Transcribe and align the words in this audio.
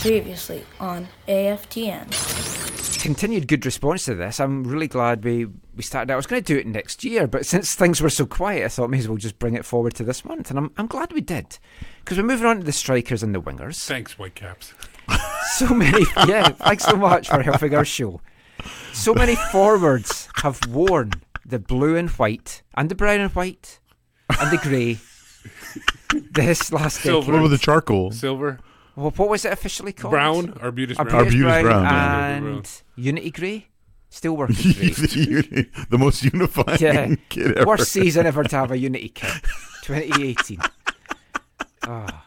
Previously 0.00 0.64
on 0.78 1.06
AFTN. 1.28 3.02
continued 3.02 3.46
good 3.48 3.66
response 3.66 4.04
to 4.06 4.14
this. 4.14 4.40
I'm 4.40 4.64
really 4.64 4.88
glad 4.88 5.22
we, 5.24 5.46
we 5.76 5.82
started 5.82 6.10
out. 6.10 6.14
I 6.14 6.16
was 6.16 6.26
going 6.26 6.42
to 6.42 6.54
do 6.54 6.58
it 6.58 6.66
next 6.66 7.04
year, 7.04 7.26
but 7.26 7.44
since 7.44 7.74
things 7.74 8.00
were 8.00 8.08
so 8.10 8.24
quiet, 8.24 8.64
I 8.64 8.68
thought 8.68 8.88
may 8.90 8.98
as 8.98 9.08
well 9.08 9.18
just 9.18 9.38
bring 9.38 9.54
it 9.54 9.64
forward 9.64 9.94
to 9.94 10.04
this 10.04 10.24
month. 10.24 10.48
And 10.50 10.58
I'm, 10.58 10.70
I'm 10.78 10.86
glad 10.86 11.12
we 11.12 11.20
did. 11.20 11.58
Because 12.02 12.16
we're 12.16 12.24
moving 12.24 12.46
on 12.46 12.58
to 12.58 12.64
the 12.64 12.72
strikers 12.72 13.22
and 13.22 13.34
the 13.34 13.40
wingers. 13.42 13.84
Thanks, 13.86 14.12
Whitecaps. 14.14 14.72
So 15.54 15.74
many, 15.74 16.04
yeah, 16.28 16.50
thanks 16.50 16.84
so 16.84 16.94
much 16.96 17.28
for 17.28 17.42
helping 17.42 17.74
our 17.74 17.84
show. 17.84 18.20
So 18.92 19.12
many 19.12 19.34
forwards 19.34 20.28
have 20.36 20.60
worn 20.68 21.10
the 21.44 21.58
blue 21.58 21.96
and 21.96 22.08
white, 22.10 22.62
and 22.76 22.88
the 22.88 22.94
brown 22.94 23.20
and 23.20 23.34
white, 23.34 23.80
and 24.38 24.50
the 24.52 24.58
grey 24.58 24.98
this 26.32 26.72
last 26.72 27.00
Silver. 27.00 27.20
decade. 27.22 27.32
What 27.32 27.38
about 27.40 27.48
the 27.50 27.58
charcoal? 27.58 28.12
Silver, 28.12 28.60
Well, 28.96 29.10
what 29.16 29.28
was 29.28 29.44
it 29.44 29.52
officially 29.52 29.92
called? 29.92 30.12
brown, 30.12 30.58
Arbutus 30.60 30.98
Arbutus 30.98 31.12
brown. 31.12 31.24
Arbutus 31.24 31.42
brown, 31.42 31.62
brown, 31.64 31.86
and 31.86 32.44
Brown. 32.44 32.62
Unity 32.96 33.30
Grey. 33.30 33.66
Still 34.12 34.36
working 34.36 34.72
grey. 34.72 34.88
the, 34.90 35.68
the 35.90 35.98
most 35.98 36.24
unifying 36.24 36.78
Yeah. 36.80 37.14
kid 37.28 37.56
ever. 37.58 37.66
Worst 37.66 37.92
season 37.92 38.26
ever 38.26 38.42
to 38.42 38.56
have 38.56 38.70
a 38.72 38.76
Unity 38.78 39.08
kit. 39.10 39.30
2018. 39.84 40.58
Ah. 41.84 42.26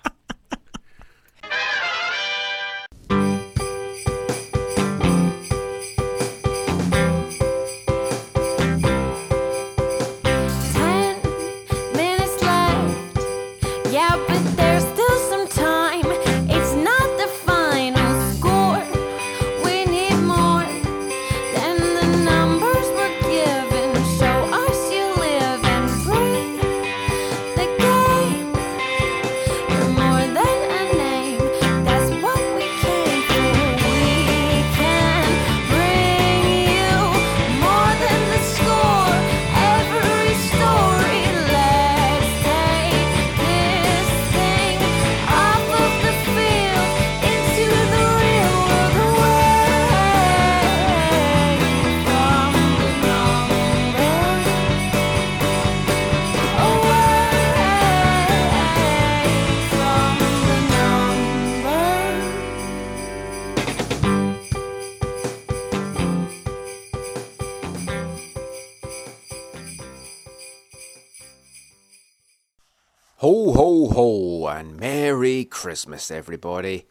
Ho, 73.74 73.90
ho, 73.90 74.48
and 74.50 74.80
Merry 74.80 75.46
Christmas, 75.46 76.12
everybody. 76.12 76.86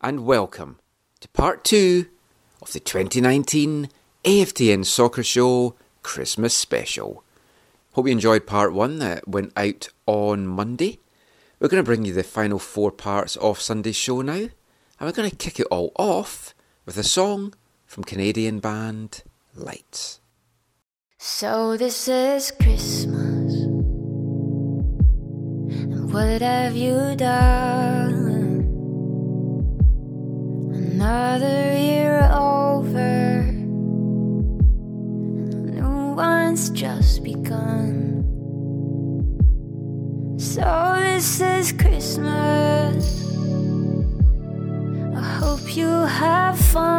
And 0.00 0.26
welcome 0.26 0.80
to 1.20 1.28
part 1.28 1.62
two 1.62 2.06
of 2.60 2.72
the 2.72 2.80
2019 2.80 3.88
AFTN 4.24 4.84
Soccer 4.84 5.22
Show 5.22 5.76
Christmas 6.02 6.56
Special. 6.56 7.22
Hope 7.92 8.06
you 8.06 8.10
enjoyed 8.10 8.48
part 8.48 8.72
one 8.72 8.98
that 8.98 9.28
went 9.28 9.52
out 9.56 9.90
on 10.06 10.48
Monday. 10.48 10.98
We're 11.60 11.68
going 11.68 11.84
to 11.84 11.86
bring 11.86 12.04
you 12.04 12.12
the 12.12 12.24
final 12.24 12.58
four 12.58 12.90
parts 12.90 13.36
of 13.36 13.60
Sunday's 13.60 13.94
show 13.94 14.20
now, 14.20 14.32
and 14.32 14.50
we're 15.00 15.12
going 15.12 15.30
to 15.30 15.36
kick 15.36 15.60
it 15.60 15.68
all 15.70 15.92
off 15.94 16.52
with 16.84 16.96
a 16.96 17.04
song 17.04 17.54
from 17.86 18.02
Canadian 18.02 18.58
band 18.58 19.22
Lights. 19.54 20.18
So 21.16 21.76
this 21.76 22.08
is 22.08 22.50
Christmas. 22.50 23.27
What 26.10 26.40
have 26.40 26.74
you 26.74 27.14
done? 27.16 28.64
Another 30.72 31.76
year 31.76 32.30
over. 32.32 33.40
A 33.40 33.42
new 35.70 36.14
one's 36.16 36.70
just 36.70 37.22
begun. 37.22 38.24
So 40.38 40.96
this 40.98 41.42
is 41.42 41.72
Christmas. 41.72 43.26
I 45.14 45.20
hope 45.40 45.76
you 45.76 45.88
have 45.88 46.58
fun 46.58 46.97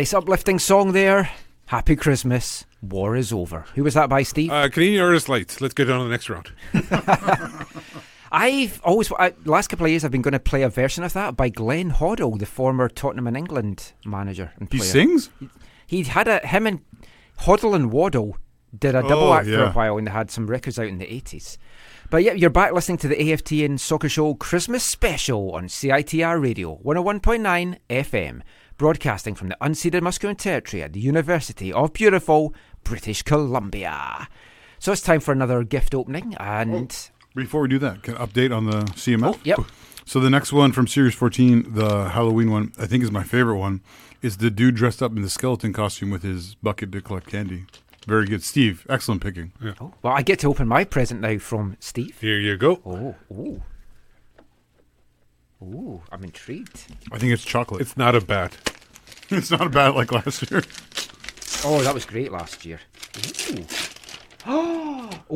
Nice 0.00 0.14
uplifting 0.14 0.58
song 0.58 0.92
there. 0.92 1.30
Happy 1.66 1.94
Christmas. 1.94 2.64
War 2.80 3.16
is 3.16 3.34
over. 3.34 3.66
Who 3.74 3.84
was 3.84 3.92
that 3.92 4.08
by, 4.08 4.22
Steve? 4.22 4.50
Uh, 4.50 4.70
Canadian 4.70 5.02
Artist 5.02 5.28
Lights. 5.28 5.60
Let's 5.60 5.74
get 5.74 5.90
on 5.90 5.98
to 5.98 6.04
the 6.04 6.10
next 6.10 6.30
round. 6.30 6.52
I've 8.32 8.80
always, 8.82 9.12
I, 9.18 9.34
last 9.44 9.68
couple 9.68 9.84
of 9.84 9.90
years, 9.90 10.02
I've 10.02 10.10
been 10.10 10.22
going 10.22 10.32
to 10.32 10.40
play 10.40 10.62
a 10.62 10.70
version 10.70 11.04
of 11.04 11.12
that 11.12 11.36
by 11.36 11.50
Glenn 11.50 11.90
Hoddle, 11.90 12.38
the 12.38 12.46
former 12.46 12.88
Tottenham 12.88 13.26
and 13.26 13.36
England 13.36 13.92
manager 14.06 14.52
and 14.56 14.72
He 14.72 14.78
sings? 14.78 15.28
He 15.86 16.04
had 16.04 16.28
a 16.28 16.38
him 16.46 16.66
and 16.66 16.80
Hoddle 17.40 17.76
and 17.76 17.92
Waddle 17.92 18.38
did 18.74 18.94
a 18.94 19.02
double 19.02 19.24
Oh, 19.24 19.34
act 19.34 19.48
for 19.48 19.64
a 19.64 19.72
while, 19.72 19.98
and 19.98 20.06
they 20.06 20.12
had 20.12 20.30
some 20.30 20.46
records 20.46 20.78
out 20.78 20.86
in 20.86 20.96
the 20.96 21.12
eighties. 21.12 21.58
But 22.08 22.24
yeah, 22.24 22.32
you're 22.32 22.48
back 22.48 22.72
listening 22.72 22.98
to 22.98 23.08
the 23.08 23.16
AFTN 23.16 23.78
Soccer 23.78 24.08
Show 24.08 24.32
Christmas 24.34 24.82
Special 24.82 25.52
on 25.52 25.64
CITR 25.68 26.42
Radio 26.42 26.78
101.9 26.84 27.76
FM, 27.90 28.40
broadcasting 28.80 29.34
from 29.34 29.50
the 29.50 29.56
unceded 29.60 30.00
Musqueam 30.00 30.34
territory 30.38 30.82
at 30.82 30.94
the 30.94 31.00
University 31.00 31.70
of 31.70 31.92
beautiful 31.92 32.54
British 32.82 33.20
Columbia. 33.20 34.26
So 34.78 34.90
it's 34.92 35.02
time 35.02 35.20
for 35.20 35.32
another 35.32 35.62
gift 35.64 35.94
opening, 35.94 36.34
and 36.40 37.10
oh, 37.12 37.18
Before 37.34 37.60
we 37.60 37.68
do 37.68 37.78
that, 37.80 38.02
can 38.02 38.16
I 38.16 38.24
update 38.24 38.56
on 38.56 38.64
the 38.64 38.84
CML? 38.96 39.34
Oh, 39.34 39.40
yep. 39.44 39.60
So 40.06 40.18
the 40.18 40.30
next 40.30 40.50
one 40.50 40.72
from 40.72 40.86
Series 40.86 41.14
14, 41.14 41.74
the 41.74 42.08
Halloween 42.08 42.50
one, 42.50 42.72
I 42.78 42.86
think 42.86 43.04
is 43.04 43.12
my 43.12 43.22
favorite 43.22 43.58
one, 43.58 43.82
is 44.22 44.38
the 44.38 44.50
dude 44.50 44.76
dressed 44.76 45.02
up 45.02 45.14
in 45.14 45.20
the 45.20 45.28
skeleton 45.28 45.74
costume 45.74 46.08
with 46.08 46.22
his 46.22 46.54
bucket 46.54 46.90
to 46.92 47.02
collect 47.02 47.26
candy. 47.26 47.66
Very 48.06 48.24
good. 48.24 48.42
Steve, 48.42 48.86
excellent 48.88 49.20
picking. 49.20 49.52
oh, 49.78 49.92
well, 50.00 50.14
I 50.14 50.22
get 50.22 50.38
to 50.38 50.48
open 50.48 50.66
my 50.66 50.84
present 50.84 51.20
now 51.20 51.36
from 51.36 51.76
Steve. 51.80 52.18
Here 52.18 52.38
you 52.38 52.56
go. 52.56 52.80
Oh, 52.86 53.14
ooh, 53.30 53.62
ooh, 55.62 56.02
I'm 56.10 56.24
intrigued. 56.24 56.86
I 57.12 57.18
think 57.18 57.32
it's 57.32 57.44
chocolate. 57.44 57.80
It's 57.80 57.96
not 57.96 58.14
a 58.14 58.20
bat. 58.20 58.56
It's 59.32 59.52
not 59.52 59.70
bad 59.70 59.94
like 59.94 60.10
last 60.10 60.50
year. 60.50 60.64
Oh, 61.64 61.80
that 61.84 61.94
was 61.94 62.04
great 62.04 62.32
last 62.32 62.64
year. 62.66 62.80
Ooh. 63.52 63.64
Oh 64.44 65.10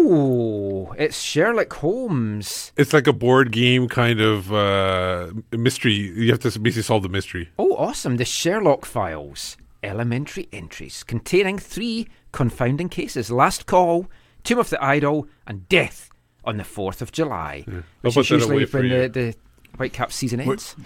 Ooh, 0.00 0.92
it's 0.98 1.20
Sherlock 1.20 1.72
Holmes. 1.74 2.72
It's 2.76 2.92
like 2.92 3.06
a 3.06 3.12
board 3.12 3.52
game 3.52 3.88
kind 3.88 4.20
of 4.20 4.52
uh, 4.52 5.28
mystery. 5.52 5.92
You 5.92 6.30
have 6.30 6.40
to 6.40 6.58
basically 6.58 6.82
solve 6.82 7.02
the 7.02 7.08
mystery. 7.08 7.50
Oh, 7.58 7.74
awesome. 7.76 8.16
The 8.16 8.24
Sherlock 8.24 8.84
Files. 8.86 9.56
elementary 9.82 10.48
entries 10.52 11.04
containing 11.04 11.58
three 11.58 12.08
confounding 12.32 12.88
cases 12.88 13.30
Last 13.30 13.66
Call, 13.66 14.06
Tomb 14.42 14.58
of 14.58 14.70
the 14.70 14.82
Idol, 14.82 15.26
and 15.46 15.68
Death 15.68 16.10
on 16.44 16.56
the 16.56 16.64
4th 16.64 17.02
of 17.02 17.12
July. 17.12 17.64
I'll 17.68 17.82
Which 18.02 18.16
is 18.16 18.30
usually 18.30 18.64
when 18.64 18.88
the, 18.88 19.08
the 19.08 19.34
Whitecap 19.78 20.12
season 20.12 20.40
ends. 20.40 20.76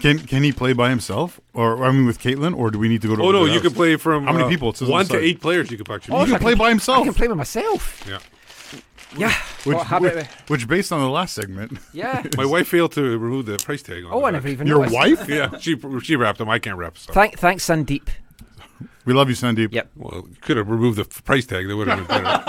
Can 0.00 0.18
can 0.20 0.42
he 0.42 0.52
play 0.52 0.72
by 0.72 0.88
himself, 0.88 1.40
or 1.52 1.84
I 1.84 1.90
mean 1.92 2.06
with 2.06 2.18
Caitlin, 2.18 2.56
or 2.56 2.70
do 2.70 2.78
we 2.78 2.88
need 2.88 3.02
to 3.02 3.08
go 3.08 3.16
to? 3.16 3.22
Oh 3.22 3.32
no, 3.32 3.44
you 3.44 3.52
house? 3.54 3.62
can 3.62 3.72
play 3.74 3.96
from 3.96 4.24
How 4.26 4.32
many 4.32 4.44
uh, 4.44 4.48
people? 4.48 4.70
It 4.70 4.78
says 4.78 4.88
on 4.88 4.92
one 4.92 5.04
to 5.06 5.12
side. 5.12 5.22
eight 5.22 5.40
players. 5.40 5.70
You 5.70 5.76
can 5.76 5.92
actually. 5.94 6.14
Oh, 6.16 6.24
you 6.24 6.32
can 6.32 6.40
play 6.40 6.54
by 6.54 6.70
himself. 6.70 7.00
I 7.02 7.04
can 7.04 7.14
play 7.14 7.26
by 7.26 7.34
myself. 7.34 8.04
yeah. 8.08 8.18
Yeah. 9.16 9.32
Which, 9.64 9.76
What 9.76 9.86
happened- 9.86 10.16
which, 10.16 10.26
which, 10.62 10.68
based 10.68 10.90
on 10.90 11.00
the 11.00 11.08
last 11.08 11.34
segment, 11.36 11.78
yeah. 11.92 12.22
My 12.36 12.44
wife 12.46 12.66
failed 12.68 12.90
to 12.92 13.16
remove 13.16 13.46
the 13.46 13.58
price 13.58 13.80
tag. 13.82 14.04
On 14.06 14.10
Oh, 14.12 14.24
I 14.24 14.30
never 14.32 14.48
even 14.48 14.66
your 14.66 14.78
noticed. 14.88 14.94
wife. 14.96 15.28
Yeah, 15.28 15.56
she 15.58 15.76
she 16.02 16.16
wrapped 16.16 16.38
them. 16.38 16.48
I 16.48 16.58
can't 16.58 16.76
wrap 16.78 16.96
stuff. 16.98 17.14
Thank, 17.14 17.38
thanks, 17.38 17.64
Sandeep. 17.64 18.08
We 19.04 19.12
love 19.12 19.28
you, 19.28 19.36
Sandeep. 19.36 19.72
Yep. 19.72 19.90
Well, 19.96 20.24
you 20.30 20.36
could 20.40 20.56
have 20.56 20.68
removed 20.70 20.96
the 20.98 21.04
price 21.22 21.44
tag. 21.46 21.68
That 21.68 21.76
would 21.76 21.86
have 21.88 21.98
been 21.98 22.06
better. 22.06 22.42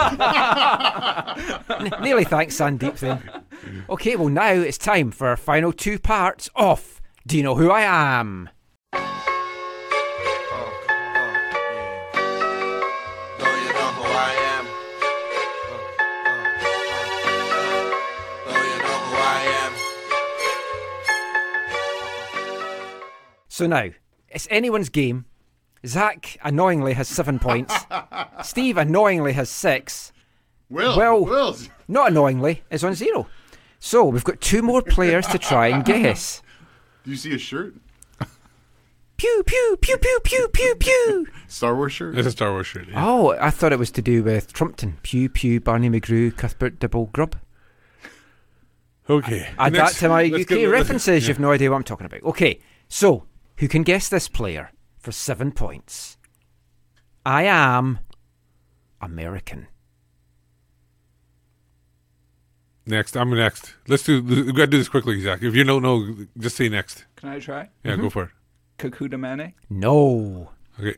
N- 1.98 2.02
Nearly 2.02 2.24
thanks, 2.24 2.56
Sandeep, 2.58 2.98
then. 3.00 3.22
Okay, 3.90 4.16
well, 4.16 4.30
now 4.30 4.52
it's 4.52 4.78
time 4.78 5.12
for 5.12 5.28
our 5.28 5.38
final 5.38 5.72
two 5.72 6.00
parts 6.00 6.50
of 6.56 7.02
Do 7.28 7.38
You 7.38 7.44
Know 7.44 7.56
Who 7.56 7.70
I 7.72 7.82
Am? 7.82 8.50
Do 8.92 9.00
you 13.46 13.74
know 13.74 13.92
who 13.92 14.04
I 14.04 14.34
am? 14.56 14.66
Do 18.48 18.52
you 18.52 18.78
know 18.80 19.00
who 19.10 19.16
I 19.18 19.42
am? 19.66 19.74
So 23.50 23.68
now, 23.68 23.90
it's 24.30 24.48
anyone's 24.50 24.90
game. 24.90 25.26
Zach 25.86 26.38
annoyingly 26.44 26.94
has 26.94 27.08
seven 27.08 27.38
points. 27.40 27.74
Steve 28.44 28.78
annoyingly 28.78 29.34
has 29.34 29.50
six. 29.50 30.12
Will. 30.70 30.98
Well- 30.98 31.26
Will's. 31.26 31.70
Not 31.88 32.10
annoyingly, 32.10 32.64
is 32.72 32.84
on 32.84 32.96
zero. 32.96 33.28
So 33.86 34.06
we've 34.06 34.24
got 34.24 34.42
two 34.42 34.64
more 34.64 34.82
players 34.82 35.28
to 35.28 35.38
try 35.38 35.68
and 35.68 35.86
guess. 35.86 36.42
Do 37.04 37.12
you 37.12 37.16
see 37.18 37.36
a 37.36 37.38
shirt? 37.38 37.76
Pew, 39.16 39.44
pew, 39.46 39.78
pew, 39.80 39.98
pew, 40.00 40.20
pew, 40.24 40.48
pew, 40.52 40.76
pew. 40.80 41.28
Star 41.48 41.76
Wars 41.76 41.94
shirt. 41.94 42.18
it's 42.18 42.28
a 42.28 42.32
Star 42.32 42.50
Wars 42.52 42.66
shirt. 42.66 42.88
Yeah. 42.90 43.06
Oh, 43.06 43.38
I 43.40 43.52
thought 43.52 43.72
it 43.72 43.78
was 43.78 43.92
to 43.92 44.02
do 44.02 44.24
with 44.24 44.52
Trumpton. 44.54 44.98
Pew, 45.04 45.30
pew, 45.30 45.60
Barney 45.60 45.88
McGrew, 45.92 46.36
Cuthbert 46.36 46.80
Dibble, 46.80 47.12
Grub. 47.14 47.36
Okay. 49.08 49.50
Add 49.60 49.74
Next- 49.74 50.00
that 50.00 50.00
to 50.00 50.10
my 50.10 50.24
UK 50.24 50.48
get- 50.48 50.66
references. 50.66 51.24
yeah. 51.24 51.28
You've 51.28 51.40
no 51.40 51.52
idea 51.52 51.70
what 51.70 51.78
I'm 51.78 51.84
talking 51.84 52.08
about. 52.08 52.24
Okay, 52.24 52.60
so 52.88 53.26
who 53.58 53.68
can 53.68 53.84
guess 53.84 54.10
this 54.10 54.28
player 54.28 54.72
for 54.98 55.12
seven 55.12 55.52
points? 55.52 56.18
I 57.24 57.44
am 57.44 58.00
American. 59.00 59.68
Next, 62.88 63.18
I'm 63.18 63.32
next. 63.32 63.74
Let's 63.88 64.04
do. 64.04 64.22
We 64.22 64.44
got 64.54 64.66
to 64.66 64.68
do 64.68 64.78
this 64.78 64.90
quickly, 64.90 65.20
Zach. 65.20 65.42
If 65.42 65.56
you 65.56 65.64
don't 65.64 65.82
know, 65.82 66.16
just 66.38 66.56
say 66.56 66.70
next. 66.70 67.06
Can 67.16 67.30
I 67.30 67.40
try? 67.40 67.70
Yeah, 67.84 67.94
Mm-hmm. 67.94 68.02
go 68.04 68.10
for 68.12 68.24
it. 68.24 68.30
Kekuta 68.78 69.16
Manneh? 69.16 69.54
No. 69.70 70.52
Okay. 70.80 70.96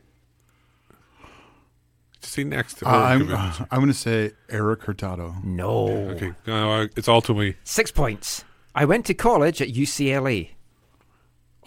Just 2.20 2.34
say 2.34 2.44
next. 2.44 2.82
Uh, 2.82 2.88
I'm, 2.88 3.22
Okay. 3.32 3.64
I'm 3.70 3.78
going 3.78 3.88
to 3.88 3.94
say 3.94 4.32
Erik 4.50 4.80
Hurtado. 4.82 5.34
No. 5.44 5.88
Okay, 6.10 6.32
uh, 6.46 6.88
it's 6.96 7.08
all 7.08 7.22
to 7.22 7.32
me. 7.34 7.54
Six 7.64 7.90
points. 7.90 8.44
I 8.74 8.84
went 8.84 9.06
to 9.06 9.14
college 9.14 9.62
at 9.62 9.68
UCLA. 9.68 10.50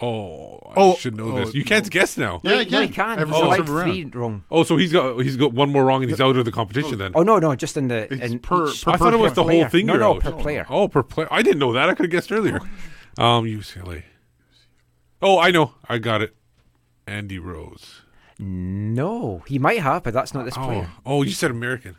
Oh, 0.02 0.58
I 0.70 0.72
Oh, 0.76 0.94
should 0.96 1.16
know 1.16 1.30
oh, 1.32 1.44
this. 1.44 1.54
You 1.54 1.64
can't 1.64 1.88
guess 1.88 2.16
now. 2.18 2.40
Yeah, 2.42 2.52
I 2.52 2.64
No, 2.64 2.80
you 2.80 2.88
can. 2.88 2.92
can. 2.92 3.18
Every 3.20 3.26
He's 3.34 3.34
single 3.42 3.48
like 3.50 3.66
three 3.66 4.04
wrong. 4.06 4.42
Oh, 4.50 4.64
so 4.64 4.76
he's 4.76 4.92
got 4.92 5.18
he's 5.20 5.36
got 5.36 5.52
one 5.52 5.70
more 5.70 5.84
wrong 5.84 6.02
and 6.02 6.10
he's 6.10 6.20
out 6.20 6.34
of 6.36 6.44
the 6.44 6.50
competition 6.50 6.98
then. 6.98 7.12
Oh 7.14 7.22
no, 7.22 7.38
no, 7.38 7.54
just 7.54 7.76
in 7.76 7.86
the 7.88 8.12
in 8.12 8.38
per- 8.40 8.68
each- 8.68 8.84
per 8.84 8.90
I 8.92 8.96
thought 8.96 9.12
it 9.12 9.18
was 9.18 9.34
the 9.34 9.44
player. 9.44 9.62
whole 9.62 9.70
thing. 9.70 9.86
No, 9.86 9.96
no, 9.96 10.14
out. 10.16 10.20
per 10.22 10.32
player. 10.32 10.66
Oh, 10.68 10.88
per 10.88 11.02
player. 11.04 11.28
I 11.30 11.42
didn't 11.42 11.60
know 11.60 11.72
that. 11.74 11.88
I 11.88 11.94
could 11.94 12.04
have 12.06 12.10
guessed 12.10 12.32
earlier. 12.32 12.58
Um, 13.18 13.44
UCLA. 13.44 14.02
Oh, 15.20 15.38
I 15.38 15.50
know. 15.52 15.74
I 15.88 15.98
got 15.98 16.20
it. 16.22 16.34
Andy 17.06 17.38
Rose. 17.38 18.00
No, 18.38 19.42
he 19.46 19.58
might 19.58 19.78
have, 19.80 20.02
but 20.02 20.14
that's 20.14 20.34
not 20.34 20.44
this 20.46 20.56
Oh, 20.56 20.64
player. 20.64 20.88
oh, 21.06 21.22
you 21.22 21.30
said 21.32 21.50
American. 21.50 21.96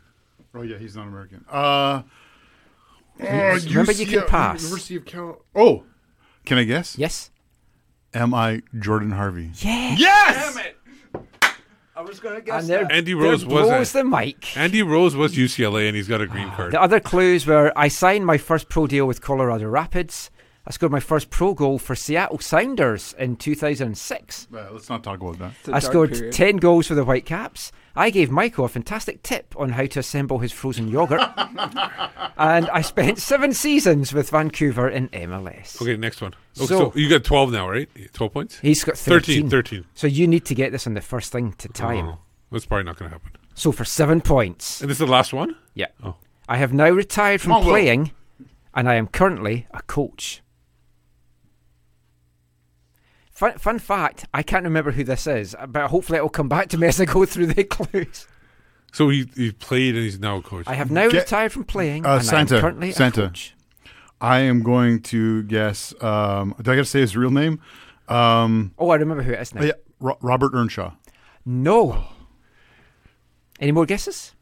Oh 0.54 0.62
yeah, 0.62 0.76
he's 0.76 0.94
not 0.96 1.06
American. 1.06 1.44
Uh, 1.50 2.02
Remember, 3.18 3.92
you 3.92 4.06
can 4.06 4.26
pass. 4.26 4.62
University 4.62 4.96
of 4.96 5.04
Cal. 5.06 5.40
Oh, 5.54 5.84
can 6.44 6.58
I 6.58 6.64
guess? 6.64 6.98
Yes. 6.98 7.30
Am 8.14 8.32
I 8.32 8.62
Jordan 8.78 9.10
Harvey? 9.10 9.50
Yeah. 9.56 9.96
Yes. 9.98 10.54
Damn 10.54 10.64
it. 10.64 10.76
I 11.96 12.00
was 12.00 12.18
going 12.18 12.36
to 12.36 12.40
guess 12.40 12.62
And 12.62 12.68
there, 12.68 12.92
Andy 12.92 13.14
Rose 13.14 13.44
was 13.44 13.68
blows 13.68 13.92
the 13.92 14.04
mic. 14.04 14.56
Andy 14.56 14.82
Rose 14.82 15.14
was 15.14 15.34
UCLA 15.34 15.86
and 15.86 15.96
he's 15.96 16.08
got 16.08 16.20
a 16.20 16.26
green 16.26 16.48
ah, 16.48 16.56
card. 16.56 16.72
The 16.72 16.80
other 16.80 17.00
clues 17.00 17.46
were 17.46 17.72
I 17.76 17.88
signed 17.88 18.26
my 18.26 18.38
first 18.38 18.68
pro 18.68 18.86
deal 18.86 19.06
with 19.06 19.20
Colorado 19.20 19.66
Rapids. 19.68 20.30
I 20.66 20.70
scored 20.70 20.92
my 20.92 21.00
first 21.00 21.28
pro 21.28 21.52
goal 21.52 21.78
for 21.78 21.94
Seattle 21.94 22.38
Sounders 22.38 23.14
in 23.18 23.36
2006. 23.36 24.48
Well, 24.50 24.70
let's 24.72 24.88
not 24.88 25.04
talk 25.04 25.20
about 25.20 25.38
that. 25.38 25.52
It's 25.60 25.68
a 25.68 25.72
I 25.72 25.80
dark 25.80 25.82
scored 25.92 26.12
period. 26.12 26.32
10 26.32 26.56
goals 26.56 26.86
for 26.86 26.94
the 26.94 27.04
Whitecaps. 27.04 27.70
I 27.94 28.08
gave 28.08 28.30
Michael 28.30 28.64
a 28.64 28.68
fantastic 28.68 29.22
tip 29.22 29.54
on 29.58 29.70
how 29.70 29.84
to 29.84 30.00
assemble 30.00 30.38
his 30.38 30.52
frozen 30.52 30.88
yogurt. 30.88 31.20
and 32.38 32.70
I 32.70 32.80
spent 32.80 33.18
seven 33.18 33.52
seasons 33.52 34.14
with 34.14 34.30
Vancouver 34.30 34.88
in 34.88 35.10
MLS. 35.10 35.80
Okay, 35.82 35.98
next 35.98 36.22
one. 36.22 36.32
Okay, 36.56 36.66
So- 36.66 36.90
so, 36.90 36.92
you 36.98 37.10
got 37.10 37.24
12 37.24 37.52
now, 37.52 37.68
right? 37.68 37.88
12 38.14 38.32
points? 38.32 38.58
He's 38.60 38.82
got 38.84 38.96
13. 38.96 39.50
13. 39.50 39.50
13. 39.50 39.84
So 39.94 40.06
you 40.06 40.26
need 40.26 40.46
to 40.46 40.54
get 40.54 40.72
this 40.72 40.86
on 40.86 40.94
the 40.94 41.02
first 41.02 41.30
thing 41.30 41.52
to 41.58 41.68
tie 41.68 41.96
him. 41.96 42.08
Oh, 42.08 42.18
that's 42.50 42.64
probably 42.64 42.84
not 42.84 42.96
going 42.96 43.10
to 43.10 43.14
happen. 43.14 43.32
So 43.54 43.70
for 43.70 43.84
seven 43.84 44.22
points. 44.22 44.80
And 44.80 44.88
this 44.88 44.96
is 44.96 45.06
the 45.06 45.12
last 45.12 45.34
one? 45.34 45.56
Yeah. 45.74 45.88
Oh. 46.02 46.16
I 46.48 46.56
have 46.56 46.72
now 46.72 46.88
retired 46.88 47.42
from 47.42 47.52
oh, 47.52 47.56
Come 47.56 47.60
on, 47.60 47.66
Will. 47.66 47.72
playing 47.72 48.10
and 48.74 48.88
I 48.88 48.94
am 48.94 49.06
currently 49.06 49.66
a 49.70 49.82
coach. 49.82 50.42
Fun, 53.34 53.58
fun 53.58 53.78
fact, 53.80 54.26
I 54.32 54.42
can't 54.42 54.64
remember 54.64 54.92
who 54.92 55.02
this 55.04 55.26
is, 55.26 55.56
but 55.68 55.88
hopefully 55.90 56.18
it 56.18 56.22
will 56.22 56.28
come 56.28 56.48
back 56.48 56.68
to 56.68 56.78
me 56.78 56.86
as 56.86 57.00
I 57.00 57.04
go 57.04 57.24
through 57.24 57.46
the 57.46 57.64
clues. 57.64 58.28
So 58.92 59.08
he, 59.08 59.28
he 59.34 59.50
played 59.50 59.96
and 59.96 60.04
he's 60.04 60.20
now 60.20 60.36
a 60.36 60.42
coach. 60.42 60.66
I 60.68 60.74
have 60.74 60.90
now 60.92 61.08
Get- 61.08 61.22
retired 61.24 61.52
from 61.52 61.64
playing 61.64 62.06
Uh, 62.06 62.16
and 62.16 62.24
Santa, 62.24 62.54
I 62.54 62.58
am 62.58 62.62
currently 62.62 62.92
Santa. 62.92 63.24
a 63.24 63.26
coach. 63.28 63.54
I 64.20 64.38
am 64.38 64.62
going 64.62 65.02
to 65.02 65.42
guess. 65.42 65.92
Um, 66.02 66.54
do 66.62 66.70
I 66.70 66.76
got 66.76 66.82
to 66.82 66.84
say 66.84 67.00
his 67.00 67.16
real 67.16 67.30
name? 67.32 67.60
Um, 68.08 68.72
Oh, 68.78 68.90
I 68.90 68.96
remember 68.96 69.24
who 69.24 69.32
it 69.32 69.40
is 69.40 69.52
now. 69.54 69.62
oh, 69.62 69.64
yeah, 69.64 69.72
Ro- 69.98 70.18
Robert 70.20 70.52
Earnshaw. 70.54 70.92
No. 71.44 72.04
Any 73.60 73.72
more 73.72 73.84
guesses? 73.86 74.32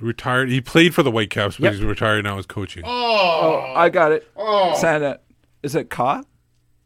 retired. 0.00 0.48
He 0.48 0.62
played 0.62 0.94
for 0.94 1.02
the 1.02 1.10
Whitecaps, 1.10 1.56
but 1.58 1.64
Yep. 1.64 1.72
he's 1.74 1.82
retired 1.84 2.24
now 2.24 2.38
as 2.38 2.46
coaching. 2.46 2.84
Oh, 2.86 3.72
I 3.76 3.90
got 3.90 4.12
it. 4.12 4.26
Oh. 4.34 4.74
Santa. 4.80 5.20
Is 5.62 5.74
it 5.74 5.90
Ka? 5.90 6.22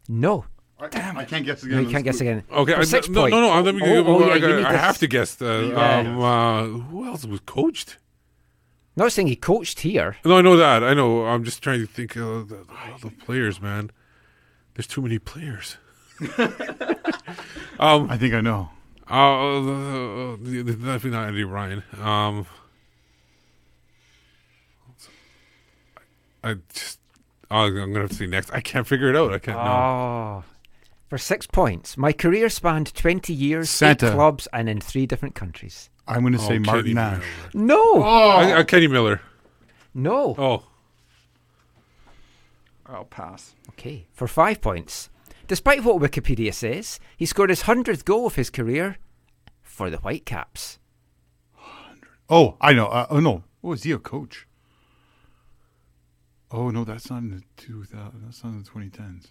No. 0.09 0.47
Damn, 0.91 1.17
I 1.19 1.25
can't 1.25 1.45
guess 1.45 1.63
No, 1.65 1.69
again. 1.79 1.85
you 1.85 1.91
can't 1.91 2.05
guess 2.05 2.21
again. 2.21 2.43
Okay, 2.51 2.75
For 2.75 2.81
I, 2.81 2.85
six 2.85 3.09
no, 3.09 3.21
point. 3.23 3.33
no, 3.33 3.41
no. 3.41 3.61
Let 3.61 3.75
me. 3.75 3.83
Oh, 3.85 4.05
oh, 4.07 4.23
I, 4.25 4.27
yeah, 4.29 4.35
you 4.35 4.41
gotta- 4.41 4.57
need 4.57 4.65
I 4.67 4.73
have 4.77 4.99
to 4.99 5.07
guess. 5.07 5.41
Uh, 5.41 5.71
Yeah. 5.73 5.99
um, 6.01 6.21
uh, 6.21 6.65
who 6.89 7.07
else 7.07 7.25
was 7.25 7.41
coached? 7.41 7.99
Not 8.97 9.11
saying 9.13 9.27
he 9.29 9.37
coached 9.37 9.81
here. 9.81 10.17
No, 10.25 10.39
I 10.39 10.43
know 10.43 10.57
that. 10.57 10.85
I 10.85 10.95
know. 10.95 11.27
I'm 11.27 11.43
just 11.45 11.63
trying 11.63 11.81
to 11.81 11.87
think 11.87 12.15
of 12.17 12.49
the, 12.49 12.59
all 12.59 12.99
the 13.01 13.11
players, 13.11 13.61
man. 13.61 13.91
There's 14.75 14.87
too 14.87 15.03
many 15.03 15.19
players. 15.19 15.77
um, 17.81 18.09
I 18.11 18.17
think 18.17 18.35
I 18.35 18.41
know. 18.41 18.71
uh, 19.11 19.59
uh, 19.59 20.37
definitely 20.37 21.11
not 21.11 21.29
Andy 21.29 21.45
Ryan. 21.45 21.83
Um, 22.01 22.47
I 26.43 26.55
just. 26.73 27.01
Oh, 27.51 27.57
I'm 27.67 27.75
gonna 27.75 28.01
have 28.01 28.11
to 28.11 28.15
see 28.17 28.27
next. 28.27 28.53
I 28.53 28.61
can't 28.61 28.87
figure 28.87 29.09
it 29.11 29.17
out. 29.17 29.33
I 29.33 29.39
can't. 29.39 29.59
know. 29.59 29.65
Oh. 29.65 30.45
For 31.15 31.19
six 31.19 31.47
points, 31.47 31.97
my 31.97 32.13
career 32.13 32.49
spanned 32.49 32.93
20 32.93 33.33
years, 33.33 33.71
Santa. 33.71 34.09
eight 34.09 34.15
clubs, 34.15 34.49
and 34.53 34.69
in 34.69 34.81
three 34.81 35.07
different 35.07 35.37
countries. 35.37 35.89
I'm 36.09 36.23
going 36.23 36.33
to 36.33 36.41
Oh, 36.41 36.43
say 36.43 36.49
Kenny 36.59 36.67
Martin 36.67 36.95
Miller. 36.95 37.11
Nash. 37.19 37.25
No. 37.55 38.03
I, 38.03 38.59
I, 38.59 38.65
Kenny 38.65 38.89
Miller. 38.89 39.21
No. 39.95 40.35
Oh, 40.37 40.65
I'll 42.87 43.05
pass. 43.05 43.55
Okay, 43.71 44.09
for 44.13 44.27
five 44.27 44.61
points. 44.61 45.09
Despite 45.47 45.85
what 45.85 46.03
Wikipedia 46.03 46.53
says, 46.53 46.99
he 47.17 47.27
scored 47.27 47.51
his 47.51 47.63
100th 47.63 48.05
goal 48.05 48.27
of 48.27 48.35
his 48.35 48.51
career 48.51 48.97
for 49.63 49.91
the 49.91 49.99
Whitecaps. 49.99 50.81
Oh, 52.29 52.57
I 52.61 52.73
know. 52.73 52.87
Uh, 52.89 53.07
oh 53.09 53.21
no. 53.21 53.45
Oh, 53.63 53.71
is 53.71 53.85
he 53.85 53.93
a 53.93 53.99
coach? 54.01 54.49
Oh 56.51 56.71
no, 56.71 56.83
that's 56.83 57.09
not 57.09 57.19
in 57.19 57.31
the 57.31 57.43
2000. 57.57 58.21
That's 58.25 58.43
not 58.43 58.51
in 58.51 58.65
the 58.65 58.69
2010s. 58.69 59.27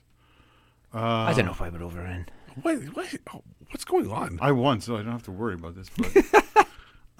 Uh, 0.94 1.00
I 1.00 1.34
don't 1.34 1.46
know 1.46 1.52
if 1.52 1.62
I 1.62 1.70
would 1.70 1.82
over 1.82 2.02
in. 2.06 2.26
what, 2.62 2.78
what, 2.96 3.08
oh, 3.34 3.42
what's 3.72 3.84
going 3.86 4.12
on? 4.12 4.38
I 4.42 4.52
won, 4.52 4.80
so 4.82 4.96
I 4.96 5.02
don't 5.02 5.12
have 5.12 5.24
to 5.24 5.32
worry 5.32 5.56
about 5.56 5.76
this. 5.76 5.90
But 5.90 6.68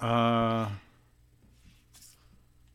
uh, 0.00 0.68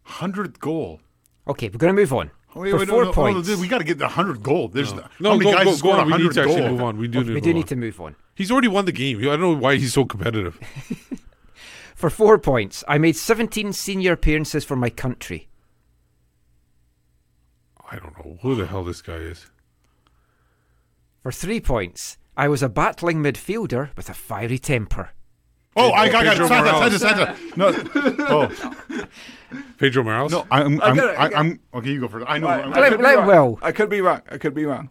hundredth 0.03 0.59
goal. 0.59 0.99
Okay, 1.47 1.69
we're 1.69 1.77
going 1.77 1.95
to 1.95 1.99
move 2.01 2.13
on. 2.13 2.31
Wait, 2.55 2.71
For 2.71 2.79
wait, 2.79 2.87
no, 2.87 2.93
four 2.95 3.05
no, 3.05 3.13
points. 3.13 3.47
no, 3.47 3.57
we 3.59 3.67
got 3.67 3.77
to 3.77 3.83
get 3.83 3.99
the 3.99 4.07
hundred 4.07 4.41
goal. 4.43 4.67
There's 4.69 4.91
No, 4.93 5.01
how 5.03 5.09
no 5.19 5.37
many 5.37 5.51
go, 5.51 5.57
guys 5.57 5.65
go, 5.65 5.73
scored 5.75 5.95
go 5.95 6.01
on. 6.01 6.11
We 6.11 6.17
need 6.23 6.31
to 6.33 6.41
actually 6.41 6.55
gold? 6.61 6.71
move 6.71 6.81
on. 6.81 6.97
We 6.97 7.07
do 7.07 7.23
need 7.23 7.33
We 7.35 7.41
do 7.41 7.53
need 7.53 7.61
on. 7.61 7.67
to 7.67 7.75
move 7.75 8.01
on. 8.01 8.15
He's 8.35 8.51
already 8.51 8.67
won 8.67 8.85
the 8.85 8.91
game. 8.91 9.19
I 9.19 9.21
don't 9.23 9.41
know 9.41 9.53
why 9.53 9.75
he's 9.75 9.93
so 9.93 10.03
competitive. 10.05 10.59
For 11.95 12.09
four 12.09 12.39
points, 12.39 12.83
I 12.87 12.97
made 12.97 13.15
17 13.17 13.73
senior 13.73 14.13
appearances 14.13 14.63
for 14.63 14.77
my 14.77 14.89
country. 14.89 15.49
I 17.91 17.97
don't 17.97 18.17
know 18.17 18.37
who 18.41 18.55
the 18.55 18.65
hell 18.67 18.83
this 18.85 19.01
guy 19.01 19.15
is. 19.15 19.45
For 21.21 21.31
three 21.31 21.59
points, 21.59 22.17
I 22.37 22.47
was 22.47 22.63
a 22.63 22.69
battling 22.69 23.21
midfielder 23.21 23.89
with 23.97 24.09
a 24.09 24.13
fiery 24.13 24.57
temper. 24.59 25.09
Oh, 25.75 25.91
I 25.91 26.09
got, 26.09 26.25
I 26.27 26.35
got 26.37 26.49
Pedro 26.49 26.85
it. 26.85 26.99
Santa, 26.99 26.99
Santa, 26.99 27.35
Santa. 27.37 27.57
No, 27.57 28.15
oh, 28.27 29.05
Pedro 29.77 30.03
Morales. 30.03 30.31
no. 30.31 30.45
I'm, 30.51 30.81
I'm, 30.81 30.95
got 30.95 31.09
it, 31.13 31.17
I 31.19 31.25
I, 31.25 31.29
got 31.29 31.39
I'm. 31.39 31.59
Okay, 31.73 31.91
you 31.91 31.99
go 32.01 32.07
first. 32.07 32.25
I 32.27 32.37
know. 32.37 32.47
Right. 32.47 32.65
I'm, 32.65 32.73
I 32.73 32.79
Let- 32.79 32.89
could 32.91 32.97
be 32.97 33.03
let 33.03 33.17
wrong. 33.17 33.27
Will. 33.27 33.59
I 33.61 33.71
could 33.71 33.89
be 33.89 34.01
wrong. 34.01 34.21
I 34.29 34.37
could 34.37 34.53
be 34.53 34.65
wrong. 34.65 34.89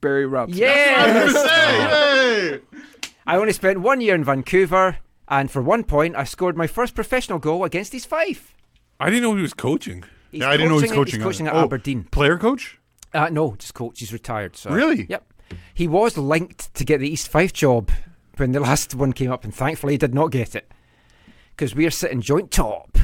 Barry 0.00 0.26
Robson. 0.26 0.56
Yes! 0.58 1.32
Hey, 1.34 2.50
hey. 2.50 2.78
I 3.26 3.36
only 3.36 3.52
spent 3.52 3.80
one 3.80 4.00
year 4.00 4.14
in 4.14 4.22
Vancouver, 4.22 4.98
and 5.26 5.50
for 5.50 5.60
one 5.60 5.82
point, 5.82 6.14
I 6.14 6.22
scored 6.24 6.56
my 6.56 6.66
first 6.68 6.94
professional 6.94 7.38
goal 7.40 7.64
against 7.64 7.92
East 7.94 8.06
Fife. 8.08 8.54
I 9.00 9.10
didn't 9.10 9.22
know 9.22 9.34
he 9.34 9.42
was 9.42 9.54
coaching. 9.54 10.04
He's 10.30 10.42
Yeah, 10.42 10.50
I 10.50 10.56
didn't 10.56 10.68
know 10.70 10.78
he's 10.78 10.90
at- 10.92 10.94
coaching. 10.96 11.20
He's 11.20 11.24
coaching 11.26 11.46
at 11.48 11.54
Oh, 11.54 11.64
Aberdeen. 11.64 12.04
Player 12.04 12.38
coach? 12.38 12.78
Uh, 13.12 13.28
no, 13.30 13.56
just 13.58 13.74
coach. 13.74 13.98
He's 13.98 14.12
retired. 14.12 14.54
So. 14.56 14.70
Really? 14.70 15.06
Yep. 15.08 15.24
He 15.74 15.86
was 15.88 16.16
linked 16.18 16.74
to 16.74 16.84
get 16.84 16.98
the 17.00 17.08
East 17.08 17.28
Fife 17.28 17.52
job 17.52 17.90
when 18.36 18.52
the 18.52 18.60
last 18.60 18.94
one 18.94 19.12
came 19.12 19.30
up, 19.32 19.44
and 19.44 19.54
thankfully 19.54 19.94
he 19.94 19.98
did 19.98 20.14
not 20.14 20.30
get 20.30 20.54
it 20.54 20.70
because 21.50 21.74
we 21.74 21.86
are 21.86 21.90
sitting 21.90 22.20
joint 22.20 22.50
top. 22.50 22.96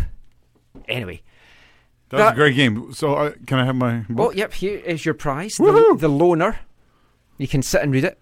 Anyway, 0.89 1.23
That 2.11 2.19
was 2.21 2.33
a 2.33 2.35
great 2.35 2.57
game. 2.57 2.93
So, 2.93 3.15
uh, 3.15 3.33
can 3.47 3.59
I 3.59 3.65
have 3.65 3.77
my 3.77 4.05
well, 4.09 4.29
book? 4.29 4.37
yep. 4.37 4.53
Here 4.53 4.79
is 4.79 5.05
your 5.05 5.15
prize, 5.15 5.57
the, 5.57 5.97
the 5.99 6.09
loner. 6.09 6.59
You 7.39 7.49
can 7.49 7.63
sit 7.63 7.83
and 7.83 7.93
read 7.93 8.05
it. 8.05 8.21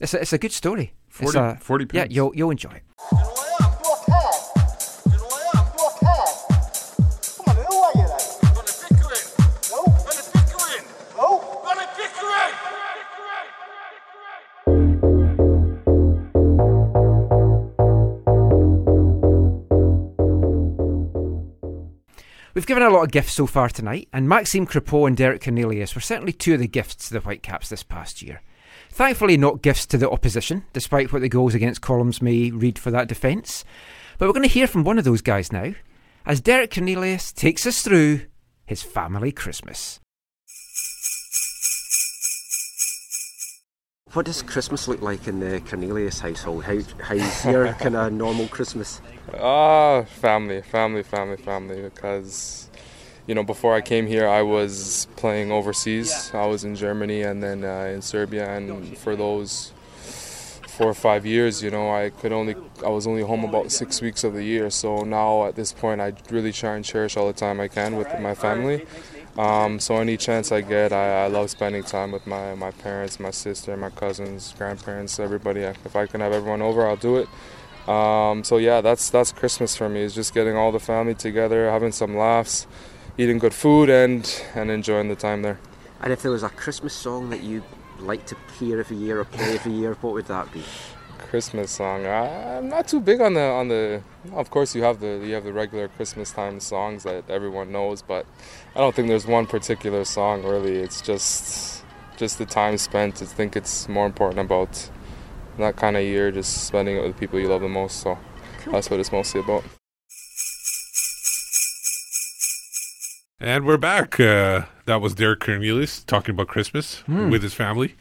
It's 0.00 0.14
a, 0.14 0.20
it's 0.20 0.32
a 0.32 0.38
good 0.38 0.52
story. 0.52 0.94
It's 1.08 1.18
40 1.32 1.38
a- 1.38 1.56
40 1.56 1.86
Yeah, 1.92 2.06
you'll 2.08 2.32
you'll 2.34 2.50
enjoy 2.50 2.70
it. 2.70 2.82
Given 22.68 22.82
a 22.82 22.90
lot 22.90 23.02
of 23.02 23.10
gifts 23.10 23.32
so 23.32 23.46
far 23.46 23.70
tonight, 23.70 24.08
and 24.12 24.28
Maxime 24.28 24.66
Crepeau 24.66 25.06
and 25.06 25.16
Derek 25.16 25.42
Cornelius 25.42 25.94
were 25.94 26.02
certainly 26.02 26.34
two 26.34 26.52
of 26.52 26.60
the 26.60 26.68
gifts 26.68 27.08
to 27.08 27.14
the 27.14 27.20
Whitecaps 27.20 27.70
this 27.70 27.82
past 27.82 28.20
year. 28.20 28.42
Thankfully, 28.90 29.38
not 29.38 29.62
gifts 29.62 29.86
to 29.86 29.96
the 29.96 30.10
opposition, 30.10 30.64
despite 30.74 31.10
what 31.10 31.22
the 31.22 31.30
goals 31.30 31.54
against 31.54 31.80
columns 31.80 32.20
may 32.20 32.50
read 32.50 32.78
for 32.78 32.90
that 32.90 33.08
defence. 33.08 33.64
But 34.18 34.26
we're 34.26 34.34
going 34.34 34.46
to 34.46 34.52
hear 34.52 34.66
from 34.66 34.84
one 34.84 34.98
of 34.98 35.04
those 35.04 35.22
guys 35.22 35.50
now, 35.50 35.72
as 36.26 36.42
Derek 36.42 36.74
Cornelius 36.74 37.32
takes 37.32 37.64
us 37.66 37.80
through 37.80 38.20
his 38.66 38.82
family 38.82 39.32
Christmas. 39.32 39.98
What 44.14 44.24
does 44.24 44.40
Christmas 44.40 44.88
look 44.88 45.02
like 45.02 45.28
in 45.28 45.40
the 45.40 45.60
Cornelius 45.60 46.20
household? 46.20 46.64
How, 46.64 46.78
how's 47.02 47.44
your 47.44 47.72
kind 47.80 47.94
of 47.94 48.10
normal 48.10 48.48
Christmas? 48.48 49.02
Ah, 49.38 50.02
family, 50.04 50.62
family, 50.62 51.02
family, 51.02 51.36
family. 51.36 51.82
Because, 51.82 52.70
you 53.26 53.34
know, 53.34 53.42
before 53.42 53.74
I 53.74 53.82
came 53.82 54.06
here, 54.06 54.26
I 54.26 54.40
was 54.40 55.06
playing 55.16 55.52
overseas. 55.52 56.30
I 56.32 56.46
was 56.46 56.64
in 56.64 56.74
Germany 56.74 57.20
and 57.20 57.42
then 57.42 57.64
uh, 57.64 57.92
in 57.94 58.00
Serbia, 58.00 58.48
and 58.48 58.96
for 58.96 59.14
those 59.14 59.72
four 60.66 60.88
or 60.88 60.94
five 60.94 61.26
years, 61.26 61.62
you 61.62 61.70
know, 61.70 61.90
I 61.90 62.08
could 62.08 62.32
only, 62.32 62.56
I 62.82 62.88
was 62.88 63.06
only 63.06 63.22
home 63.22 63.44
about 63.44 63.70
six 63.70 64.00
weeks 64.00 64.24
of 64.24 64.32
the 64.32 64.42
year. 64.42 64.70
So 64.70 65.02
now 65.02 65.44
at 65.44 65.54
this 65.54 65.72
point, 65.72 66.00
I 66.00 66.14
really 66.30 66.52
try 66.52 66.76
and 66.76 66.84
cherish 66.84 67.18
all 67.18 67.26
the 67.26 67.34
time 67.34 67.60
I 67.60 67.68
can 67.68 67.96
with 67.96 68.08
my 68.20 68.34
family. 68.34 68.86
Um, 69.38 69.78
so 69.78 69.98
any 69.98 70.16
chance 70.16 70.50
I 70.50 70.62
get, 70.62 70.92
I, 70.92 71.24
I 71.24 71.26
love 71.28 71.48
spending 71.48 71.84
time 71.84 72.10
with 72.10 72.26
my, 72.26 72.56
my 72.56 72.72
parents, 72.72 73.20
my 73.20 73.30
sister, 73.30 73.76
my 73.76 73.90
cousins, 73.90 74.52
grandparents, 74.58 75.20
everybody. 75.20 75.60
If 75.60 75.94
I 75.94 76.06
can 76.06 76.20
have 76.20 76.32
everyone 76.32 76.60
over, 76.60 76.84
I'll 76.84 76.96
do 76.96 77.16
it. 77.18 77.28
Um, 77.88 78.42
so 78.42 78.56
yeah, 78.56 78.80
that's 78.80 79.08
that's 79.10 79.30
Christmas 79.30 79.76
for 79.76 79.88
me. 79.88 80.00
Is 80.02 80.12
just 80.12 80.34
getting 80.34 80.56
all 80.56 80.72
the 80.72 80.80
family 80.80 81.14
together, 81.14 81.70
having 81.70 81.92
some 81.92 82.16
laughs, 82.16 82.66
eating 83.16 83.38
good 83.38 83.54
food, 83.54 83.88
and 83.88 84.44
and 84.56 84.70
enjoying 84.70 85.08
the 85.08 85.16
time 85.16 85.42
there. 85.42 85.60
And 86.02 86.12
if 86.12 86.20
there 86.20 86.32
was 86.32 86.42
a 86.42 86.50
Christmas 86.50 86.92
song 86.92 87.30
that 87.30 87.42
you 87.42 87.62
like 88.00 88.26
to 88.26 88.36
hear 88.58 88.80
every 88.80 88.96
year 88.96 89.20
or 89.20 89.24
play 89.24 89.54
every 89.54 89.72
year, 89.72 89.94
what 90.00 90.14
would 90.14 90.26
that 90.26 90.52
be? 90.52 90.64
Christmas 91.30 91.70
song. 91.70 92.06
I, 92.06 92.56
I'm 92.56 92.68
not 92.68 92.88
too 92.88 93.00
big 93.00 93.20
on 93.20 93.34
the 93.34 93.42
on 93.42 93.68
the. 93.68 94.02
Of 94.32 94.50
course, 94.50 94.74
you 94.74 94.82
have 94.82 95.00
the 95.00 95.22
you 95.24 95.34
have 95.34 95.44
the 95.44 95.52
regular 95.52 95.88
Christmas 95.88 96.32
time 96.32 96.58
songs 96.60 97.02
that 97.04 97.28
everyone 97.28 97.70
knows, 97.70 98.02
but 98.02 98.26
I 98.74 98.78
don't 98.80 98.94
think 98.94 99.08
there's 99.08 99.26
one 99.26 99.46
particular 99.46 100.04
song 100.04 100.42
really. 100.42 100.76
It's 100.76 101.00
just 101.02 101.84
just 102.16 102.38
the 102.38 102.46
time 102.46 102.78
spent. 102.78 103.20
I 103.22 103.26
think 103.26 103.56
it's 103.56 103.88
more 103.88 104.06
important 104.06 104.40
about 104.40 104.90
that 105.58 105.76
kind 105.76 105.96
of 105.96 106.02
year, 106.02 106.30
just 106.30 106.66
spending 106.66 106.96
it 106.96 107.02
with 107.02 107.12
the 107.14 107.18
people 107.18 107.38
you 107.38 107.48
love 107.48 107.60
the 107.60 107.68
most. 107.68 108.00
So 108.00 108.18
that's 108.70 108.90
what 108.90 108.98
it's 109.00 109.12
mostly 109.12 109.40
about. 109.40 109.64
And 113.40 113.64
we're 113.64 113.76
back. 113.76 114.18
Uh, 114.18 114.62
that 114.86 115.00
was 115.00 115.14
Derek 115.14 115.40
Cornelius 115.40 116.02
talking 116.02 116.34
about 116.34 116.48
Christmas 116.48 117.00
Hmm. 117.06 117.30
with 117.30 117.42
his 117.42 117.54
family. 117.54 117.94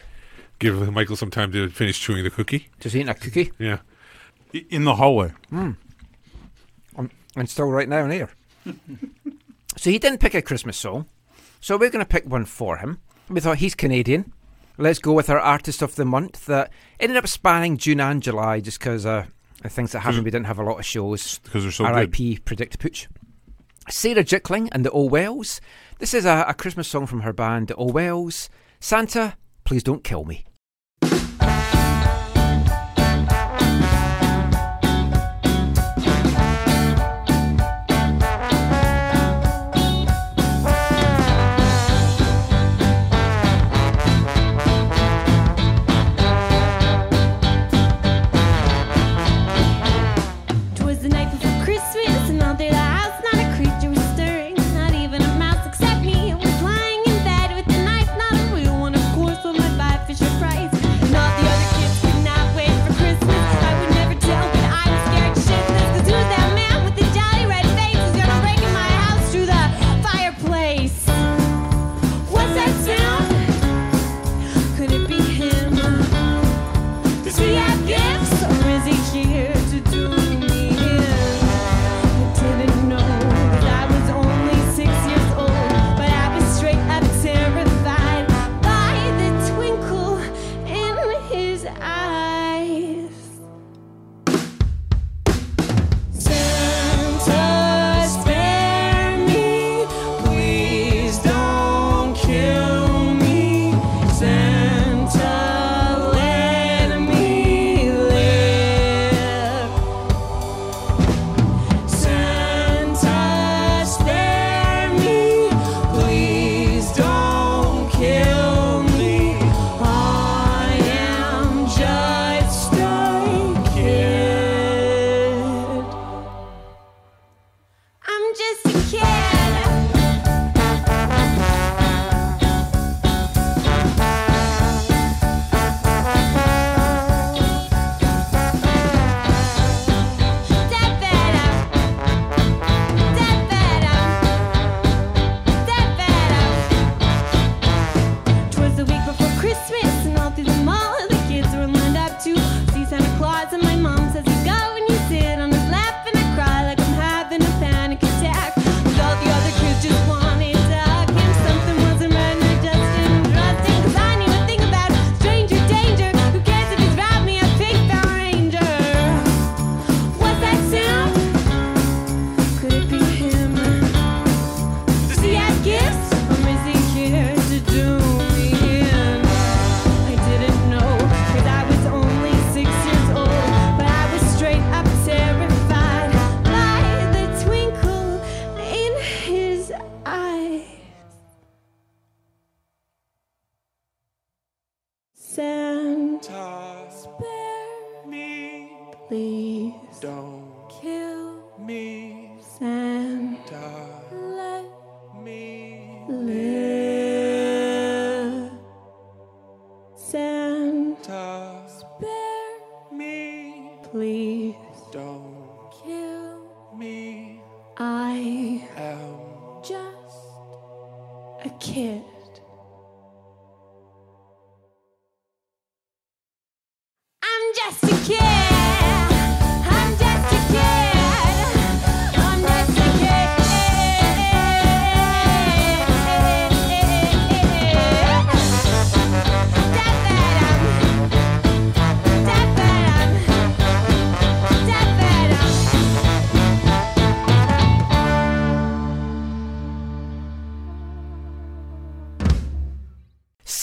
Give 0.59 0.91
Michael 0.91 1.15
some 1.15 1.31
time 1.31 1.51
to 1.51 1.69
finish 1.69 1.99
chewing 1.99 2.23
the 2.23 2.29
cookie. 2.29 2.69
Just 2.79 2.95
eating 2.95 3.09
a 3.09 3.13
cookie. 3.13 3.51
Yeah. 3.59 3.79
In 4.69 4.85
the 4.85 4.95
hallway. 4.95 5.33
Mm. 5.51 5.75
I'm, 6.95 7.11
and 7.35 7.49
still 7.49 7.67
right 7.67 7.87
now 7.87 8.05
in 8.05 8.11
here. 8.11 8.29
so 9.77 9.89
he 9.89 9.99
didn't 9.99 10.19
pick 10.19 10.33
a 10.33 10.41
Christmas 10.41 10.77
song, 10.77 11.05
so 11.59 11.77
we're 11.77 11.89
going 11.89 12.03
to 12.03 12.09
pick 12.09 12.25
one 12.25 12.45
for 12.45 12.77
him. 12.77 12.99
We 13.29 13.39
thought 13.39 13.57
he's 13.57 13.75
Canadian. 13.75 14.33
Let's 14.77 14.99
go 14.99 15.13
with 15.13 15.29
our 15.29 15.39
artist 15.39 15.81
of 15.81 15.95
the 15.95 16.05
month 16.05 16.45
that 16.45 16.71
ended 16.99 17.17
up 17.17 17.27
spanning 17.27 17.77
June 17.77 17.99
and 17.99 18.21
July 18.21 18.59
just 18.59 18.79
because 18.79 19.05
uh, 19.05 19.25
of 19.63 19.71
things 19.71 19.91
that 19.91 19.99
happened. 20.01 20.23
We 20.23 20.31
didn't 20.31 20.45
have 20.47 20.59
a 20.59 20.63
lot 20.63 20.79
of 20.79 20.85
shows. 20.85 21.39
Because 21.39 21.63
they're 21.63 21.71
so 21.71 21.85
good. 21.85 21.93
R.I.P. 21.93 22.39
Predict 22.39 22.79
Pooch. 22.79 23.07
Sarah 23.89 24.23
Jickling 24.23 24.69
and 24.71 24.85
the 24.85 24.91
O'Wells. 24.91 25.61
This 25.99 26.13
is 26.13 26.25
a, 26.25 26.45
a 26.47 26.53
Christmas 26.53 26.87
song 26.87 27.05
from 27.05 27.21
her 27.21 27.33
band, 27.33 27.69
the 27.69 27.79
O'Wells. 27.79 28.49
Santa, 28.79 29.35
please 29.67 29.83
don't 29.83 30.01
kill 30.01 30.23
me. 30.23 30.45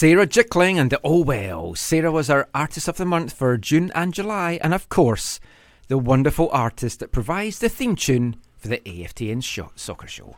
Sarah 0.05 0.27
Jickling 0.27 0.77
and 0.77 0.90
the 0.90 1.01
Oh 1.03 1.23
Well. 1.23 1.75
Sarah 1.75 2.12
was 2.12 2.29
our 2.29 2.47
Artist 2.55 2.88
of 2.88 2.99
the 2.99 3.07
Month 3.07 3.33
for 3.33 3.57
June 3.57 3.90
and 3.95 4.12
July, 4.12 4.59
and 4.62 4.75
of 4.75 4.90
course, 4.90 5.40
the 5.88 5.97
wonderful 5.97 6.51
artist 6.53 7.01
that 7.01 7.11
provides 7.11 7.59
the 7.59 7.71
theme 7.71 7.97
tune 7.97 8.37
for 8.59 8.69
the 8.69 8.81
AFTN 8.85 9.43
show, 9.43 9.71
soccer 9.77 10.07
show. 10.07 10.37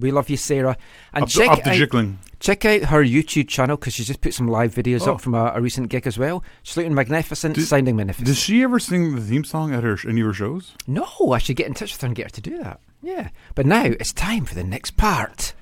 We 0.00 0.10
love 0.10 0.28
you, 0.28 0.36
Sarah. 0.36 0.76
And 1.12 1.22
Up 1.22 1.28
check 1.28 1.62
to 1.62 1.70
out, 1.70 1.76
Jickling. 1.76 2.16
Check 2.40 2.64
out 2.64 2.82
her 2.86 3.04
YouTube 3.04 3.46
channel 3.46 3.76
because 3.76 3.94
she's 3.94 4.08
just 4.08 4.20
put 4.20 4.34
some 4.34 4.48
live 4.48 4.74
videos 4.74 5.06
Oh. 5.06 5.12
up 5.14 5.20
from 5.20 5.34
a, 5.36 5.52
a 5.54 5.60
recent 5.60 5.90
gig 5.90 6.04
as 6.08 6.18
well. 6.18 6.42
She's 6.64 6.76
looking 6.76 6.92
magnificent, 6.92 7.54
Did- 7.54 7.68
sounding 7.68 7.94
magnificent. 7.94 8.26
Does 8.26 8.40
she 8.40 8.64
ever 8.64 8.80
sing 8.80 9.14
the 9.14 9.20
theme 9.20 9.44
song 9.44 9.72
at 9.72 9.84
her 9.84 9.96
any 10.08 10.22
of 10.22 10.26
her 10.26 10.32
shows? 10.32 10.72
No, 10.88 11.06
I 11.32 11.38
should 11.38 11.54
get 11.54 11.68
in 11.68 11.74
touch 11.74 11.92
with 11.92 12.00
her 12.00 12.06
and 12.08 12.16
get 12.16 12.26
her 12.26 12.30
to 12.30 12.40
do 12.40 12.58
that. 12.64 12.80
Yeah. 13.00 13.28
But 13.54 13.64
now 13.66 13.84
it's 13.84 14.12
time 14.12 14.44
for 14.44 14.56
the 14.56 14.64
next 14.64 14.96
part. 14.96 15.54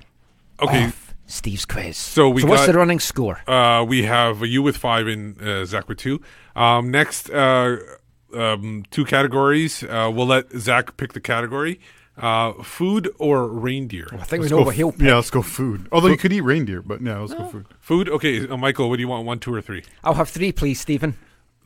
Okay. 0.59 0.89
Of 1.27 1.31
Steve's 1.33 1.65
quiz. 1.65 1.97
So 1.97 2.29
we 2.29 2.43
what's 2.43 2.65
got- 2.65 2.71
the 2.71 2.77
running 2.77 2.99
score? 2.99 3.41
Uh, 3.47 3.83
we 3.87 4.03
have 4.03 4.45
you 4.45 4.61
with 4.61 4.77
five 4.77 5.07
and 5.07 5.41
uh, 5.41 5.65
Zach 5.65 5.87
with 5.87 5.97
two. 5.97 6.21
Um, 6.55 6.89
next, 6.91 7.29
uh, 7.29 7.77
um, 8.33 8.83
two 8.91 9.05
categories. 9.05 9.83
Uh, 9.83 10.11
we'll 10.13 10.27
let 10.27 10.51
Zach 10.51 10.97
pick 10.97 11.13
the 11.13 11.19
category: 11.19 11.79
uh, 12.17 12.53
food 12.63 13.09
or 13.19 13.47
reindeer. 13.47 14.07
I 14.11 14.17
think 14.23 14.41
Let's 14.41 14.51
we 14.51 14.57
know 14.57 14.57
go 14.63 14.65
what 14.67 14.75
he'll 14.75 14.89
f- 14.89 15.01
Yeah, 15.01 15.15
let's 15.15 15.29
go 15.29 15.41
food. 15.41 15.87
Although 15.91 16.09
you 16.09 16.17
could 16.17 16.33
eat 16.33 16.41
reindeer, 16.41 16.81
but 16.81 17.01
no, 17.01 17.21
let's 17.21 17.33
go 17.33 17.45
food. 17.45 17.65
Food. 17.79 18.09
Okay, 18.09 18.47
uh, 18.47 18.57
Michael. 18.57 18.89
What 18.89 18.95
do 18.97 19.01
you 19.01 19.07
want? 19.07 19.25
One, 19.25 19.39
two, 19.39 19.53
or 19.53 19.61
three? 19.61 19.83
I'll 20.03 20.15
have 20.15 20.29
three, 20.29 20.51
please, 20.51 20.79
Stephen. 20.79 21.15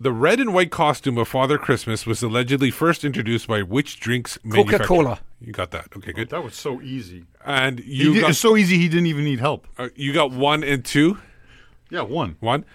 The 0.01 0.11
red 0.11 0.39
and 0.39 0.51
white 0.51 0.71
costume 0.71 1.19
of 1.19 1.27
Father 1.27 1.59
Christmas 1.59 2.07
was 2.07 2.23
allegedly 2.23 2.71
first 2.71 3.03
introduced 3.05 3.45
by 3.47 3.61
which 3.61 3.99
drinks? 3.99 4.39
Coca-Cola. 4.51 5.19
You 5.39 5.53
got 5.53 5.69
that. 5.71 5.89
Okay, 5.95 6.11
good. 6.11 6.29
That 6.29 6.43
was 6.43 6.55
so 6.55 6.81
easy. 6.81 7.25
And 7.45 7.79
You 7.81 7.85
you 8.07 8.13
did, 8.15 8.21
got 8.21 8.29
it's 8.31 8.39
so 8.39 8.57
easy 8.57 8.77
he 8.79 8.89
didn't 8.89 9.05
even 9.05 9.23
need 9.25 9.39
help. 9.39 9.67
uh, 9.77 9.89
you 9.95 10.11
got 10.11 10.31
one 10.31 10.63
and 10.63 10.83
two. 10.83 11.19
Yeah, 11.91 12.01
one. 12.01 12.37
One. 12.39 12.65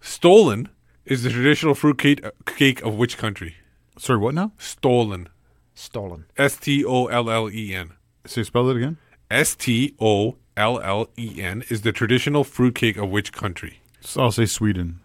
Stollen 0.00 0.70
is 1.04 1.22
the 1.24 1.28
traditional 1.30 1.74
fruit 1.74 1.98
cake, 1.98 2.24
cake 2.46 2.80
of 2.82 2.94
which 2.94 3.18
country? 3.18 3.56
Sorry, 3.98 4.18
what 4.18 4.34
now? 4.34 4.52
Stollen. 4.58 5.28
Stollen. 5.74 6.24
S 6.38 6.56
T 6.56 6.84
O 6.86 7.06
L 7.08 7.28
L 7.28 7.50
E 7.50 7.74
N. 7.74 7.90
Say 8.24 8.44
spell 8.44 8.70
it 8.70 8.78
again. 8.78 8.96
S 9.30 9.54
T 9.54 9.94
O 10.00 10.36
L 10.56 10.80
L 10.80 11.10
E 11.18 11.42
N 11.42 11.64
is 11.68 11.82
the 11.82 11.92
traditional 11.92 12.44
fruitcake 12.44 12.96
of 12.96 13.10
which 13.10 13.30
country? 13.32 13.80
So 14.00 14.22
I'll 14.22 14.32
say 14.32 14.46
Sweden. 14.46 15.00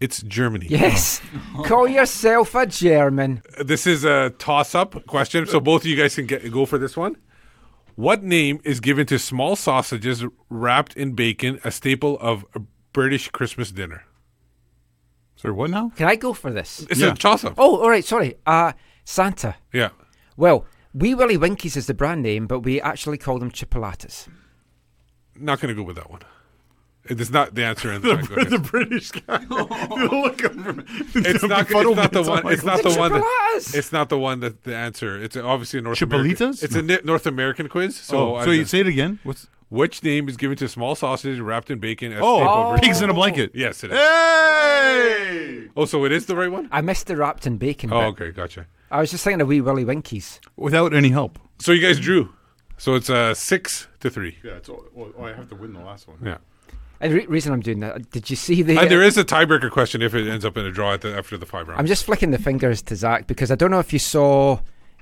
It's 0.00 0.22
Germany. 0.22 0.66
Yes. 0.70 1.20
Call 1.64 1.88
yourself 1.88 2.54
a 2.54 2.66
German. 2.66 3.42
This 3.60 3.86
is 3.86 4.04
a 4.04 4.30
toss-up 4.38 5.06
question, 5.06 5.46
so 5.46 5.58
both 5.58 5.82
of 5.82 5.86
you 5.88 5.96
guys 5.96 6.14
can 6.14 6.26
get 6.26 6.48
go 6.52 6.66
for 6.66 6.78
this 6.78 6.96
one. 6.96 7.16
What 7.96 8.22
name 8.22 8.60
is 8.62 8.78
given 8.78 9.06
to 9.06 9.18
small 9.18 9.56
sausages 9.56 10.24
wrapped 10.48 10.96
in 10.96 11.14
bacon, 11.14 11.58
a 11.64 11.72
staple 11.72 12.16
of 12.20 12.44
a 12.54 12.60
British 12.92 13.28
Christmas 13.30 13.72
dinner? 13.72 14.04
Sorry, 15.34 15.52
what 15.52 15.70
now? 15.70 15.90
Can 15.96 16.06
I 16.06 16.14
go 16.14 16.32
for 16.32 16.52
this? 16.52 16.86
It's 16.90 17.00
Yeah. 17.00 17.12
a 17.12 17.14
toss-up. 17.14 17.54
Oh, 17.58 17.80
all 17.80 17.90
right. 17.90 18.04
Sorry. 18.04 18.36
Uh, 18.46 18.72
Santa. 19.04 19.56
Yeah. 19.72 19.88
Well, 20.36 20.64
Wee 20.94 21.14
Willie 21.14 21.36
Winkies 21.36 21.76
is 21.76 21.86
the 21.86 21.94
brand 21.94 22.22
name, 22.22 22.46
but 22.46 22.60
we 22.60 22.80
actually 22.80 23.18
call 23.18 23.38
them 23.40 23.50
chipolatas. 23.50 24.28
Not 25.36 25.60
going 25.60 25.74
to 25.74 25.80
go 25.80 25.84
with 25.86 25.96
that 25.96 26.08
one. 26.10 26.22
It 27.08 27.20
is 27.20 27.30
not 27.30 27.54
the 27.54 27.64
answer. 27.64 27.92
In 27.92 28.02
the, 28.02 28.46
the 28.50 28.58
British 28.58 29.10
guy. 29.12 29.44
Look 29.48 30.44
at 30.44 30.52
him. 30.54 30.84
it's 31.14 31.42
not. 31.42 31.66
It's 31.70 31.72
not 31.72 32.12
the 32.12 32.22
one. 32.22 32.52
It's 32.52 32.64
not 32.64 32.82
the 32.82 32.94
one. 32.94 33.12
That, 33.12 33.70
it's 33.74 33.92
not 33.92 34.08
the 34.08 34.18
one 34.18 34.40
that 34.40 34.64
the 34.64 34.76
answer. 34.76 35.20
It's 35.22 35.36
obviously 35.36 35.78
a 35.78 35.82
North 35.82 35.98
Chipolatas? 35.98 36.62
American. 36.62 36.90
It's 36.90 37.02
a 37.02 37.06
North 37.06 37.26
American 37.26 37.68
quiz. 37.68 37.96
So, 37.96 38.38
So, 38.38 38.44
so 38.44 38.50
you 38.50 38.64
say 38.64 38.80
it 38.80 38.86
again. 38.86 39.18
What's 39.22 39.46
which 39.70 40.02
name 40.02 40.28
is 40.28 40.36
given 40.38 40.56
to 40.58 40.68
small 40.68 40.94
sausage 40.94 41.40
wrapped 41.40 41.70
in 41.70 41.78
bacon? 41.78 42.12
As 42.12 42.20
oh, 42.22 42.36
staple 42.38 42.54
of 42.54 42.70
British- 42.70 42.88
pigs 42.88 43.02
in 43.02 43.10
a 43.10 43.14
blanket? 43.14 43.50
Yes, 43.54 43.84
it 43.84 43.90
is. 43.92 43.98
Hey! 43.98 45.68
Oh, 45.76 45.84
so 45.84 46.04
it 46.04 46.12
is 46.12 46.26
the 46.26 46.36
right 46.36 46.50
one. 46.50 46.68
I 46.72 46.80
missed 46.80 47.06
the 47.06 47.16
wrapped 47.16 47.46
in 47.46 47.58
bacon. 47.58 47.92
Oh, 47.92 48.10
bit. 48.12 48.22
okay, 48.22 48.30
gotcha. 48.30 48.66
I 48.90 49.00
was 49.00 49.10
just 49.10 49.24
thinking 49.24 49.42
of 49.42 49.48
Wee 49.48 49.60
Willy 49.60 49.84
Winkies. 49.84 50.40
Without 50.56 50.94
any 50.94 51.10
help. 51.10 51.38
So 51.58 51.72
you 51.72 51.82
guys 51.82 52.00
drew. 52.00 52.32
So 52.78 52.94
it's 52.94 53.10
uh, 53.10 53.34
six 53.34 53.88
to 54.00 54.08
three. 54.08 54.38
Yeah, 54.42 54.52
it's. 54.52 54.70
Oh, 54.70 55.12
I 55.20 55.32
have 55.32 55.48
to 55.50 55.54
win 55.54 55.74
the 55.74 55.80
last 55.80 56.08
one. 56.08 56.18
Yeah. 56.24 56.38
And 57.00 57.12
the 57.12 57.18
re- 57.18 57.26
reason 57.26 57.52
I'm 57.52 57.60
doing 57.60 57.80
that, 57.80 57.94
uh, 57.94 57.98
did 58.10 58.28
you 58.28 58.36
see 58.36 58.62
the? 58.62 58.78
And 58.78 58.90
there 58.90 59.02
uh, 59.02 59.06
is 59.06 59.16
a 59.16 59.24
tiebreaker 59.24 59.70
question 59.70 60.02
if 60.02 60.14
it 60.14 60.28
ends 60.28 60.44
up 60.44 60.56
in 60.56 60.64
a 60.64 60.70
draw 60.70 60.94
at 60.94 61.02
the, 61.02 61.16
after 61.16 61.36
the 61.36 61.46
five 61.46 61.68
rounds. 61.68 61.78
I'm 61.78 61.86
just 61.86 62.04
flicking 62.04 62.30
the 62.30 62.38
fingers 62.38 62.82
to 62.82 62.96
Zach 62.96 63.26
because 63.26 63.50
I 63.50 63.54
don't 63.54 63.70
know 63.70 63.78
if 63.78 63.92
you 63.92 63.98
saw 63.98 64.58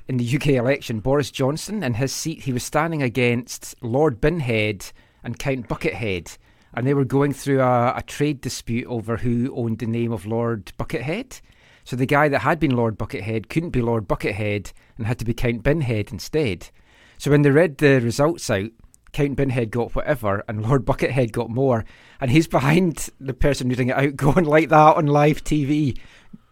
in 0.08 0.18
the 0.18 0.36
UK 0.36 0.48
election 0.48 1.00
Boris 1.00 1.30
Johnson 1.30 1.82
in 1.82 1.94
his 1.94 2.12
seat 2.12 2.42
he 2.42 2.52
was 2.52 2.62
standing 2.62 3.02
against 3.02 3.74
Lord 3.82 4.20
Binhead 4.20 4.92
and 5.24 5.38
Count 5.38 5.68
Buckethead, 5.68 6.36
and 6.74 6.86
they 6.86 6.94
were 6.94 7.04
going 7.04 7.32
through 7.32 7.60
a, 7.60 7.94
a 7.96 8.02
trade 8.06 8.40
dispute 8.40 8.86
over 8.86 9.16
who 9.16 9.54
owned 9.56 9.78
the 9.78 9.86
name 9.86 10.12
of 10.12 10.26
Lord 10.26 10.72
Buckethead. 10.78 11.40
So 11.84 11.96
the 11.96 12.06
guy 12.06 12.28
that 12.28 12.40
had 12.40 12.58
been 12.58 12.76
Lord 12.76 12.98
Buckethead 12.98 13.48
couldn't 13.48 13.70
be 13.70 13.80
Lord 13.80 14.08
Buckethead 14.08 14.72
and 14.98 15.06
had 15.06 15.18
to 15.20 15.24
be 15.24 15.32
Count 15.32 15.62
Binhead 15.62 16.12
instead. 16.12 16.70
So 17.18 17.30
when 17.30 17.42
they 17.42 17.50
read 17.50 17.78
the 17.78 18.00
results 18.00 18.50
out, 18.50 18.70
Count 19.16 19.38
Binhead 19.38 19.70
got 19.70 19.94
whatever 19.94 20.44
and 20.46 20.62
Lord 20.62 20.84
Buckethead 20.84 21.32
got 21.32 21.48
more. 21.48 21.86
And 22.20 22.30
he's 22.30 22.46
behind 22.46 23.08
the 23.18 23.32
person 23.32 23.70
reading 23.70 23.88
it 23.88 23.96
out 23.96 24.14
going 24.16 24.44
like 24.44 24.68
that 24.68 24.96
on 24.96 25.06
live 25.06 25.42
TV, 25.42 25.98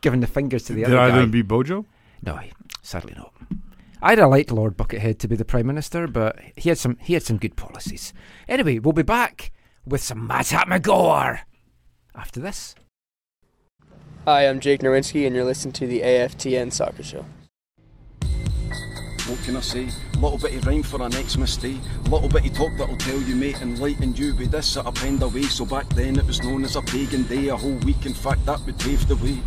giving 0.01 0.21
the 0.21 0.27
fingers 0.27 0.65
to 0.65 0.73
the 0.73 0.81
Did 0.81 0.95
other 0.95 0.99
either 0.99 1.11
guy. 1.11 1.17
of 1.19 1.23
them 1.25 1.31
beat 1.31 1.47
Bojo? 1.47 1.85
No, 2.23 2.41
sadly 2.81 3.13
not. 3.19 3.35
I'd 4.01 4.17
have 4.17 4.31
liked 4.31 4.51
Lord 4.51 4.79
Buckethead 4.79 5.19
to 5.19 5.29
be 5.29 5.37
the 5.37 5.45
Prime 5.45 5.67
Minister, 5.67 6.07
but 6.07 6.41
he 6.57 6.71
had 6.71 6.79
some 6.79 6.97
he 7.03 7.13
had 7.13 7.23
some 7.23 7.37
good 7.37 7.55
policies. 7.55 8.15
Anyway, 8.49 8.79
we'll 8.79 8.95
be 8.95 9.03
back 9.03 9.53
with 9.85 10.03
some 10.03 10.27
Matt 10.27 10.47
McGore 10.47 11.41
after 12.15 12.41
this. 12.41 12.75
Hi, 14.25 14.49
I'm 14.49 14.59
Jake 14.59 14.81
Nowinski, 14.81 15.27
and 15.27 15.37
you're 15.37 15.45
listening 15.45 15.75
to 15.75 15.87
the 15.87 16.01
AFTN 16.01 16.73
Soccer 16.73 17.03
Show. 17.03 17.27
What 19.27 19.43
can 19.43 19.57
I 19.57 19.61
say? 19.61 19.89
A 20.13 20.19
little 20.19 20.37
bit 20.37 20.55
of 20.55 20.67
rhyme 20.67 20.83
for 20.83 21.01
an 21.01 21.13
Xmas 21.13 21.57
day. 21.57 21.79
A 22.05 22.09
little 22.11 22.29
bit 22.29 22.45
of 22.45 22.53
talk 22.53 22.73
that'll 22.77 22.95
tell 22.99 23.19
you, 23.23 23.35
mate, 23.35 23.63
enlighten 23.63 24.15
you 24.15 24.35
with 24.35 24.51
this 24.51 24.77
at 24.77 24.87
a 24.87 24.93
penned 24.93 25.23
away. 25.23 25.45
So 25.45 25.65
back 25.65 25.89
then 25.95 26.19
it 26.19 26.27
was 26.27 26.43
known 26.43 26.63
as 26.63 26.77
a 26.77 26.83
pagan 26.83 27.23
day, 27.23 27.49
a 27.49 27.57
whole 27.57 27.79
week, 27.87 28.05
in 28.05 28.13
fact, 28.13 28.45
that 28.45 28.61
would 28.67 28.79
paved 28.79 29.09
the 29.09 29.17
way. 29.17 29.39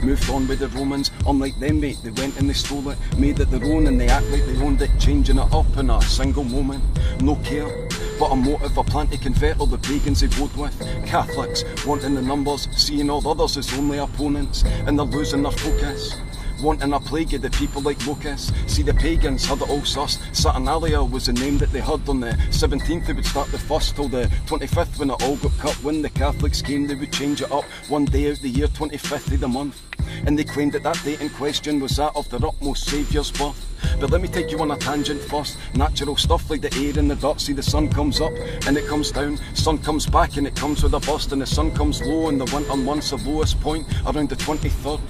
Moved 0.00 0.30
on 0.30 0.46
with 0.46 0.60
the 0.60 0.68
Romans, 0.68 1.10
unlike 1.26 1.58
them, 1.58 1.80
mate, 1.80 1.98
they 2.04 2.10
went 2.10 2.38
and 2.38 2.48
they 2.48 2.54
stole 2.54 2.88
it, 2.90 2.98
made 3.16 3.40
it 3.40 3.50
their 3.50 3.64
own, 3.64 3.88
and 3.88 4.00
they 4.00 4.06
act 4.06 4.26
like 4.28 4.46
they 4.46 4.56
owned 4.62 4.80
it, 4.80 4.90
changing 5.00 5.38
it 5.38 5.52
up 5.52 5.76
in 5.76 5.90
a 5.90 6.00
single 6.02 6.44
moment. 6.44 6.84
No 7.20 7.34
care, 7.42 7.88
but 8.16 8.30
a 8.30 8.36
motive, 8.36 8.78
a 8.78 8.84
plan 8.84 9.08
to 9.08 9.18
convert 9.18 9.58
all 9.58 9.66
the 9.66 9.78
pagans 9.78 10.20
they 10.20 10.28
vote 10.28 10.56
with. 10.56 10.78
Catholics 11.04 11.64
wanting 11.84 12.14
the 12.14 12.22
numbers, 12.22 12.68
seeing 12.76 13.10
all 13.10 13.26
others 13.26 13.56
as 13.56 13.76
only 13.76 13.98
opponents, 13.98 14.62
and 14.86 14.96
they're 14.96 15.04
losing 15.04 15.42
their 15.42 15.50
focus. 15.50 16.16
Wanting 16.62 16.92
a 16.92 16.98
plague 16.98 17.34
of 17.34 17.42
the 17.42 17.50
people 17.50 17.82
like 17.82 18.04
locusts. 18.04 18.52
See, 18.66 18.82
the 18.82 18.92
pagans 18.92 19.44
had 19.44 19.62
it 19.62 19.70
all 19.70 19.82
sussed. 19.82 20.18
Saturnalia 20.34 21.02
was 21.02 21.26
the 21.26 21.32
name 21.32 21.56
that 21.58 21.70
they 21.70 21.80
heard 21.80 22.08
on 22.08 22.18
the 22.18 22.32
17th. 22.50 23.06
They 23.06 23.12
would 23.12 23.24
start 23.24 23.50
the 23.52 23.58
first 23.58 23.94
till 23.94 24.08
the 24.08 24.24
25th 24.46 24.98
when 24.98 25.10
it 25.10 25.22
all 25.22 25.36
got 25.36 25.56
cut. 25.58 25.74
When 25.84 26.02
the 26.02 26.10
Catholics 26.10 26.60
came, 26.60 26.88
they 26.88 26.96
would 26.96 27.12
change 27.12 27.42
it 27.42 27.52
up 27.52 27.64
one 27.88 28.06
day 28.06 28.30
out 28.30 28.38
the 28.38 28.48
year, 28.48 28.66
25th 28.66 29.32
of 29.32 29.40
the 29.40 29.46
month. 29.46 29.80
And 30.26 30.36
they 30.36 30.42
claimed 30.42 30.72
that 30.72 30.82
that 30.82 31.00
date 31.04 31.20
in 31.20 31.30
question 31.30 31.78
was 31.78 31.96
that 31.96 32.16
of 32.16 32.28
their 32.28 32.44
utmost 32.44 32.86
saviour's 32.86 33.30
birth. 33.30 33.64
But 34.00 34.10
let 34.10 34.20
me 34.20 34.28
take 34.28 34.50
you 34.50 34.58
on 34.58 34.72
a 34.72 34.76
tangent 34.76 35.20
first. 35.20 35.58
Natural 35.74 36.16
stuff 36.16 36.50
like 36.50 36.62
the 36.62 36.74
air 36.74 36.98
and 36.98 37.08
the 37.08 37.14
dirt. 37.14 37.40
See, 37.40 37.52
the 37.52 37.62
sun 37.62 37.88
comes 37.88 38.20
up 38.20 38.32
and 38.66 38.76
it 38.76 38.86
comes 38.86 39.12
down. 39.12 39.38
Sun 39.54 39.78
comes 39.78 40.06
back 40.06 40.36
and 40.36 40.46
it 40.46 40.56
comes 40.56 40.82
with 40.82 40.94
a 40.94 41.00
burst. 41.00 41.30
And 41.30 41.40
the 41.40 41.46
sun 41.46 41.70
comes 41.72 42.02
low 42.02 42.28
in 42.28 42.38
the 42.38 42.50
winter 42.52 42.76
months, 42.76 43.10
the 43.10 43.16
lowest 43.18 43.60
point 43.60 43.86
around 44.06 44.28
the 44.28 44.36
23rd. 44.36 45.00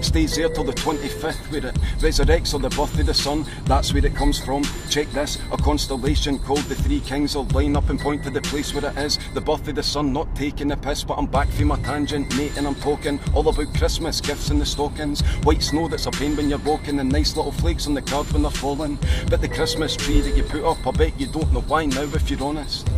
Stays 0.00 0.36
there 0.36 0.48
till 0.48 0.64
the 0.64 0.72
25th, 0.72 1.50
where 1.50 1.66
it 1.66 1.74
resurrects 1.98 2.54
on 2.54 2.62
the 2.62 2.70
birth 2.70 2.98
of 2.98 3.06
the 3.06 3.14
sun. 3.14 3.44
That's 3.64 3.92
where 3.92 4.04
it 4.04 4.14
comes 4.14 4.38
from. 4.38 4.64
Check 4.90 5.10
this 5.12 5.38
a 5.52 5.56
constellation 5.56 6.38
called 6.38 6.62
the 6.64 6.74
Three 6.74 7.00
Kings 7.00 7.34
will 7.34 7.44
line 7.46 7.76
up 7.76 7.88
and 7.90 7.98
point 7.98 8.22
to 8.24 8.30
the 8.30 8.40
place 8.42 8.74
where 8.74 8.90
it 8.90 8.96
is. 8.98 9.18
The 9.34 9.40
birth 9.40 9.66
of 9.68 9.74
the 9.74 9.82
sun, 9.82 10.12
not 10.12 10.34
taking 10.34 10.68
the 10.68 10.76
piss, 10.76 11.04
but 11.04 11.18
I'm 11.18 11.26
back 11.26 11.48
from 11.48 11.68
my 11.68 11.78
tangent, 11.80 12.36
mate, 12.36 12.56
and 12.56 12.66
I'm 12.66 12.74
talking 12.76 13.20
all 13.34 13.48
about 13.48 13.72
Christmas, 13.74 14.20
gifts 14.20 14.50
in 14.50 14.58
the 14.58 14.66
stockings. 14.66 15.20
White 15.44 15.62
snow 15.62 15.88
that's 15.88 16.06
a 16.06 16.10
pain 16.10 16.36
when 16.36 16.48
you're 16.48 16.58
walking, 16.58 16.98
and 17.00 17.10
nice 17.10 17.36
little 17.36 17.52
flakes 17.52 17.86
on 17.86 17.94
the 17.94 18.02
card 18.02 18.30
when 18.32 18.42
they're 18.42 18.50
falling. 18.50 18.98
But 19.28 19.40
the 19.40 19.48
Christmas 19.48 19.96
tree 19.96 20.20
that 20.20 20.36
you 20.36 20.42
put 20.42 20.64
up, 20.64 20.86
I 20.86 20.90
bet 20.92 21.18
you 21.20 21.26
don't 21.26 21.52
know 21.52 21.62
why 21.62 21.86
now 21.86 22.02
if 22.02 22.30
you're 22.30 22.42
honest. 22.42 22.88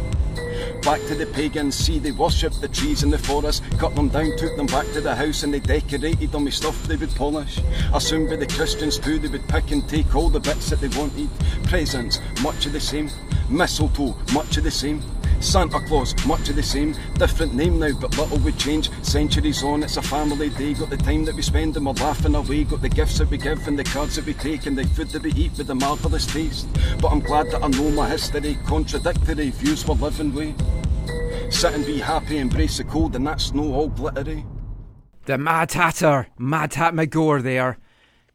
Back 0.83 1.01
to 1.09 1.15
the 1.15 1.27
pagans, 1.27 1.75
see 1.75 1.99
they 1.99 2.13
worshipped 2.13 2.61
the 2.61 2.69
trees 2.69 3.03
in 3.03 3.11
the 3.11 3.19
forest, 3.19 3.63
cut 3.79 3.95
them 3.95 4.09
down, 4.09 4.37
took 4.37 4.57
them 4.57 4.67
back 4.67 4.87
to 4.93 5.01
the 5.01 5.15
house, 5.15 5.43
and 5.43 5.53
they 5.53 5.61
decorated 5.61 6.33
them 6.33 6.45
with 6.45 6.55
stuff 6.55 6.83
they 6.85 6.97
would 6.97 7.15
polish. 7.15 7.61
Assumed 7.93 8.31
by 8.31 8.37
the 8.37 8.47
Christians 8.47 8.99
too, 8.99 9.19
they 9.19 9.29
would 9.29 9.47
pick 9.49 9.71
and 9.71 9.87
take 9.89 10.15
all 10.15 10.31
the 10.31 10.41
bits 10.41 10.71
that 10.71 10.81
they 10.81 10.89
wanted. 10.99 11.29
Presents, 11.65 12.21
much 12.43 12.65
of 12.67 12.73
the 12.73 12.81
same. 12.81 13.11
Mistletoe, 13.51 14.17
much 14.33 14.57
of 14.57 14.65
the 14.65 14.71
same. 14.71 15.03
Santa 15.41 15.79
Claus, 15.81 16.15
much 16.27 16.49
of 16.49 16.57
the 16.57 16.63
same. 16.63 16.95
Different 17.15 17.55
name 17.55 17.79
now, 17.79 17.93
but 17.93 18.17
little 18.19 18.39
would 18.39 18.59
change. 18.59 18.91
Centuries 19.03 19.63
on, 19.63 19.83
it's 19.83 19.97
a 19.97 20.03
family 20.03 20.51
day. 20.51 20.75
Got 20.75 20.91
the 20.91 20.97
time 20.97 21.25
that 21.27 21.37
we 21.37 21.43
spend 21.43 21.77
and 21.77 21.87
we're 21.87 21.93
laughing 21.93 22.35
away. 22.35 22.65
Got 22.65 22.83
the 22.83 22.89
gifts 22.89 23.19
that 23.19 23.31
we 23.31 23.39
give 23.39 23.67
and 23.69 23.79
the 23.79 23.85
cards 23.85 24.17
that 24.17 24.27
we 24.27 24.35
take 24.35 24.67
and 24.67 24.77
the 24.77 24.85
food 24.85 25.11
that 25.11 25.23
we 25.23 25.33
eat 25.33 25.57
with 25.57 25.71
a 25.71 25.75
marvellous 25.75 26.27
taste. 26.27 26.67
But 27.01 27.13
I'm 27.13 27.21
glad 27.21 27.51
that 27.53 27.63
I 27.63 27.69
know 27.69 27.91
my 27.91 28.09
history. 28.09 28.59
Contradictory 28.67 29.51
views 29.51 29.87
we're 29.87 29.95
living 29.95 30.35
with. 30.35 31.53
Sit 31.53 31.75
and 31.75 31.87
be 31.87 31.99
happy, 31.99 32.39
embrace 32.39 32.79
the 32.79 32.85
cold, 32.85 33.15
and 33.15 33.27
that 33.27 33.41
snow 33.41 33.73
all 33.73 33.89
glittery. 33.89 34.45
The 35.27 35.39
Mad 35.39 35.73
Hatter, 35.73 36.29
Mad 36.37 36.75
Hat 36.75 36.95
McGore 36.95 37.43
there. 37.43 37.79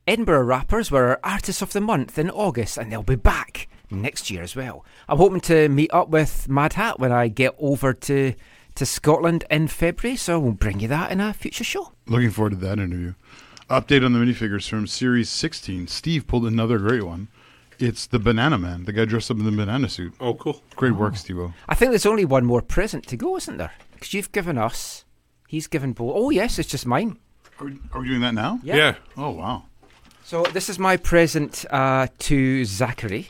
Edinburgh 0.07 0.43
Rappers 0.43 0.89
were 0.89 1.19
Artists 1.23 1.61
of 1.61 1.73
the 1.73 1.81
Month 1.81 2.17
in 2.17 2.29
August, 2.29 2.77
and 2.77 2.91
they'll 2.91 3.03
be 3.03 3.15
back 3.15 3.67
next 4.01 4.29
year 4.31 4.41
as 4.41 4.55
well. 4.55 4.85
I'm 5.07 5.17
hoping 5.17 5.41
to 5.41 5.69
meet 5.69 5.93
up 5.93 6.09
with 6.09 6.49
Mad 6.49 6.73
Hat 6.73 6.99
when 6.99 7.11
I 7.11 7.27
get 7.27 7.55
over 7.59 7.93
to 7.93 8.33
to 8.75 8.85
Scotland 8.87 9.45
in 9.51 9.67
February, 9.67 10.15
so 10.15 10.39
we'll 10.39 10.53
bring 10.53 10.79
you 10.79 10.87
that 10.87 11.11
in 11.11 11.21
a 11.21 11.31
future 11.33 11.63
show. 11.63 11.91
Looking 12.07 12.31
forward 12.31 12.51
to 12.51 12.55
that 12.57 12.79
interview. 12.79 13.13
Update 13.69 14.03
on 14.03 14.13
the 14.13 14.19
minifigures 14.19 14.67
from 14.67 14.87
Series 14.87 15.29
16. 15.29 15.87
Steve 15.87 16.25
pulled 16.25 16.45
another 16.45 16.79
great 16.79 17.03
one. 17.03 17.27
It's 17.79 18.07
the 18.07 18.19
Banana 18.19 18.57
Man, 18.57 18.85
the 18.85 18.93
guy 18.93 19.05
dressed 19.05 19.29
up 19.29 19.37
in 19.37 19.45
the 19.45 19.51
banana 19.51 19.89
suit. 19.89 20.13
Oh, 20.19 20.33
cool. 20.33 20.61
Great 20.75 20.93
work, 20.93 21.17
Steve. 21.17 21.53
I 21.67 21.75
think 21.75 21.91
there's 21.91 22.05
only 22.05 22.25
one 22.25 22.45
more 22.45 22.61
present 22.61 23.05
to 23.07 23.17
go, 23.17 23.37
isn't 23.37 23.57
there? 23.57 23.73
Because 23.93 24.13
you've 24.13 24.31
given 24.31 24.57
us, 24.57 25.05
he's 25.47 25.67
given 25.67 25.93
both. 25.93 26.13
Oh 26.15 26.29
yes, 26.29 26.59
it's 26.59 26.69
just 26.69 26.85
mine. 26.85 27.17
Are 27.59 27.65
we, 27.65 27.77
are 27.93 28.01
we 28.01 28.07
doing 28.07 28.21
that 28.21 28.33
now? 28.33 28.59
Yeah. 28.63 28.75
Yeah. 28.75 28.95
Oh, 29.17 29.31
wow. 29.31 29.65
So 30.23 30.43
this 30.43 30.69
is 30.69 30.79
my 30.79 30.97
present 30.97 31.65
uh, 31.69 32.07
to 32.19 32.65
Zachary. 32.65 33.29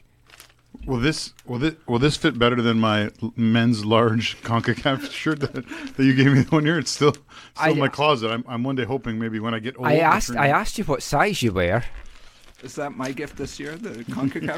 Will 0.86 1.00
this 1.00 1.34
will 1.46 1.60
this 1.60 1.76
will 1.88 2.00
this 2.00 2.18
fit 2.18 2.38
better 2.38 2.62
than 2.62 2.80
my 2.80 3.10
men's 3.36 3.86
large 3.86 4.42
Concacaf 4.44 5.10
shirt 5.12 5.40
that, 5.40 5.54
that 5.96 6.04
you 6.04 6.14
gave 6.14 6.34
me 6.34 6.42
one 6.50 6.66
year? 6.66 6.78
It's 6.80 6.92
still 6.92 7.14
still 7.14 7.24
I- 7.58 7.70
in 7.70 7.80
my 7.80 7.88
closet. 7.88 8.30
I'm, 8.32 8.44
I'm 8.48 8.64
one 8.64 8.76
day 8.76 8.84
hoping 8.84 9.18
maybe 9.20 9.40
when 9.40 9.54
I 9.54 9.60
get 9.60 9.78
old. 9.78 9.88
I 9.88 9.98
asked, 9.98 10.36
I 10.36 10.48
asked 10.48 10.78
you 10.78 10.84
what 10.84 11.02
size 11.02 11.42
you 11.42 11.54
wear. 11.54 11.86
Is 12.64 12.76
that 12.76 12.96
my 12.96 13.12
gift 13.12 13.36
this 13.38 13.60
year? 13.60 13.76
The 13.76 13.90
Concacaf? 14.06 14.58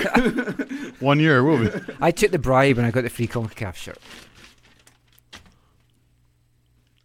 Shirt. 0.00 1.00
one 1.02 1.20
year 1.20 1.38
it 1.38 1.42
will 1.42 1.58
be. 1.58 1.70
I 2.00 2.10
took 2.10 2.30
the 2.30 2.38
bribe 2.38 2.78
and 2.78 2.86
I 2.86 2.90
got 2.90 3.02
the 3.02 3.10
free 3.10 3.26
Concacaf 3.28 3.74
shirt. 3.74 3.98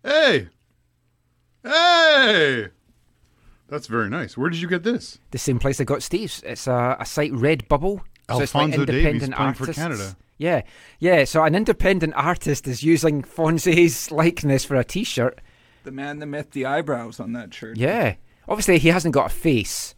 Hey, 0.04 0.48
hey, 1.62 2.68
that's 3.68 3.88
very 3.88 4.10
nice. 4.10 4.38
Where 4.38 4.50
did 4.50 4.62
you 4.62 4.68
get 4.70 4.84
this? 4.84 5.20
The 5.32 5.38
same 5.38 5.60
place 5.60 5.82
I 5.82 5.84
got 5.84 6.02
Steve's. 6.02 6.42
It's 6.44 6.68
a, 6.68 6.96
a 7.00 7.06
site 7.06 7.34
Redbubble. 7.34 8.02
So 8.38 8.42
it's 8.42 8.56
like 8.56 8.72
Davies 8.72 8.80
independent 8.90 9.36
playing 9.36 9.54
for. 9.54 9.74
Canada. 9.74 10.18
Yeah, 10.38 10.62
yeah. 11.00 11.26
So 11.26 11.44
an 11.44 11.54
independent 11.56 12.14
artist 12.16 12.68
is 12.68 12.82
using 12.84 13.22
Fonzie's 13.24 14.10
likeness 14.24 14.64
for 14.66 14.76
a 14.76 14.84
T-shirt. 14.86 15.42
the 15.84 15.92
man, 15.92 16.20
the 16.20 16.26
myth, 16.26 16.52
the 16.52 16.66
eyebrows 16.66 17.20
on 17.20 17.34
that 17.34 17.54
shirt. 17.54 17.78
Yeah. 17.78 18.16
Obviously, 18.48 18.80
he 18.80 18.88
hasn't 18.90 19.14
got 19.14 19.28
a 19.28 19.34
face, 19.34 19.96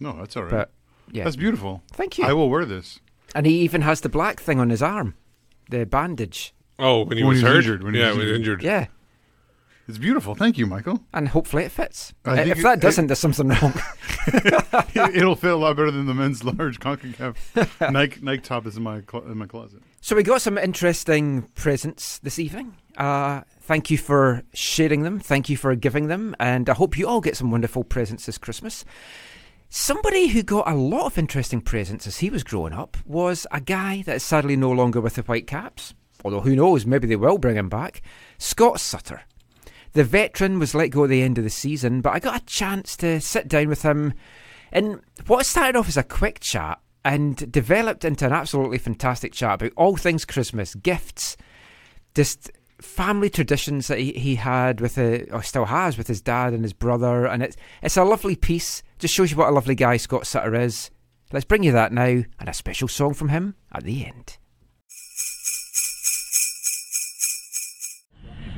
No, 0.00 0.12
that's 0.18 0.36
all 0.36 0.44
right. 0.44 0.50
but 0.50 0.70
yeah. 1.12 1.24
That's 1.24 1.36
beautiful. 1.36 1.82
Thank 1.92 2.18
you. 2.18 2.24
I 2.24 2.32
will 2.32 2.48
wear 2.50 2.64
this. 2.64 2.98
And 3.34 3.46
he 3.46 3.60
even 3.60 3.82
has 3.82 4.00
the 4.00 4.08
black 4.08 4.40
thing 4.40 4.58
on 4.58 4.70
his 4.70 4.82
arm, 4.82 5.14
the 5.70 5.84
bandage. 5.86 6.52
Oh, 6.78 7.04
when 7.04 7.16
he 7.18 7.22
When 7.24 7.34
was 7.34 7.42
hurt? 7.42 7.56
injured, 7.56 7.82
when 7.84 7.94
yeah, 7.94 8.10
when 8.10 8.20
he 8.20 8.26
was 8.26 8.36
injured. 8.38 8.60
injured. 8.60 8.62
Yeah. 8.64 8.86
It's 9.88 9.98
beautiful. 9.98 10.34
Thank 10.34 10.58
you, 10.58 10.66
Michael. 10.66 11.00
And 11.12 11.28
hopefully 11.28 11.62
it 11.64 11.70
fits. 11.70 12.12
I 12.24 12.40
if 12.42 12.58
it- 12.58 12.62
that 12.62 12.80
doesn't, 12.80 13.04
it- 13.04 13.08
there's 13.08 13.18
something 13.20 13.48
wrong. 13.48 13.72
It'll 15.14 15.36
fit 15.36 15.52
a 15.52 15.56
lot 15.56 15.76
better 15.76 15.90
than 15.92 16.06
the 16.06 16.14
men's 16.14 16.42
large 16.42 16.80
Concacaf 16.80 17.36
Nike 17.92 18.20
Nike 18.20 18.42
top 18.42 18.66
is 18.66 18.76
in 18.76 18.82
my 18.82 18.96
in 19.26 19.38
my 19.38 19.46
closet. 19.46 19.82
So 20.00 20.16
we 20.16 20.22
got 20.22 20.42
some 20.42 20.58
interesting 20.58 21.42
presents 21.54 22.18
this 22.18 22.38
evening. 22.38 22.74
Uh, 22.96 23.42
thank 23.62 23.90
you 23.90 23.98
for 23.98 24.42
sharing 24.54 25.02
them. 25.02 25.20
Thank 25.20 25.48
you 25.48 25.56
for 25.56 25.74
giving 25.76 26.08
them, 26.08 26.34
and 26.40 26.68
I 26.68 26.74
hope 26.74 26.96
you 26.98 27.06
all 27.06 27.20
get 27.20 27.36
some 27.36 27.50
wonderful 27.50 27.84
presents 27.84 28.26
this 28.26 28.38
Christmas. 28.38 28.84
Somebody 29.68 30.28
who 30.28 30.42
got 30.42 30.68
a 30.68 30.74
lot 30.74 31.06
of 31.06 31.18
interesting 31.18 31.60
presents 31.60 32.06
as 32.06 32.18
he 32.18 32.30
was 32.30 32.44
growing 32.44 32.72
up 32.72 32.96
was 33.04 33.46
a 33.50 33.60
guy 33.60 34.02
that 34.06 34.16
is 34.16 34.22
sadly 34.22 34.56
no 34.56 34.70
longer 34.70 35.00
with 35.00 35.14
the 35.16 35.22
Whitecaps. 35.22 35.94
Although 36.24 36.40
who 36.40 36.56
knows, 36.56 36.86
maybe 36.86 37.06
they 37.06 37.16
will 37.16 37.38
bring 37.38 37.56
him 37.56 37.68
back. 37.68 38.00
Scott 38.38 38.80
Sutter. 38.80 39.22
The 39.96 40.04
veteran 40.04 40.58
was 40.58 40.74
let 40.74 40.88
go 40.88 41.04
at 41.04 41.08
the 41.08 41.22
end 41.22 41.38
of 41.38 41.44
the 41.44 41.48
season, 41.48 42.02
but 42.02 42.12
I 42.12 42.18
got 42.18 42.42
a 42.42 42.44
chance 42.44 42.98
to 42.98 43.18
sit 43.18 43.48
down 43.48 43.68
with 43.68 43.80
him 43.80 44.12
and 44.70 45.00
what 45.26 45.46
started 45.46 45.74
off 45.74 45.88
as 45.88 45.96
a 45.96 46.02
quick 46.02 46.38
chat 46.40 46.80
and 47.02 47.50
developed 47.50 48.04
into 48.04 48.26
an 48.26 48.32
absolutely 48.34 48.76
fantastic 48.76 49.32
chat 49.32 49.54
about 49.54 49.72
all 49.74 49.96
things 49.96 50.26
Christmas, 50.26 50.74
gifts, 50.74 51.38
just 52.14 52.50
family 52.78 53.30
traditions 53.30 53.88
that 53.88 53.98
he, 53.98 54.12
he 54.12 54.34
had 54.34 54.82
with 54.82 54.98
a, 54.98 55.24
or 55.30 55.42
still 55.42 55.64
has 55.64 55.96
with 55.96 56.08
his 56.08 56.20
dad 56.20 56.52
and 56.52 56.62
his 56.62 56.74
brother, 56.74 57.24
and 57.24 57.42
it's 57.42 57.56
it's 57.80 57.96
a 57.96 58.04
lovely 58.04 58.36
piece. 58.36 58.82
Just 58.98 59.14
shows 59.14 59.30
you 59.30 59.38
what 59.38 59.48
a 59.48 59.52
lovely 59.52 59.74
guy 59.74 59.96
Scott 59.96 60.26
Sutter 60.26 60.56
is. 60.56 60.90
Let's 61.32 61.46
bring 61.46 61.62
you 61.62 61.72
that 61.72 61.90
now, 61.90 62.22
and 62.38 62.48
a 62.50 62.52
special 62.52 62.88
song 62.88 63.14
from 63.14 63.30
him 63.30 63.54
at 63.72 63.84
the 63.84 64.04
end. 64.04 64.36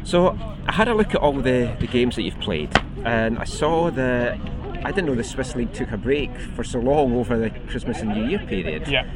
So 0.08 0.38
I 0.66 0.72
had 0.72 0.88
a 0.88 0.94
look 0.94 1.14
at 1.14 1.20
all 1.20 1.34
the, 1.34 1.76
the 1.80 1.86
games 1.86 2.16
that 2.16 2.22
you've 2.22 2.40
played, 2.40 2.70
and 3.04 3.38
I 3.38 3.44
saw 3.44 3.90
that 3.90 4.40
I 4.82 4.90
didn't 4.90 5.04
know 5.04 5.14
the 5.14 5.22
Swiss 5.22 5.54
League 5.54 5.74
took 5.74 5.90
a 5.92 5.98
break 5.98 6.34
for 6.56 6.64
so 6.64 6.78
long 6.78 7.14
over 7.14 7.36
the 7.36 7.50
Christmas 7.68 8.00
and 8.00 8.14
New 8.14 8.26
Year 8.26 8.38
period. 8.38 8.88
Yeah. 8.88 9.06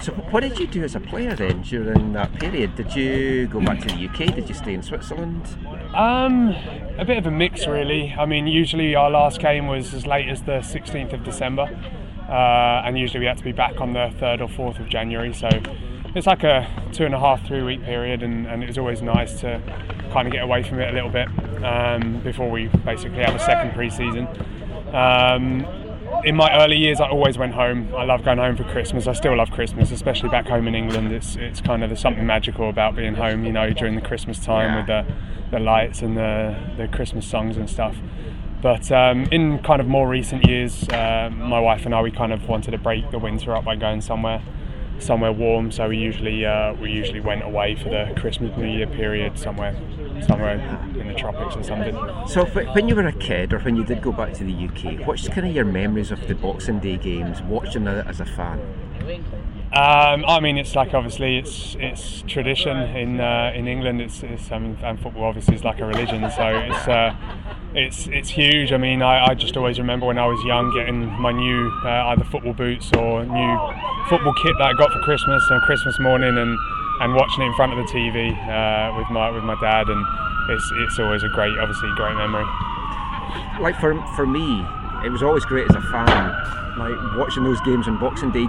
So 0.00 0.12
what 0.12 0.44
did 0.44 0.56
you 0.60 0.68
do 0.68 0.84
as 0.84 0.94
a 0.94 1.00
player 1.00 1.34
then 1.34 1.62
during 1.62 2.12
that 2.12 2.32
period? 2.34 2.76
Did 2.76 2.94
you 2.94 3.48
go 3.48 3.60
back 3.60 3.80
to 3.80 3.88
the 3.88 4.06
UK? 4.06 4.36
Did 4.36 4.48
you 4.48 4.54
stay 4.54 4.74
in 4.74 4.84
Switzerland? 4.84 5.48
Um, 5.96 6.50
a 6.96 7.04
bit 7.04 7.18
of 7.18 7.26
a 7.26 7.32
mix, 7.32 7.66
really. 7.66 8.14
I 8.16 8.24
mean, 8.24 8.46
usually 8.46 8.94
our 8.94 9.10
last 9.10 9.40
game 9.40 9.66
was 9.66 9.94
as 9.94 10.06
late 10.06 10.28
as 10.28 10.42
the 10.42 10.58
16th 10.58 11.12
of 11.12 11.24
December, 11.24 11.68
uh, 12.28 12.82
and 12.84 12.96
usually 12.96 13.18
we 13.18 13.26
had 13.26 13.38
to 13.38 13.44
be 13.44 13.50
back 13.50 13.80
on 13.80 13.94
the 13.94 14.12
3rd 14.20 14.42
or 14.42 14.72
4th 14.72 14.78
of 14.78 14.88
January. 14.88 15.34
So 15.34 15.48
it's 16.16 16.26
like 16.26 16.44
a 16.44 16.66
two 16.92 17.04
and 17.04 17.14
a 17.14 17.20
half, 17.20 17.46
three 17.46 17.62
week 17.62 17.82
period, 17.84 18.22
and, 18.22 18.46
and 18.46 18.62
it 18.62 18.66
was 18.66 18.78
always 18.78 19.02
nice 19.02 19.38
to 19.40 19.60
kind 20.12 20.26
of 20.26 20.32
get 20.32 20.42
away 20.42 20.62
from 20.62 20.80
it 20.80 20.88
a 20.88 20.92
little 20.92 21.10
bit 21.10 21.28
um, 21.62 22.20
before 22.20 22.50
we 22.50 22.68
basically 22.84 23.18
have 23.18 23.34
a 23.34 23.38
second 23.38 23.74
pre 23.74 23.90
season. 23.90 24.26
Um, 24.94 25.66
in 26.24 26.34
my 26.34 26.50
early 26.64 26.78
years, 26.78 27.00
I 27.00 27.10
always 27.10 27.36
went 27.36 27.52
home. 27.52 27.94
I 27.94 28.04
love 28.04 28.24
going 28.24 28.38
home 28.38 28.56
for 28.56 28.64
Christmas. 28.64 29.06
I 29.06 29.12
still 29.12 29.36
love 29.36 29.50
Christmas, 29.50 29.90
especially 29.92 30.30
back 30.30 30.46
home 30.46 30.66
in 30.66 30.74
England. 30.74 31.12
It's 31.12 31.36
it's 31.36 31.60
kind 31.60 31.84
of 31.84 31.90
there's 31.90 32.00
something 32.00 32.24
magical 32.24 32.70
about 32.70 32.96
being 32.96 33.14
home, 33.14 33.44
you 33.44 33.52
know, 33.52 33.70
during 33.70 33.94
the 33.94 34.00
Christmas 34.00 34.42
time 34.42 34.74
with 34.74 34.86
the, 34.86 35.04
the 35.50 35.58
lights 35.58 36.00
and 36.00 36.16
the, 36.16 36.56
the 36.78 36.88
Christmas 36.88 37.26
songs 37.26 37.58
and 37.58 37.68
stuff. 37.68 37.94
But 38.62 38.90
um, 38.90 39.24
in 39.24 39.58
kind 39.58 39.82
of 39.82 39.86
more 39.86 40.08
recent 40.08 40.46
years, 40.46 40.88
uh, 40.88 41.28
my 41.30 41.60
wife 41.60 41.84
and 41.84 41.94
I 41.94 42.00
we 42.00 42.10
kind 42.10 42.32
of 42.32 42.48
wanted 42.48 42.70
to 42.70 42.78
break 42.78 43.10
the 43.10 43.18
winter 43.18 43.54
up 43.54 43.66
by 43.66 43.76
going 43.76 44.00
somewhere 44.00 44.42
somewhere 44.98 45.32
warm. 45.32 45.70
So 45.70 45.88
we 45.88 45.98
usually 45.98 46.44
uh, 46.44 46.74
we 46.74 46.90
usually 46.90 47.20
went 47.20 47.42
away 47.42 47.74
for 47.76 47.88
the 47.88 48.12
Christmas 48.20 48.56
New 48.56 48.66
Year 48.66 48.86
period 48.86 49.38
somewhere 49.38 49.74
somewhere 50.26 50.54
in 50.98 51.08
the 51.08 51.14
tropics 51.14 51.56
or 51.56 51.62
something. 51.62 51.94
So 52.26 52.44
when 52.46 52.88
you 52.88 52.94
were 52.94 53.06
a 53.06 53.12
kid, 53.12 53.52
or 53.52 53.58
when 53.60 53.76
you 53.76 53.84
did 53.84 54.02
go 54.02 54.12
back 54.12 54.32
to 54.34 54.44
the 54.44 54.52
UK, 54.52 55.06
what's 55.06 55.28
kind 55.28 55.46
of 55.46 55.54
your 55.54 55.64
memories 55.64 56.10
of 56.10 56.26
the 56.26 56.34
Boxing 56.34 56.80
Day 56.80 56.96
games, 56.96 57.42
watching 57.42 57.86
it 57.86 58.06
as 58.06 58.20
a 58.20 58.24
fan? 58.24 58.60
Um, 59.72 60.24
I 60.26 60.40
mean, 60.40 60.56
it's 60.56 60.74
like 60.74 60.94
obviously 60.94 61.38
it's 61.38 61.76
it's 61.78 62.22
tradition 62.22 62.76
in 62.96 63.20
uh, 63.20 63.52
in 63.54 63.68
England. 63.68 64.00
It's, 64.00 64.22
it's 64.22 64.50
I 64.50 64.58
mean, 64.58 64.78
and 64.82 64.98
football 64.98 65.24
obviously 65.24 65.54
is 65.54 65.64
like 65.64 65.80
a 65.80 65.84
religion, 65.84 66.30
so 66.30 66.46
it's 66.48 66.88
uh, 66.88 67.14
it's 67.76 68.06
it's 68.08 68.30
huge. 68.30 68.72
I 68.72 68.78
mean, 68.78 69.02
I, 69.02 69.26
I 69.26 69.34
just 69.34 69.56
always 69.56 69.78
remember 69.78 70.06
when 70.06 70.16
I 70.18 70.26
was 70.26 70.42
young 70.44 70.72
getting 70.72 71.06
my 71.20 71.30
new 71.30 71.70
uh, 71.84 72.08
either 72.08 72.24
football 72.24 72.54
boots 72.54 72.90
or 72.96 73.24
new 73.24 73.52
football 74.08 74.32
kit 74.42 74.54
that 74.58 74.64
I 74.64 74.72
got 74.72 74.90
for 74.90 75.00
Christmas 75.00 75.42
on 75.50 75.60
Christmas 75.60 75.98
morning, 76.00 76.38
and, 76.38 76.56
and 77.00 77.14
watching 77.14 77.44
it 77.44 77.46
in 77.46 77.54
front 77.54 77.72
of 77.72 77.78
the 77.78 77.92
TV 77.92 78.32
uh, 78.48 78.96
with 78.96 79.10
my 79.10 79.30
with 79.30 79.44
my 79.44 79.60
dad, 79.60 79.88
and 79.88 80.04
it's 80.48 80.72
it's 80.88 80.98
always 80.98 81.22
a 81.22 81.28
great, 81.28 81.52
obviously 81.58 81.90
great 81.96 82.16
memory. 82.16 82.46
like 83.60 83.78
for 83.78 83.94
for 84.16 84.26
me, 84.26 84.64
it 85.04 85.10
was 85.10 85.22
always 85.22 85.44
great 85.44 85.68
as 85.68 85.76
a 85.76 85.82
fan, 85.92 86.32
like 86.78 86.96
watching 87.16 87.44
those 87.44 87.60
games 87.60 87.86
on 87.88 88.00
Boxing 88.00 88.32
Day. 88.32 88.46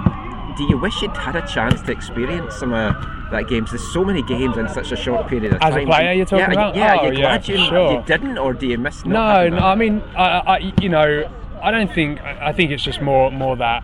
Do 0.56 0.64
you 0.64 0.78
wish 0.78 1.02
you'd 1.02 1.16
had 1.18 1.36
a 1.36 1.46
chance 1.46 1.82
to 1.82 1.92
experience 1.92 2.56
some 2.56 2.74
of 2.74 2.96
that 3.32 3.48
games? 3.48 3.72
There's 3.72 3.94
so 3.94 4.04
many 4.04 4.22
games 4.24 4.58
in 4.58 4.68
such 4.70 4.92
a 4.92 4.96
short 4.96 5.28
period 5.28 5.54
of 5.54 5.60
time. 5.60 5.74
As 5.74 5.84
a 5.84 5.86
player, 5.86 6.12
you're 6.14 6.26
talking 6.26 6.46
yeah, 6.46 6.52
about? 6.52 6.76
Yeah, 6.76 6.98
Oh, 7.00 7.04
you're 7.06 7.14
yeah, 7.14 7.42
you, 7.44 7.58
sure. 7.58 7.92
you 7.94 8.04
didn't, 8.06 8.38
or 8.38 8.54
do 8.54 8.68
you 8.68 8.78
miss? 8.78 9.06
not 9.06 9.50
No, 9.50 9.58
no. 9.58 9.66
I 9.66 9.76
mean, 9.76 10.02
I, 10.16 10.24
I, 10.40 10.74
you 10.82 10.90
know, 10.90 11.30
I 11.62 11.72
don't 11.72 11.94
think. 11.94 12.22
I 12.22 12.50
I 12.50 12.54
think 12.54 12.72
it's 12.72 12.84
just 12.84 13.02
more, 13.02 13.32
more 13.32 13.56
that, 13.58 13.84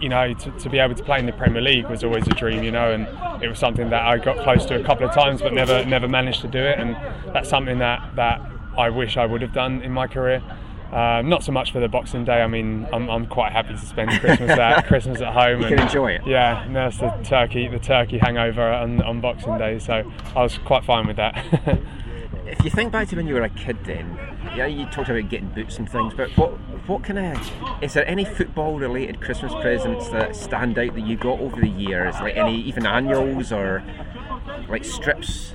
you 0.00 0.08
know, 0.08 0.32
to, 0.32 0.50
to 0.50 0.70
be 0.70 0.78
able 0.78 0.94
to 0.94 1.02
play 1.02 1.18
in 1.18 1.26
the 1.26 1.32
Premier 1.32 1.60
League 1.60 1.88
was 1.88 2.04
always 2.04 2.26
a 2.26 2.30
dream, 2.30 2.62
you 2.62 2.70
know, 2.70 2.92
and 2.92 3.42
it 3.42 3.48
was 3.48 3.58
something 3.58 3.90
that 3.90 4.06
I 4.06 4.18
got 4.18 4.38
close 4.38 4.64
to 4.66 4.80
a 4.80 4.84
couple 4.84 5.06
of 5.06 5.14
times, 5.14 5.42
but 5.42 5.52
never, 5.52 5.84
never 5.84 6.08
managed 6.08 6.40
to 6.42 6.48
do 6.48 6.58
it, 6.58 6.78
and 6.78 6.96
that's 7.34 7.48
something 7.48 7.78
that 7.78 8.14
that 8.16 8.40
I 8.76 8.90
wish 8.90 9.16
I 9.16 9.26
would 9.26 9.42
have 9.42 9.52
done 9.52 9.82
in 9.82 9.92
my 9.92 10.06
career. 10.06 10.42
Um, 10.92 11.28
not 11.28 11.44
so 11.44 11.52
much 11.52 11.72
for 11.72 11.80
the 11.80 11.88
Boxing 11.88 12.24
Day. 12.24 12.40
I 12.40 12.46
mean, 12.46 12.86
I'm, 12.92 13.10
I'm 13.10 13.26
quite 13.26 13.52
happy 13.52 13.74
to 13.74 13.78
spend 13.78 14.10
Christmas 14.20 14.50
at 14.50 14.86
Christmas 14.88 15.20
at 15.20 15.34
home. 15.34 15.60
You 15.60 15.66
and 15.66 15.76
can 15.76 15.86
enjoy 15.86 16.12
it. 16.12 16.22
Yeah, 16.26 16.66
nurse 16.68 16.98
the 16.98 17.10
turkey, 17.22 17.68
the 17.68 17.78
turkey 17.78 18.18
hangover 18.18 18.62
on, 18.62 19.02
on 19.02 19.20
Boxing 19.20 19.58
Day. 19.58 19.78
So 19.78 20.10
I 20.34 20.42
was 20.42 20.56
quite 20.58 20.84
fine 20.84 21.06
with 21.06 21.16
that. 21.16 21.80
If 22.48 22.64
you 22.64 22.70
think 22.70 22.92
back 22.92 23.08
to 23.08 23.16
when 23.16 23.26
you 23.26 23.34
were 23.34 23.42
a 23.42 23.50
kid, 23.50 23.76
then 23.84 24.18
yeah, 24.56 24.64
you 24.64 24.86
talked 24.86 25.10
about 25.10 25.28
getting 25.28 25.50
boots 25.50 25.78
and 25.78 25.88
things, 25.88 26.14
but 26.14 26.30
what 26.38 26.52
what 26.88 27.04
kind 27.04 27.18
of 27.18 27.82
is 27.82 27.92
there 27.92 28.06
any 28.08 28.24
football 28.24 28.78
related 28.78 29.20
Christmas 29.20 29.52
presents 29.60 30.08
that 30.08 30.34
stand 30.34 30.78
out 30.78 30.94
that 30.94 31.06
you 31.06 31.16
got 31.16 31.40
over 31.40 31.60
the 31.60 31.68
years, 31.68 32.14
like 32.20 32.36
any 32.36 32.58
even 32.62 32.86
annuals 32.86 33.52
or 33.52 33.82
like 34.68 34.84
strips? 34.84 35.52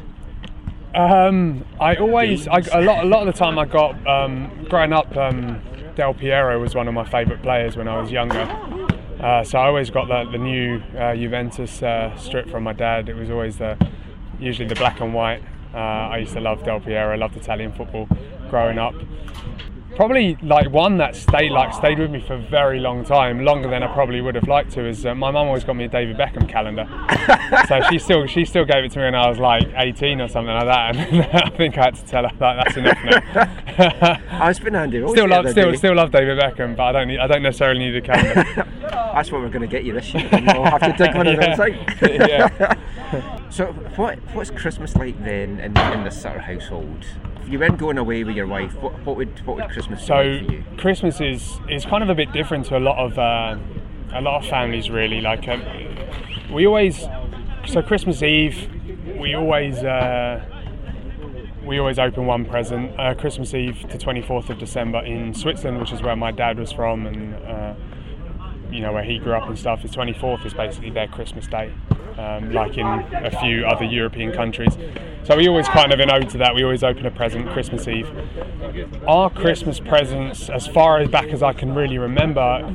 Um, 0.96 1.66
I 1.80 1.96
always, 1.96 2.48
I, 2.48 2.60
a 2.72 2.82
lot, 2.82 3.04
a 3.04 3.08
lot 3.08 3.28
of 3.28 3.34
the 3.34 3.38
time 3.38 3.58
I 3.58 3.66
got 3.66 4.08
um, 4.08 4.66
growing 4.70 4.94
up. 4.94 5.16
Um, 5.18 5.62
Del 5.96 6.14
Piero 6.14 6.60
was 6.60 6.76
one 6.76 6.88
of 6.88 6.94
my 6.94 7.04
favourite 7.04 7.42
players 7.42 7.76
when 7.76 7.88
I 7.88 8.00
was 8.00 8.12
younger. 8.12 8.42
Uh, 9.20 9.44
so 9.44 9.58
I 9.58 9.68
always 9.68 9.90
got 9.90 10.08
the, 10.08 10.30
the 10.32 10.38
new 10.38 10.82
uh, 10.98 11.16
Juventus 11.16 11.82
uh, 11.82 12.16
strip 12.18 12.50
from 12.50 12.64
my 12.64 12.74
dad. 12.74 13.10
It 13.10 13.16
was 13.16 13.30
always 13.30 13.58
the, 13.58 13.78
usually 14.40 14.68
the 14.68 14.76
black 14.76 15.00
and 15.02 15.14
white. 15.14 15.42
Uh, 15.74 15.78
I 15.78 16.18
used 16.18 16.34
to 16.34 16.42
love 16.42 16.64
Del 16.64 16.80
Piero. 16.80 17.14
I 17.14 17.16
loved 17.16 17.38
Italian 17.38 17.74
football 17.74 18.08
growing 18.50 18.78
up. 18.78 18.94
Probably 19.96 20.38
like 20.42 20.72
one 20.72 20.98
that 20.98 21.16
stayed 21.16 21.52
like 21.52 21.74
stayed 21.74 22.00
with 22.00 22.10
me 22.10 22.20
for 22.20 22.34
a 22.34 22.42
very 22.42 22.80
long 22.80 23.06
time, 23.06 23.46
longer 23.46 23.70
than 23.70 23.84
I 23.84 23.94
probably 23.94 24.22
would 24.22 24.36
have 24.36 24.48
liked 24.48 24.72
to. 24.72 24.88
Is 24.88 25.06
uh, 25.06 25.14
my 25.14 25.30
mum 25.30 25.48
always 25.48 25.64
got 25.64 25.76
me 25.76 25.86
a 25.86 25.88
David 25.88 26.18
Beckham 26.18 26.50
calendar, 26.50 26.88
so 27.68 27.82
she 27.90 28.00
still 28.00 28.26
she 28.26 28.44
still 28.46 28.66
gave 28.66 28.84
it 28.84 28.92
to 28.94 29.00
me 29.00 29.06
when 29.06 29.16
I 29.16 29.30
was 29.30 29.38
like 29.38 29.68
18 29.76 30.22
or 30.22 30.28
something 30.28 30.54
like 30.54 30.66
that. 30.66 30.96
And 31.14 31.24
I 31.24 31.50
think 31.50 31.78
I 31.78 31.86
had 31.86 31.96
to 31.96 32.06
tell 32.06 32.24
her 32.24 32.32
like 32.40 32.66
that's 32.66 32.78
enough 32.78 32.98
now. 33.04 34.20
I 34.32 34.48
was 34.48 34.60
been 34.60 34.76
Andy 34.76 35.00
Rose 35.00 35.12
still 35.12 35.28
love 35.28 35.50
still 35.50 35.76
still 35.76 35.96
love 35.96 36.12
David 36.12 36.40
Beckham, 36.40 36.76
but 36.76 36.84
I 36.84 36.92
don't 36.92 37.08
need 37.08 37.20
I 37.20 37.28
don't 37.28 37.44
necessarily 37.44 37.80
need 37.80 37.96
a 37.96 38.02
calendar. 38.02 38.68
That's 39.14 39.32
what 39.32 39.42
we're 39.42 39.50
going 39.50 39.62
to 39.62 39.68
get 39.68 39.84
you 39.84 39.94
this 39.94 40.12
year. 40.12 40.28
We'll 40.32 40.66
have 40.66 40.82
to 40.82 40.96
take 40.98 41.14
one 41.14 41.28
of 41.28 41.40
those 41.40 41.60
out. 41.60 41.70
Yeah. 42.02 43.50
so, 43.52 43.68
what 43.96 44.18
what's 44.34 44.50
Christmas 44.50 44.96
like 44.96 45.24
then 45.24 45.60
in, 45.60 45.78
in 45.78 46.12
sort 46.12 46.38
of 46.38 46.42
household? 46.42 47.06
If 47.54 47.60
you 47.60 47.68
weren't 47.68 47.78
going 47.78 48.00
away 48.00 48.24
with 48.24 48.36
your 48.36 48.48
wife, 48.48 48.74
what, 48.82 48.94
what 49.06 49.16
would 49.16 49.46
what 49.46 49.58
would 49.58 49.70
Christmas 49.70 50.00
be 50.00 50.08
So 50.08 50.16
like 50.16 50.48
for 50.48 50.52
you? 50.54 50.64
Christmas 50.76 51.22
is 51.22 51.60
is 51.70 51.86
kind 51.86 52.02
of 52.02 52.10
a 52.10 52.16
bit 52.16 52.34
different 52.34 52.66
to 52.66 52.78
a 52.78 52.80
lot 52.80 52.98
of 52.98 53.20
uh, 53.20 53.60
a 54.12 54.22
lot 54.22 54.42
of 54.42 54.50
families 54.50 54.90
really. 54.90 55.22
Like 55.22 55.48
um, 55.48 55.64
we 56.52 56.66
always 56.66 57.06
so 57.68 57.84
Christmas 57.84 58.24
Eve 58.24 58.72
we 59.20 59.36
always 59.36 59.84
uh, 59.84 60.44
we 61.64 61.78
always 61.78 62.00
open 62.00 62.26
one 62.26 62.44
present. 62.44 63.00
Uh, 63.00 63.14
Christmas 63.14 63.54
Eve 63.54 63.86
to 63.88 64.00
24th 64.00 64.50
of 64.50 64.58
December 64.58 65.04
in 65.06 65.36
Switzerland, 65.36 65.80
which 65.80 65.92
is 65.92 66.02
where 66.02 66.16
my 66.16 66.32
dad 66.32 66.58
was 66.58 66.72
from 66.72 67.06
and. 67.06 67.36
You 68.74 68.82
know 68.82 68.92
where 68.92 69.04
he 69.04 69.20
grew 69.20 69.34
up 69.34 69.48
and 69.48 69.58
stuff. 69.58 69.84
The 69.84 69.88
24th 69.88 70.48
is 70.48 70.54
basically 70.56 70.90
their 70.90 71.08
Christmas 71.08 71.46
day, 71.46 71.72
um, 72.18 72.52
like 72.52 72.76
in 72.76 72.88
a 72.88 73.30
few 73.40 73.66
other 73.66 73.86
European 73.86 74.32
countries. 74.32 74.76
So 75.26 75.38
we 75.38 75.48
always 75.48 75.68
kind 75.68 75.94
of 75.94 76.00
in 76.00 76.12
ode 76.12 76.28
to 76.32 76.40
that. 76.40 76.56
We 76.56 76.64
always 76.64 76.84
open 76.84 77.06
a 77.06 77.12
present 77.12 77.48
Christmas 77.52 77.88
Eve. 77.88 78.10
Our 79.08 79.30
Christmas 79.30 79.80
presents, 79.80 80.50
as 80.50 80.66
far 80.66 80.98
as 80.98 81.08
back 81.08 81.28
as 81.28 81.44
I 81.44 81.54
can 81.54 81.76
really 81.76 82.00
remember, 82.00 82.68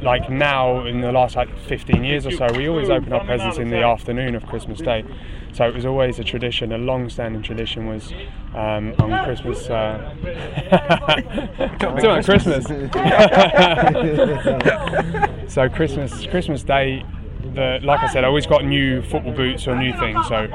like 0.00 0.30
now 0.30 0.86
in 0.86 1.00
the 1.00 1.10
last 1.10 1.34
like 1.34 1.58
15 1.66 2.04
years 2.04 2.24
or 2.24 2.30
so, 2.30 2.46
we 2.56 2.68
always 2.68 2.88
open 2.88 3.12
our 3.12 3.24
presents 3.24 3.58
in 3.58 3.68
the 3.68 3.82
afternoon 3.82 4.36
of 4.36 4.46
Christmas 4.46 4.80
Day. 4.80 5.04
So 5.52 5.68
it 5.68 5.74
was 5.74 5.84
always 5.84 6.18
a 6.18 6.24
tradition, 6.24 6.72
a 6.72 6.78
long-standing 6.78 7.42
tradition 7.42 7.86
was 7.86 8.10
um, 8.54 8.94
on 8.98 9.24
Christmas. 9.24 9.68
Uh, 9.68 10.14
Christmas. 12.24 12.66
so 15.52 15.68
Christmas, 15.68 16.26
Christmas 16.26 16.62
Day. 16.62 17.04
The, 17.54 17.80
like 17.82 18.00
I 18.00 18.10
said, 18.10 18.24
I 18.24 18.28
always 18.28 18.46
got 18.46 18.64
new 18.64 19.02
football 19.02 19.34
boots 19.34 19.68
or 19.68 19.76
new 19.76 19.92
things. 19.98 20.26
So, 20.26 20.46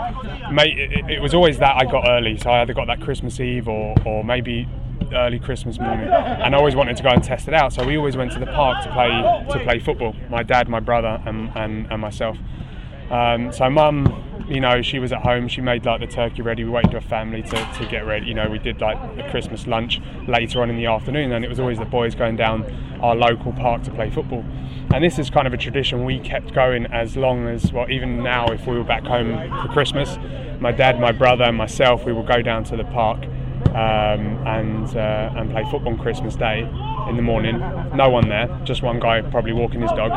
mate, 0.51 0.79
it, 0.79 1.11
it 1.11 1.21
was 1.21 1.35
always 1.35 1.59
that 1.59 1.75
I 1.75 1.85
got 1.85 2.07
early. 2.07 2.37
So 2.37 2.49
I 2.49 2.61
either 2.61 2.73
got 2.73 2.87
that 2.87 3.01
Christmas 3.01 3.39
Eve 3.39 3.67
or, 3.67 3.93
or 4.03 4.23
maybe 4.23 4.67
early 5.13 5.39
Christmas 5.39 5.79
morning, 5.79 6.07
and 6.07 6.55
I 6.55 6.57
always 6.57 6.75
wanted 6.75 6.97
to 6.97 7.03
go 7.03 7.09
and 7.09 7.23
test 7.23 7.47
it 7.47 7.53
out. 7.53 7.71
So 7.73 7.85
we 7.85 7.97
always 7.97 8.17
went 8.17 8.31
to 8.31 8.39
the 8.39 8.47
park 8.47 8.83
to 8.83 8.91
play 8.91 9.09
to 9.51 9.63
play 9.63 9.79
football. 9.79 10.15
My 10.29 10.41
dad, 10.41 10.69
my 10.69 10.79
brother, 10.79 11.21
and 11.25 11.51
and, 11.55 11.85
and 11.91 12.01
myself. 12.01 12.37
Um, 13.11 13.53
so 13.53 13.69
mum, 13.69 14.26
you 14.47 14.59
know, 14.59 14.81
she 14.81 14.99
was 14.99 15.11
at 15.11 15.21
home. 15.21 15.47
She 15.47 15.61
made 15.61 15.85
like 15.85 15.99
the 15.99 16.07
turkey 16.07 16.41
ready. 16.41 16.63
We 16.63 16.69
waited 16.69 16.91
to 16.91 16.97
a 16.97 17.01
family 17.01 17.43
to, 17.43 17.69
to 17.79 17.87
get 17.89 18.05
ready. 18.05 18.27
You 18.27 18.33
know, 18.33 18.49
we 18.49 18.59
did 18.59 18.81
like 18.81 18.97
a 19.19 19.29
Christmas 19.29 19.67
lunch 19.67 19.99
later 20.27 20.61
on 20.61 20.69
in 20.69 20.77
the 20.77 20.85
afternoon, 20.85 21.31
and 21.31 21.43
it 21.43 21.47
was 21.47 21.59
always 21.59 21.79
the 21.79 21.85
boys 21.85 22.15
going 22.15 22.35
down 22.35 22.65
our 23.01 23.15
local 23.15 23.53
park 23.53 23.83
to 23.83 23.91
play 23.91 24.09
football. 24.09 24.43
And 24.93 25.03
this 25.03 25.19
is 25.19 25.29
kind 25.29 25.47
of 25.47 25.53
a 25.53 25.57
tradition 25.57 26.05
we 26.05 26.19
kept 26.19 26.53
going 26.53 26.85
as 26.87 27.17
long 27.17 27.47
as 27.47 27.73
well. 27.73 27.89
Even 27.89 28.23
now, 28.23 28.47
if 28.47 28.65
we 28.65 28.77
were 28.77 28.83
back 28.83 29.03
home 29.03 29.37
for 29.61 29.73
Christmas, 29.73 30.17
my 30.59 30.71
dad, 30.71 30.99
my 30.99 31.11
brother, 31.11 31.43
and 31.43 31.57
myself, 31.57 32.05
we 32.05 32.13
would 32.13 32.27
go 32.27 32.41
down 32.41 32.63
to 32.65 32.77
the 32.77 32.85
park 32.85 33.23
um, 33.69 34.45
and 34.47 34.95
uh, 34.95 35.33
and 35.35 35.51
play 35.51 35.63
football 35.71 35.93
on 35.93 35.99
Christmas 35.99 36.35
Day 36.35 36.61
in 37.09 37.15
the 37.15 37.21
morning. 37.21 37.59
No 37.95 38.09
one 38.09 38.27
there, 38.29 38.47
just 38.63 38.81
one 38.83 38.99
guy 38.99 39.21
probably 39.21 39.53
walking 39.53 39.81
his 39.81 39.91
dog. 39.91 40.11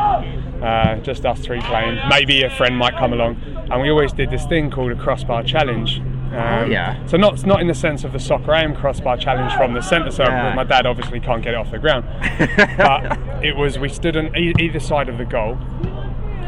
Uh, 0.63 0.97
just 0.97 1.25
us 1.25 1.41
three 1.41 1.61
playing. 1.63 1.99
Maybe 2.09 2.43
a 2.43 2.51
friend 2.51 2.77
might 2.77 2.95
come 2.97 3.13
along, 3.13 3.37
and 3.71 3.81
we 3.83 3.91
always 3.91 4.13
did 4.13 4.31
this 4.31 4.45
thing 4.47 4.71
called 4.71 4.93
a 4.93 4.97
crossbar 4.97 5.43
challenge. 5.43 5.99
Um, 6.01 6.07
Oh, 6.33 6.65
yeah. 6.67 7.05
So 7.07 7.17
not 7.17 7.45
not 7.45 7.61
in 7.61 7.67
the 7.67 7.75
sense 7.75 8.05
of 8.05 8.13
the 8.13 8.21
soccer 8.21 8.53
aim 8.55 8.75
crossbar 8.77 9.17
challenge 9.17 9.53
from 9.55 9.75
the 9.75 9.81
centre 9.81 10.13
circle. 10.13 10.33
Yeah. 10.33 10.55
My 10.55 10.63
dad 10.63 10.87
obviously 10.87 11.19
can't 11.19 11.43
get 11.43 11.55
it 11.55 11.57
off 11.57 11.73
the 11.73 11.79
ground, 11.81 12.05
but 12.77 13.19
it 13.45 13.57
was 13.57 13.79
we 13.81 13.89
stood 13.89 14.17
on 14.17 14.37
e- 14.37 14.55
either 14.61 14.79
side 14.79 15.09
of 15.09 15.19
the 15.19 15.25
goal, 15.25 15.59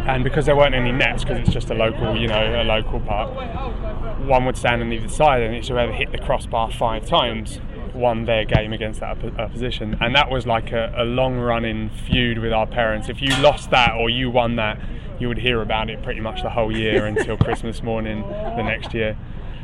and 0.07 0.25
because 0.25 0.47
there 0.47 0.57
weren't 0.57 0.75
any 0.75 0.93
nets, 0.93 1.25
because 1.25 1.39
it's 1.41 1.51
just 1.53 1.71
a 1.71 1.75
local, 1.75 2.17
you 2.17 2.29
know, 2.29 2.63
a 2.63 2.65
local 2.65 3.01
park, 3.01 3.31
one 4.27 4.45
would 4.45 4.57
stand 4.57 4.83
on 4.83 4.93
either 4.93 5.09
side, 5.09 5.43
and 5.43 5.55
it's 5.55 5.69
whoever 5.69 5.93
hit 5.93 6.13
the 6.13 6.19
crossbar 6.19 6.71
five 6.71 7.07
times 7.07 7.61
won 7.95 8.25
their 8.25 8.45
game 8.45 8.73
against 8.73 9.01
that 9.01 9.23
opposition. 9.39 9.97
And 10.01 10.15
that 10.15 10.31
was 10.31 10.47
like 10.47 10.73
a, 10.73 10.93
a 10.97 11.05
long 11.05 11.39
running 11.39 11.91
feud 11.91 12.39
with 12.39 12.53
our 12.53 12.67
parents. 12.67 13.09
If 13.09 13.21
you 13.21 13.29
lost 13.43 13.71
that 13.71 13.95
or 13.95 14.09
you 14.09 14.31
won 14.31 14.57
that, 14.57 14.81
you 15.19 15.29
would 15.29 15.39
hear 15.39 15.61
about 15.61 15.91
it 15.91 16.03
pretty 16.03 16.21
much 16.21 16.43
the 16.43 16.51
whole 16.51 16.75
year 16.77 17.07
until 17.13 17.37
Christmas 17.37 17.83
morning 17.83 18.23
the 18.23 18.63
next 18.63 18.95
year. 18.95 19.17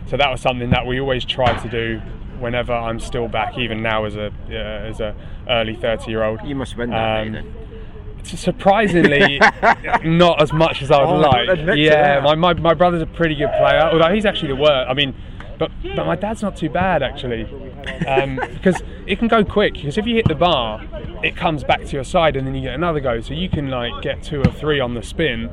So 0.06 0.16
that 0.16 0.30
was 0.30 0.40
something 0.40 0.70
that 0.70 0.86
we 0.86 1.00
always 1.00 1.24
tried 1.24 1.58
to 1.62 1.68
do 1.68 2.00
whenever 2.38 2.72
I'm 2.72 3.00
still 3.00 3.28
back, 3.28 3.58
even 3.58 3.82
now 3.82 4.04
as 4.04 4.14
a 4.14 4.26
uh, 4.48 4.52
as 4.52 5.00
a 5.00 5.14
early 5.48 5.74
30 5.74 6.10
year 6.10 6.22
old. 6.22 6.40
You 6.44 6.54
must 6.54 6.76
win 6.76 6.90
that 6.90 7.20
Um, 7.20 7.32
day 7.32 7.40
then. 7.40 7.54
It's 7.57 7.57
surprisingly 8.24 9.38
not 10.04 10.40
as 10.42 10.52
much 10.52 10.82
as 10.82 10.90
I 10.90 11.00
would 11.04 11.24
Oh, 11.24 11.30
like. 11.30 11.76
yeah, 11.78 12.20
my, 12.20 12.34
my, 12.34 12.52
my 12.54 12.74
brother's 12.74 13.02
a 13.02 13.06
pretty 13.06 13.34
good 13.34 13.50
player, 13.58 13.88
although 13.92 14.12
he's 14.12 14.24
actually 14.26 14.48
the 14.48 14.56
worst. 14.56 14.88
I 14.90 14.94
mean, 14.94 15.14
but 15.58 15.70
but 15.96 16.06
my 16.06 16.14
dad's 16.16 16.42
not 16.42 16.56
too 16.56 16.68
bad 16.70 17.02
actually, 17.02 17.44
um, 18.06 18.36
because 18.54 18.80
it 19.06 19.18
can 19.18 19.28
go 19.28 19.44
quick. 19.44 19.74
Because 19.74 19.98
if 19.98 20.06
you 20.06 20.14
hit 20.16 20.28
the 20.28 20.34
bar, 20.34 20.82
it 21.24 21.36
comes 21.36 21.64
back 21.64 21.80
to 21.84 21.88
your 21.92 22.04
side, 22.04 22.36
and 22.36 22.46
then 22.46 22.54
you 22.54 22.62
get 22.62 22.74
another 22.74 23.00
go. 23.00 23.20
So 23.20 23.34
you 23.34 23.48
can 23.48 23.68
like 23.68 24.02
get 24.02 24.22
two 24.22 24.40
or 24.40 24.52
three 24.52 24.78
on 24.80 24.94
the 24.94 25.02
spin, 25.02 25.50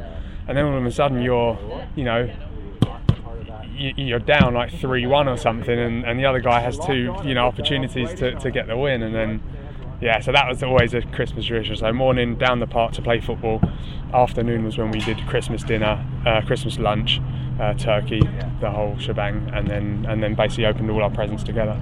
and 0.47 0.58
then 0.58 0.65
all 0.65 0.78
of 0.78 0.86
a 0.86 0.91
sudden 0.91 1.21
you're, 1.21 1.58
you 1.95 2.04
know. 2.04 2.30
you- 3.75 3.93
You're 3.97 4.19
down 4.19 4.54
like 4.54 4.71
three-one 4.71 5.28
or 5.28 5.36
something, 5.38 5.78
and, 5.78 6.06
and 6.06 6.17
the 6.19 6.25
other 6.25 6.39
guy 6.39 6.62
has 6.62 6.80
two, 6.80 7.13
you 7.25 7.34
know, 7.34 7.45
opportunities 7.45 8.13
to, 8.13 8.34
to 8.36 8.49
get 8.49 8.67
the 8.67 8.78
win, 8.78 9.04
and 9.04 9.13
then 9.13 9.41
yeah, 10.01 10.19
so 10.19 10.31
that 10.31 10.47
was 10.47 10.62
always 10.62 10.93
a 10.93 11.01
Christmas 11.01 11.45
tradition. 11.45 11.75
So 11.75 11.91
morning 11.93 12.36
down 12.36 12.60
the 12.60 12.67
park 12.67 12.93
to 12.93 13.01
play 13.01 13.19
football. 13.21 13.62
Afternoon 14.13 14.63
was 14.65 14.77
when 14.77 14.91
we 14.91 14.99
did 14.99 15.17
Christmas 15.27 15.63
dinner, 15.63 16.05
uh, 16.25 16.41
Christmas 16.41 16.77
lunch, 16.77 17.21
uh, 17.60 17.73
turkey, 17.73 18.21
the 18.60 18.69
whole 18.69 18.97
shebang, 18.97 19.49
and 19.53 19.67
then 19.67 20.05
and 20.08 20.21
then 20.21 20.36
basically 20.36 20.65
opened 20.65 20.89
all 20.89 21.03
our 21.03 21.10
presents 21.10 21.43
together. 21.43 21.75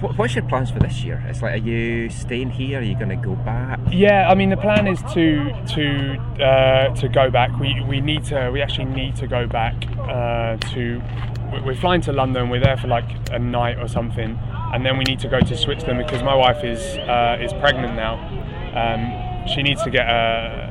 What's 0.00 0.34
your 0.34 0.44
plans 0.44 0.68
for 0.68 0.80
this 0.80 1.04
year? 1.04 1.22
It's 1.28 1.42
like, 1.42 1.52
are 1.54 1.64
you 1.64 2.10
staying 2.10 2.50
here? 2.50 2.80
Are 2.80 2.82
you 2.82 2.96
going 2.96 3.10
to 3.10 3.16
go 3.16 3.36
back? 3.36 3.78
Yeah, 3.92 4.28
I 4.28 4.34
mean 4.34 4.50
the 4.50 4.56
plan 4.56 4.88
is 4.88 5.00
to 5.14 5.52
to 5.74 6.16
uh, 6.42 6.94
to 6.96 7.08
go 7.08 7.30
back. 7.30 7.56
We 7.58 7.80
we 7.88 8.00
need 8.00 8.24
to 8.24 8.50
we 8.50 8.60
actually 8.60 8.86
need 8.86 9.14
to 9.16 9.26
go 9.26 9.46
back 9.46 9.74
uh, 9.98 10.56
to. 10.74 11.02
We- 11.52 11.60
We're 11.60 11.74
flying 11.74 12.00
to 12.02 12.12
London. 12.12 12.48
We're 12.48 12.60
there 12.60 12.76
for 12.76 12.88
like 12.88 13.04
a 13.30 13.38
night 13.38 13.78
or 13.78 13.88
something, 13.88 14.38
and 14.72 14.84
then 14.86 14.96
we 14.96 15.04
need 15.04 15.18
to 15.20 15.28
go 15.28 15.40
to 15.40 15.56
Switzerland 15.56 15.98
because 16.04 16.22
my 16.22 16.34
wife 16.34 16.64
is 16.64 16.96
uh, 16.98 17.38
is 17.40 17.52
pregnant 17.54 17.94
now. 17.94 18.14
Um, 18.74 19.46
she 19.46 19.62
needs 19.62 19.82
to 19.82 19.90
get 19.90 20.06
a 20.08 20.70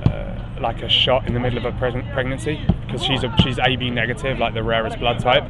like 0.60 0.82
a 0.84 0.90
shot 0.90 1.26
in 1.28 1.34
the 1.34 1.40
middle 1.40 1.66
of 1.66 1.76
pres- 1.78 2.06
pregnancy 2.14 2.64
because 2.86 3.04
she's 3.04 3.24
a, 3.24 3.34
she's 3.42 3.58
AB 3.58 3.90
negative, 3.90 4.38
like 4.38 4.54
the 4.54 4.62
rarest 4.64 5.00
blood 5.00 5.20
type. 5.20 5.44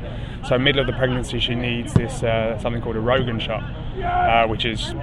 So 0.48 0.58
middle 0.58 0.80
of 0.82 0.88
the 0.88 0.94
pregnancy, 0.94 1.39
she 1.39 1.54
needs 1.56 1.94
this 1.94 2.24
uh, 2.24 2.58
something 2.60 2.82
called 2.82 2.96
a 2.96 3.00
RhoGAM 3.02 3.39
shot, 3.41 3.62
uh, 4.02 4.48
which 4.48 4.63
is 4.65 4.94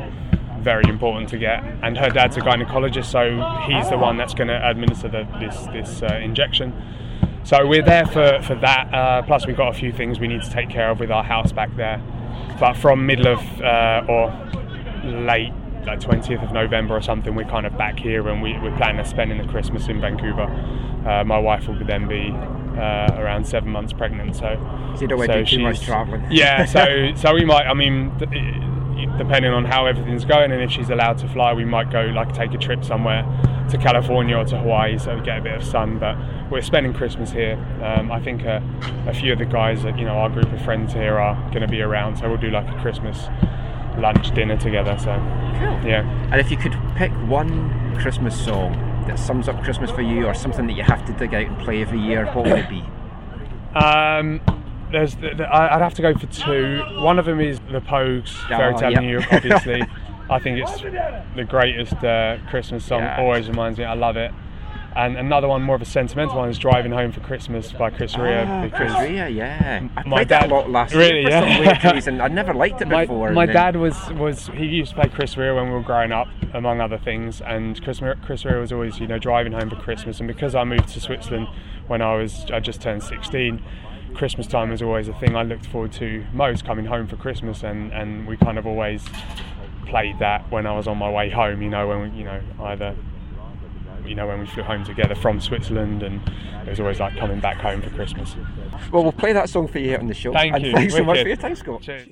very 0.61 0.85
important 0.89 1.29
to 1.31 1.39
get. 1.39 1.63
And 1.83 1.97
her 1.99 2.09
dad's 2.11 2.37
a 2.37 2.41
gynecologist, 2.41 3.05
so 3.07 3.23
he's 3.67 3.89
the 3.91 3.99
one 3.99 4.17
that's 4.17 4.35
going 4.35 4.49
to 4.49 4.69
administer 4.69 5.09
the, 5.09 5.27
this 5.41 5.67
this 5.73 6.03
uh, 6.03 6.15
injection. 6.23 6.73
So 7.45 7.67
we're 7.67 7.83
there 7.83 8.07
for 8.07 8.41
for 8.43 8.55
that. 8.57 8.93
Uh, 8.93 9.23
plus, 9.23 9.47
we've 9.47 9.57
got 9.57 9.75
a 9.75 9.79
few 9.79 9.93
things 9.93 10.19
we 10.21 10.29
need 10.29 10.43
to 10.43 10.51
take 10.51 10.69
care 10.69 10.91
of 10.91 11.01
with 11.01 11.11
our 11.11 11.25
house 11.25 11.53
back 11.53 11.75
there. 11.77 12.03
But 12.61 12.75
from 12.75 13.07
middle 13.07 13.29
of 13.29 13.61
uh, 13.61 14.05
or 14.09 14.33
late. 15.05 15.53
Like 15.87 16.01
20th 16.01 16.43
of 16.45 16.53
November 16.53 16.95
or 16.97 17.01
something, 17.01 17.35
we're 17.35 17.47
kind 17.49 17.65
of 17.65 17.79
back 17.79 17.99
here 17.99 18.29
and 18.29 18.43
we, 18.43 18.53
we're 18.59 18.77
planning 18.77 18.99
on 18.99 19.07
spending 19.07 19.39
the 19.39 19.51
Christmas 19.51 19.89
in 19.89 20.03
Vancouver. 20.03 20.43
Uh, 21.09 21.25
my 21.25 21.39
wife 21.39 21.67
will 21.67 21.83
then 21.87 22.07
be 22.07 22.29
uh, 22.77 23.17
around 23.17 23.47
seven 23.47 23.71
months 23.71 23.95
pregnant, 23.95 24.37
so 24.37 24.59
So 24.97 25.01
you 25.03 25.09
don't 25.09 25.19
want 25.19 25.31
to 25.31 25.45
do 25.45 25.57
too 25.57 25.63
much 25.63 25.81
travelling. 25.81 26.27
yeah, 26.31 26.67
so 26.67 27.13
so 27.17 27.33
we 27.33 27.47
might. 27.47 27.65
I 27.67 27.73
mean, 27.73 28.13
th- 28.19 28.29
depending 29.17 29.53
on 29.53 29.65
how 29.65 29.87
everything's 29.87 30.25
going 30.25 30.53
and 30.53 30.63
if 30.63 30.71
she's 30.71 30.91
allowed 30.91 31.19
to 31.19 31.29
fly, 31.29 31.53
we 31.53 31.65
might 31.65 31.91
go 31.91 32.03
like 32.03 32.33
take 32.33 32.53
a 32.53 32.59
trip 32.59 32.85
somewhere 32.85 33.25
to 33.71 33.79
California 33.79 34.37
or 34.37 34.45
to 34.45 34.59
Hawaii, 34.59 34.99
so 34.99 35.17
we 35.17 35.23
get 35.23 35.39
a 35.39 35.43
bit 35.43 35.55
of 35.55 35.65
sun. 35.65 35.99
But 35.99 36.17
we're 36.51 36.63
spending 36.63 36.93
Christmas 36.93 37.31
here. 37.31 37.55
Um, 37.83 38.11
I 38.11 38.21
think 38.21 38.45
uh, 38.45 38.61
a 39.07 39.15
few 39.15 39.33
of 39.33 39.39
the 39.39 39.45
guys, 39.45 39.83
that 39.83 39.99
you 39.99 40.05
know, 40.05 40.17
our 40.17 40.31
group 40.31 40.51
of 40.53 40.61
friends 40.63 40.93
here 40.93 41.19
are 41.19 41.35
going 41.51 41.63
to 41.63 41.69
be 41.69 41.81
around, 41.81 42.17
so 42.17 42.29
we'll 42.29 42.39
do 42.39 42.51
like 42.51 42.69
a 42.69 42.81
Christmas 42.81 43.27
lunch 43.99 44.33
dinner 44.35 44.57
together. 44.57 44.97
So 44.99 45.11
yeah. 45.85 46.29
And 46.31 46.41
if 46.41 46.51
you 46.51 46.57
could 46.57 46.77
pick 46.97 47.13
one 47.29 47.97
Christmas 47.99 48.39
song 48.43 48.73
that 49.07 49.19
sums 49.19 49.49
up 49.49 49.63
Christmas 49.63 49.91
for 49.91 50.03
you, 50.03 50.27
or 50.27 50.35
something 50.35 50.67
that 50.67 50.75
you 50.75 50.83
have 50.83 51.05
to 51.07 51.13
dig 51.13 51.35
out 51.35 51.47
and 51.47 51.59
play 51.59 51.83
every 51.83 52.01
year, 52.01 52.27
what 52.27 52.47
would 52.47 52.59
it 52.59 52.69
be? 52.69 52.85
Um, 53.75 54.41
there's, 54.91 55.15
the, 55.17 55.35
the, 55.37 55.45
I- 55.45 55.77
I'd 55.77 55.83
have 55.83 55.95
to 55.95 56.03
go 56.03 56.15
for 56.15 56.27
two. 56.27 56.83
One 57.01 57.19
of 57.19 57.27
them 57.27 57.41
is 57.41 57.59
the 57.71 57.81
Pogues 57.81 58.31
Fairy 58.49 58.75
Tale. 58.77 59.01
New 59.03 59.11
York, 59.11 59.33
obviously. 59.33 59.83
I 60.31 60.39
think 60.39 60.59
it's 60.59 60.83
the 61.37 61.45
greatest 61.49 61.95
uh, 62.05 62.37
Christmas 62.51 62.85
song. 62.85 63.01
Yeah. 63.01 63.21
Always 63.21 63.49
reminds 63.49 63.79
me. 63.79 63.85
I 63.85 63.95
love 63.95 64.17
it. 64.17 64.31
And 64.95 65.17
another 65.17 65.47
one, 65.47 65.63
more 65.63 65.77
of 65.77 65.83
a 65.83 65.87
sentimental 65.87 66.37
one, 66.37 66.49
is 66.49 66.59
"Driving 66.59 66.93
Home 66.93 67.13
for 67.13 67.21
Christmas" 67.21 67.73
by 67.73 67.91
Chris 67.91 68.19
Rea. 68.19 68.45
Ah, 68.47 68.63
because 68.65 68.93
Chris 68.93 69.09
Rea, 69.11 69.29
yeah. 69.29 69.87
I 69.97 70.03
my 70.03 70.17
played 70.17 70.29
dad 70.29 70.43
that 70.43 70.51
a 70.51 70.55
lot 70.55 70.71
last 70.71 70.93
really, 70.95 71.21
year 71.21 71.31
for 71.41 71.47
yeah. 71.47 71.55
some 71.55 71.65
weird 71.65 71.85
reason. 71.95 72.21
I 72.21 72.29
never 72.29 72.53
liked 72.53 72.83
it 72.83 72.89
my, 72.89 73.05
before. 73.05 73.31
My 73.31 73.47
then- 73.47 73.55
dad 73.55 73.77
was 73.77 73.95
was 74.15 74.49
he 74.49 74.65
used 74.65 74.91
to 74.91 74.97
play 75.01 75.09
Chris 75.09 75.37
Rea 75.37 75.53
when 75.53 75.67
we 75.69 75.75
were 75.75 75.83
growing 75.83 76.11
up, 76.11 76.27
among 76.53 76.81
other 76.81 76.99
things. 76.99 77.41
And 77.41 77.81
Chris 77.83 78.01
Chris 78.25 78.45
Rea 78.45 78.57
was 78.57 78.73
always 78.73 78.99
you 78.99 79.07
know 79.07 79.19
driving 79.19 79.53
home 79.53 79.71
for 79.71 79.77
Christmas. 79.77 80.19
And 80.19 80.27
because 80.27 80.55
I 80.55 80.65
moved 80.65 80.89
to 80.89 81.01
Switzerland 81.01 81.49
when 81.87 82.03
I 82.03 82.17
was 82.17 82.47
I 82.51 82.59
just 82.59 82.81
turned 82.83 83.03
16, 83.03 83.63
Christmas 84.15 84.47
time 84.47 84.71
was 84.71 84.83
always 84.83 85.09
a 85.09 85.15
thing 85.15 85.37
I 85.37 85.43
looked 85.43 85.67
forward 85.67 85.93
to 85.95 86.25
most, 86.33 86.65
coming 86.65 86.87
home 86.87 87.07
for 87.07 87.17
Christmas. 87.17 87.63
And 87.63 87.93
and 87.93 88.27
we 88.27 88.37
kind 88.37 88.59
of 88.59 88.67
always 88.67 89.05
played 89.87 90.19
that 90.19 90.51
when 90.51 90.67
I 90.67 90.73
was 90.73 90.87
on 90.87 90.99
my 90.99 91.11
way 91.11 91.31
home. 91.31 91.63
You 91.63 91.71
know 91.71 91.89
when 91.89 92.11
we, 92.11 92.19
you 92.19 92.25
know 92.25 92.41
either 92.61 92.95
you 94.05 94.15
know 94.15 94.27
when 94.27 94.41
we 94.41 94.47
flew 94.47 94.63
home 94.63 94.85
together 94.85 95.15
from 95.15 95.41
Switzerland, 95.41 96.03
and 96.03 96.21
it 96.67 96.71
was 96.71 96.81
always 96.81 97.01
like 97.01 97.17
coming 97.17 97.41
back 97.41 97.57
home 97.59 97.83
for 97.83 97.91
Christmas. 97.91 98.35
Well, 98.93 99.03
we'll 99.03 99.13
play 99.13 99.33
that 99.33 99.49
song 99.49 99.69
for 99.69 99.79
you 99.79 99.89
here 99.91 99.99
on 99.99 100.07
the 100.07 100.15
show. 100.15 100.33
Thank 100.33 100.55
and 100.55 100.65
you. 100.65 100.73
Thanks 100.73 100.95
so 100.95 101.05
much 101.05 101.21
for 101.21 101.29
your 101.29 101.37
time, 101.37 101.57
Scott. 101.57 101.83
Cheers. 101.83 102.09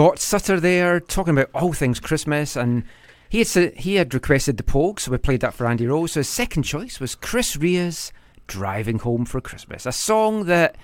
Scott 0.00 0.18
Sutter 0.18 0.58
there 0.58 0.98
talking 0.98 1.36
about 1.36 1.50
all 1.52 1.74
things 1.74 2.00
Christmas, 2.00 2.56
and 2.56 2.84
he 3.28 3.40
had 3.40 3.74
he 3.74 3.96
had 3.96 4.14
requested 4.14 4.56
the 4.56 4.62
Pogues, 4.62 5.00
so 5.00 5.10
we 5.10 5.18
played 5.18 5.42
that 5.42 5.52
for 5.52 5.66
Andy 5.66 5.86
Rose. 5.86 6.12
So 6.12 6.20
his 6.20 6.28
second 6.30 6.62
choice 6.62 6.98
was 7.00 7.14
Chris 7.14 7.54
Rea's 7.54 8.10
"Driving 8.46 9.00
Home 9.00 9.26
for 9.26 9.42
Christmas," 9.42 9.84
a 9.84 9.92
song 9.92 10.46
that 10.46 10.78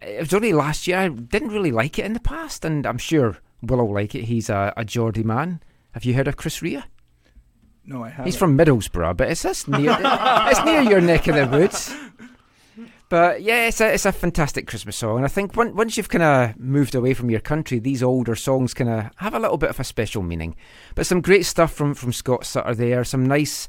it 0.00 0.18
was 0.18 0.32
only 0.32 0.54
last 0.54 0.86
year. 0.86 0.96
I 0.96 1.08
didn't 1.08 1.50
really 1.50 1.72
like 1.72 1.98
it 1.98 2.06
in 2.06 2.14
the 2.14 2.20
past, 2.20 2.64
and 2.64 2.86
I'm 2.86 2.96
sure 2.96 3.36
Willow 3.60 3.84
will 3.84 3.92
like 3.92 4.14
it. 4.14 4.24
He's 4.24 4.48
a, 4.48 4.72
a 4.78 4.84
Geordie 4.86 5.24
man. 5.24 5.62
Have 5.92 6.06
you 6.06 6.14
heard 6.14 6.26
of 6.26 6.38
Chris 6.38 6.62
Ria? 6.62 6.86
No, 7.84 8.02
I 8.02 8.08
haven't. 8.08 8.24
He's 8.24 8.36
from 8.36 8.56
Middlesbrough, 8.56 9.18
but 9.18 9.30
it's 9.30 9.42
this 9.42 9.68
near 9.68 9.94
it's 10.00 10.64
near 10.64 10.80
your 10.80 11.02
neck 11.02 11.28
of 11.28 11.34
the 11.34 11.58
woods. 11.58 11.94
But 13.08 13.42
yeah, 13.42 13.68
it's 13.68 13.80
a 13.80 13.92
it's 13.92 14.06
a 14.06 14.12
fantastic 14.12 14.66
Christmas 14.66 14.96
song, 14.96 15.16
and 15.16 15.24
I 15.24 15.28
think 15.28 15.54
when, 15.56 15.76
once 15.76 15.96
you've 15.96 16.08
kind 16.08 16.22
of 16.22 16.58
moved 16.58 16.94
away 16.94 17.14
from 17.14 17.30
your 17.30 17.40
country, 17.40 17.78
these 17.78 18.02
older 18.02 18.34
songs 18.34 18.72
kind 18.74 18.90
of 18.90 19.10
have 19.16 19.34
a 19.34 19.38
little 19.38 19.58
bit 19.58 19.70
of 19.70 19.78
a 19.78 19.84
special 19.84 20.22
meaning. 20.22 20.56
But 20.94 21.06
some 21.06 21.20
great 21.20 21.44
stuff 21.44 21.72
from 21.72 21.94
from 21.94 22.12
Scott 22.12 22.46
Sutter 22.46 22.74
there. 22.74 23.04
Some 23.04 23.26
nice 23.26 23.68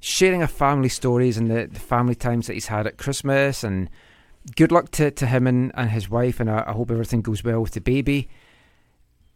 sharing 0.00 0.42
of 0.42 0.50
family 0.50 0.88
stories 0.88 1.36
and 1.36 1.50
the, 1.50 1.66
the 1.66 1.80
family 1.80 2.14
times 2.14 2.46
that 2.46 2.54
he's 2.54 2.68
had 2.68 2.86
at 2.86 2.98
Christmas, 2.98 3.64
and 3.64 3.90
good 4.56 4.70
luck 4.70 4.90
to, 4.92 5.10
to 5.10 5.26
him 5.26 5.46
and, 5.46 5.72
and 5.74 5.90
his 5.90 6.08
wife, 6.08 6.38
and 6.38 6.48
I, 6.48 6.64
I 6.66 6.72
hope 6.72 6.90
everything 6.90 7.20
goes 7.20 7.42
well 7.42 7.60
with 7.60 7.72
the 7.72 7.80
baby. 7.80 8.28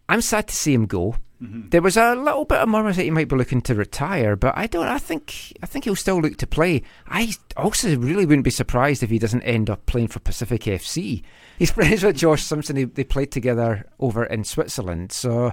I'm 0.09 0.20
sad 0.20 0.49
to 0.49 0.55
see 0.55 0.74
him 0.74 0.86
go. 0.86 1.16
Mm-hmm. 1.43 1.70
There 1.70 1.82
was 1.82 1.97
a 1.97 2.14
little 2.14 2.45
bit 2.45 2.59
of 2.59 2.68
murmurs 2.68 2.97
that 2.97 3.03
he 3.03 3.11
might 3.11 3.28
be 3.28 3.34
looking 3.34 3.62
to 3.62 3.74
retire, 3.74 4.36
but 4.36 4.57
I 4.57 4.68
don't. 4.68 4.86
I 4.86 4.99
think 4.99 5.53
I 5.61 5.66
think 5.66 5.84
he'll 5.84 5.97
still 5.97 6.20
look 6.20 6.36
to 6.36 6.47
play. 6.47 6.82
I 7.09 7.32
also 7.57 7.97
really 7.97 8.24
wouldn't 8.24 8.45
be 8.45 8.51
surprised 8.51 9.03
if 9.03 9.11
he 9.11 9.18
doesn't 9.18 9.43
end 9.43 9.68
up 9.68 9.84
playing 9.86 10.09
for 10.09 10.20
Pacific 10.20 10.62
FC. 10.62 11.24
He's 11.59 11.70
friends 11.72 12.05
with 12.05 12.16
Josh 12.16 12.45
Simpson. 12.45 12.76
They, 12.76 12.84
they 12.84 13.03
played 13.03 13.32
together 13.32 13.88
over 13.99 14.24
in 14.24 14.45
Switzerland, 14.45 15.11
so 15.11 15.53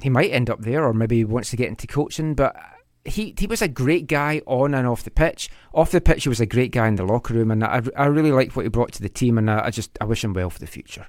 he 0.00 0.08
might 0.08 0.32
end 0.32 0.48
up 0.48 0.62
there, 0.62 0.84
or 0.84 0.94
maybe 0.94 1.16
he 1.16 1.24
wants 1.24 1.50
to 1.50 1.56
get 1.56 1.68
into 1.68 1.86
coaching. 1.86 2.34
But 2.34 2.56
he 3.04 3.34
he 3.38 3.46
was 3.46 3.60
a 3.60 3.68
great 3.68 4.06
guy 4.06 4.40
on 4.46 4.72
and 4.72 4.86
off 4.86 5.02
the 5.02 5.10
pitch. 5.10 5.50
Off 5.74 5.90
the 5.90 6.00
pitch, 6.00 6.22
he 6.22 6.30
was 6.30 6.40
a 6.40 6.46
great 6.46 6.70
guy 6.70 6.88
in 6.88 6.96
the 6.96 7.04
locker 7.04 7.34
room, 7.34 7.50
and 7.50 7.62
I 7.62 7.82
I 7.98 8.06
really 8.06 8.32
like 8.32 8.56
what 8.56 8.64
he 8.64 8.70
brought 8.70 8.92
to 8.92 9.02
the 9.02 9.10
team, 9.10 9.36
and 9.36 9.50
I, 9.50 9.66
I 9.66 9.70
just 9.70 9.90
I 10.00 10.04
wish 10.04 10.24
him 10.24 10.32
well 10.32 10.48
for 10.48 10.58
the 10.58 10.66
future. 10.66 11.06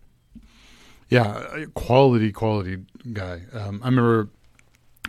Yeah, 1.13 1.65
quality, 1.73 2.31
quality 2.31 2.77
guy. 3.11 3.41
Um, 3.53 3.81
I 3.83 3.87
remember 3.87 4.29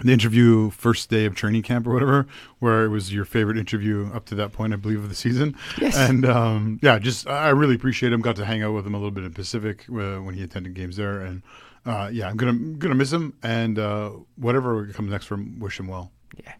the 0.03 0.13
interview 0.13 0.71
first 0.71 1.09
day 1.09 1.25
of 1.25 1.35
training 1.35 1.63
camp 1.63 1.87
or 1.87 1.93
whatever, 1.93 2.27
where 2.59 2.85
it 2.85 2.89
was 2.89 3.13
your 3.13 3.25
favorite 3.25 3.57
interview 3.57 4.11
up 4.13 4.25
to 4.27 4.35
that 4.35 4.53
point, 4.53 4.73
I 4.73 4.77
believe, 4.77 5.03
of 5.03 5.09
the 5.09 5.15
season. 5.15 5.57
Yes. 5.81 5.97
And 5.97 6.25
um, 6.25 6.79
yeah, 6.83 6.99
just 6.99 7.29
I 7.29 7.51
really 7.51 7.77
appreciate 7.77 8.13
him. 8.13 8.21
Got 8.21 8.37
to 8.37 8.45
hang 8.45 8.63
out 8.63 8.73
with 8.73 8.87
him 8.87 8.95
a 8.95 8.99
little 8.99 9.13
bit 9.13 9.25
in 9.25 9.33
Pacific 9.33 9.85
uh, 9.89 10.19
when 10.19 10.35
he 10.35 10.43
attended 10.43 10.75
games 10.75 10.97
there, 10.97 11.21
and 11.21 11.43
uh, 11.87 12.11
yeah, 12.13 12.29
I'm 12.29 12.37
gonna 12.37 12.77
gonna 12.77 12.95
miss 12.95 13.13
him. 13.13 13.35
And 13.43 13.79
uh, 13.79 14.11
whatever 14.37 14.87
comes 14.89 15.11
next 15.11 15.27
for 15.27 15.35
him, 15.35 15.61
wish 15.61 15.79
him 15.79 15.87
well. 15.87 16.11
Yeah. 16.37 16.55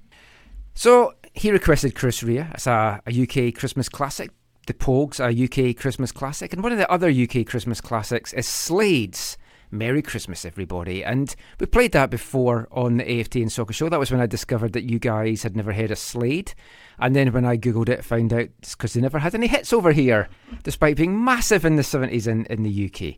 So 0.75 1.15
he 1.33 1.51
requested 1.51 1.95
Chris 1.95 2.23
Rea 2.23 2.47
as 2.53 2.67
a, 2.67 3.01
a 3.07 3.23
UK 3.23 3.55
Christmas 3.55 3.89
classic. 3.89 4.31
The 4.67 4.75
Pogues, 4.75 5.21
a 5.21 5.71
UK 5.71 5.77
Christmas 5.77 6.13
classic. 6.13 6.53
And 6.53 6.63
one 6.63 6.73
of 6.73 6.79
the 6.79 6.91
other 6.91 7.11
UK 7.11 7.47
Christmas 7.47 7.81
classics 7.81 8.33
is 8.33 8.49
Slade's 8.49 9.37
Merry 9.71 10.03
Christmas, 10.03 10.45
everybody. 10.45 11.05
And 11.05 11.35
we 11.59 11.67
played 11.67 11.93
that 11.93 12.11
before 12.11 12.69
on 12.71 12.99
the 12.99 13.05
AFTN 13.05 13.51
Soccer 13.51 13.73
Show. 13.73 13.89
That 13.89 13.99
was 13.99 14.11
when 14.11 14.21
I 14.21 14.27
discovered 14.27 14.73
that 14.73 14.89
you 14.89 14.99
guys 14.99 15.43
had 15.43 15.57
never 15.57 15.73
heard 15.73 15.91
of 15.91 15.99
Slade. 15.99 16.55
And 16.99 17.15
then 17.15 17.33
when 17.33 17.45
I 17.45 17.57
Googled 17.57 17.89
it, 17.89 18.05
found 18.05 18.33
out 18.33 18.49
it's 18.61 18.75
because 18.75 18.93
they 18.93 19.01
never 19.01 19.19
had 19.19 19.35
any 19.35 19.49
hits 19.49 19.73
over 19.73 19.93
here, 19.93 20.29
despite 20.63 20.97
being 20.97 21.23
massive 21.23 21.65
in 21.65 21.77
the 21.77 21.83
70s 21.83 22.29
in, 22.29 22.47
in 22.47 22.63
the 22.63 22.91
UK. 22.91 23.17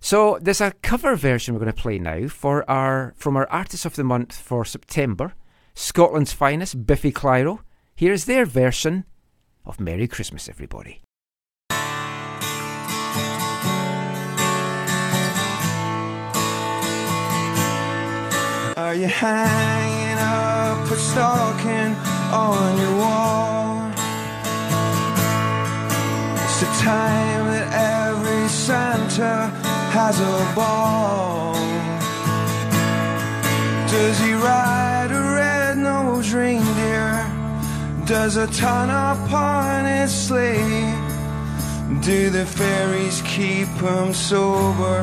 So 0.00 0.38
there's 0.40 0.60
a 0.60 0.72
cover 0.82 1.16
version 1.16 1.54
we're 1.54 1.60
going 1.60 1.72
to 1.72 1.82
play 1.82 1.98
now 1.98 2.28
for 2.28 2.68
our 2.70 3.14
from 3.16 3.36
our 3.36 3.48
Artist 3.50 3.86
of 3.86 3.96
the 3.96 4.04
Month 4.04 4.36
for 4.36 4.64
September, 4.64 5.34
Scotland's 5.74 6.32
finest, 6.32 6.86
Biffy 6.86 7.10
Clyro. 7.10 7.60
Here's 7.94 8.26
their 8.26 8.44
version 8.44 9.06
of 9.66 9.80
Merry 9.80 10.06
Christmas, 10.06 10.48
everybody. 10.48 11.00
Are 18.76 18.94
you 18.94 19.06
hanging 19.06 20.18
up 20.18 20.90
a 20.90 20.96
stocking 20.96 21.94
on 22.32 22.78
your 22.78 22.96
wall? 22.98 23.90
It's 26.44 26.60
the 26.60 26.66
time 26.84 27.46
that 27.46 27.68
every 27.72 28.48
Santa 28.48 29.50
has 29.90 30.20
a 30.20 30.54
ball. 30.54 31.54
Does 33.90 34.18
he 34.20 34.32
ride 34.34 35.10
a 35.10 35.22
red-nosed 35.34 36.32
reindeer? 36.32 36.75
Does 38.06 38.36
a 38.36 38.46
ton 38.46 38.88
upon 38.88 39.84
his 39.84 40.14
sleigh? 40.14 40.94
Do 42.02 42.30
the 42.30 42.46
fairies 42.46 43.20
keep 43.22 43.66
him 43.66 44.14
sober 44.14 45.02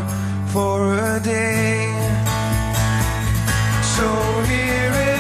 for 0.54 0.96
a 0.96 1.20
day? 1.20 1.84
So 3.98 4.08
here 4.48 5.13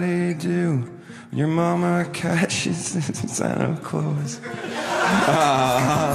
would 0.00 0.08
your 0.08 0.34
daddy 0.34 0.34
do? 0.34 1.00
Your 1.32 1.48
mama 1.48 2.08
catches 2.12 2.78
Santa 2.78 3.78
Claus. 3.82 4.40
Ah. 5.26 6.13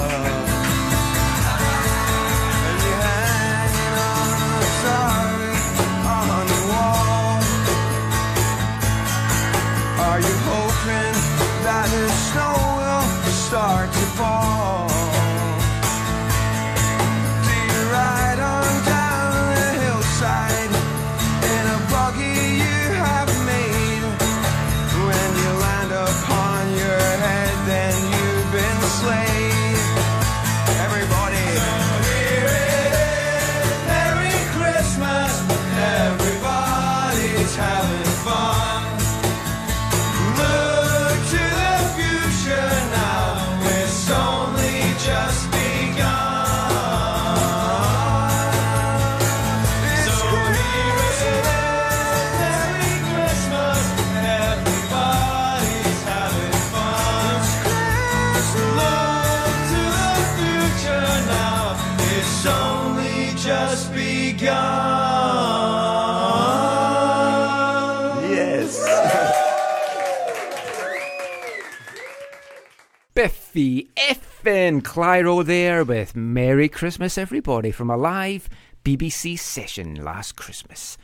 Biffy 73.51 73.89
effin 73.97 74.83
Clyro 74.83 75.43
there 75.43 75.83
with 75.83 76.15
Merry 76.15 76.69
Christmas, 76.69 77.17
everybody, 77.17 77.71
from 77.71 77.89
a 77.89 77.97
live 77.97 78.47
BBC 78.83 79.39
session 79.39 79.95
last 79.95 80.35
Christmas. 80.35 80.99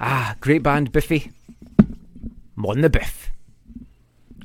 Ah, 0.00 0.34
great 0.40 0.64
band, 0.64 0.90
Biffy. 0.90 1.30
Mon 2.56 2.80
the 2.80 2.90
Biff. 2.90 3.30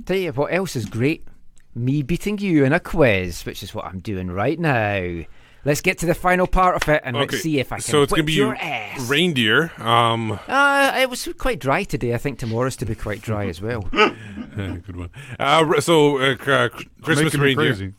Tell 0.06 0.18
you 0.18 0.32
what 0.34 0.54
else 0.54 0.76
is 0.76 0.86
great? 0.86 1.28
Me 1.74 2.04
beating 2.04 2.38
you 2.38 2.66
in 2.66 2.72
a 2.72 2.80
quiz, 2.80 3.48
which 3.48 3.64
is 3.64 3.74
what 3.74 3.86
I'm 3.86 4.00
doing 4.00 4.30
right 4.30 4.60
now. 4.60 5.24
Let's 5.66 5.80
get 5.82 5.98
to 6.00 6.06
the 6.06 6.14
final 6.14 6.46
part 6.46 6.76
of 6.76 6.90
it 6.90 7.02
and 7.06 7.16
let's 7.16 7.40
see 7.42 7.60
if 7.60 7.72
I 7.72 7.78
can 7.78 7.84
so 7.84 8.02
it's 8.02 8.12
gonna 8.12 8.24
be 8.24 8.34
your 8.34 8.54
ass. 8.56 9.00
reindeer. 9.10 9.72
Um, 9.82 10.38
Uh, 10.48 10.98
it 11.00 11.10
was 11.10 11.28
quite 11.38 11.60
dry 11.60 11.84
today. 11.86 12.14
I 12.14 12.18
think 12.18 12.38
tomorrow's 12.40 12.76
to 12.78 12.86
be 12.86 12.96
quite 12.96 13.22
dry 13.22 13.46
as 13.48 13.62
well. 13.62 13.82
good 13.92 14.96
one. 14.96 15.10
Uh, 15.40 15.80
so 15.80 16.18
uh, 16.18 16.36
uh, 16.48 16.70
Christmas 17.02 17.34
reindeer. 17.36 17.68
crazy. 17.70 17.94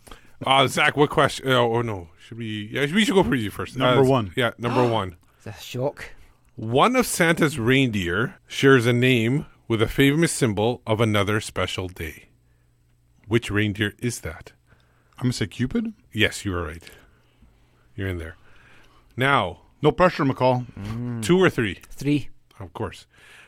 Uh, 0.46 0.66
Zach, 0.66 0.96
what 0.96 1.08
question? 1.08 1.48
Uh, 1.50 1.54
oh 1.58 1.80
no, 1.80 2.08
should 2.18 2.36
we? 2.38 2.68
Yeah, 2.70 2.82
we 2.92 3.04
should 3.04 3.14
go 3.14 3.22
for 3.24 3.34
you 3.34 3.50
first. 3.50 3.76
Number 3.78 4.02
Uh, 4.02 4.08
one. 4.08 4.32
Yeah, 4.36 4.50
number 4.58 4.86
one. 5.00 5.16
It's 5.38 5.46
a 5.46 5.62
shock. 5.62 6.10
One 6.56 6.96
of 6.96 7.06
Santa's 7.06 7.58
reindeer 7.58 8.36
shares 8.46 8.84
a 8.86 8.92
name 8.92 9.46
with 9.68 9.80
a 9.80 9.88
famous 9.88 10.32
symbol 10.32 10.82
of 10.86 11.00
another 11.00 11.40
special 11.40 11.88
day. 11.88 12.26
Which 13.26 13.50
reindeer 13.50 13.94
is 14.00 14.20
that? 14.20 14.52
I'm 15.16 15.24
gonna 15.24 15.32
say 15.32 15.46
Cupid. 15.46 15.94
Yes, 16.12 16.44
you 16.44 16.54
are 16.54 16.62
right. 16.62 16.82
You're 17.96 18.08
in 18.08 18.18
there. 18.18 18.36
Now, 19.16 19.60
No 19.82 19.92
pressure, 19.92 20.24
McCall. 20.24 20.66
two 21.22 21.38
or 21.42 21.50
three? 21.50 21.78
Three. 21.90 22.28
Of 22.58 22.72
course. 22.72 23.06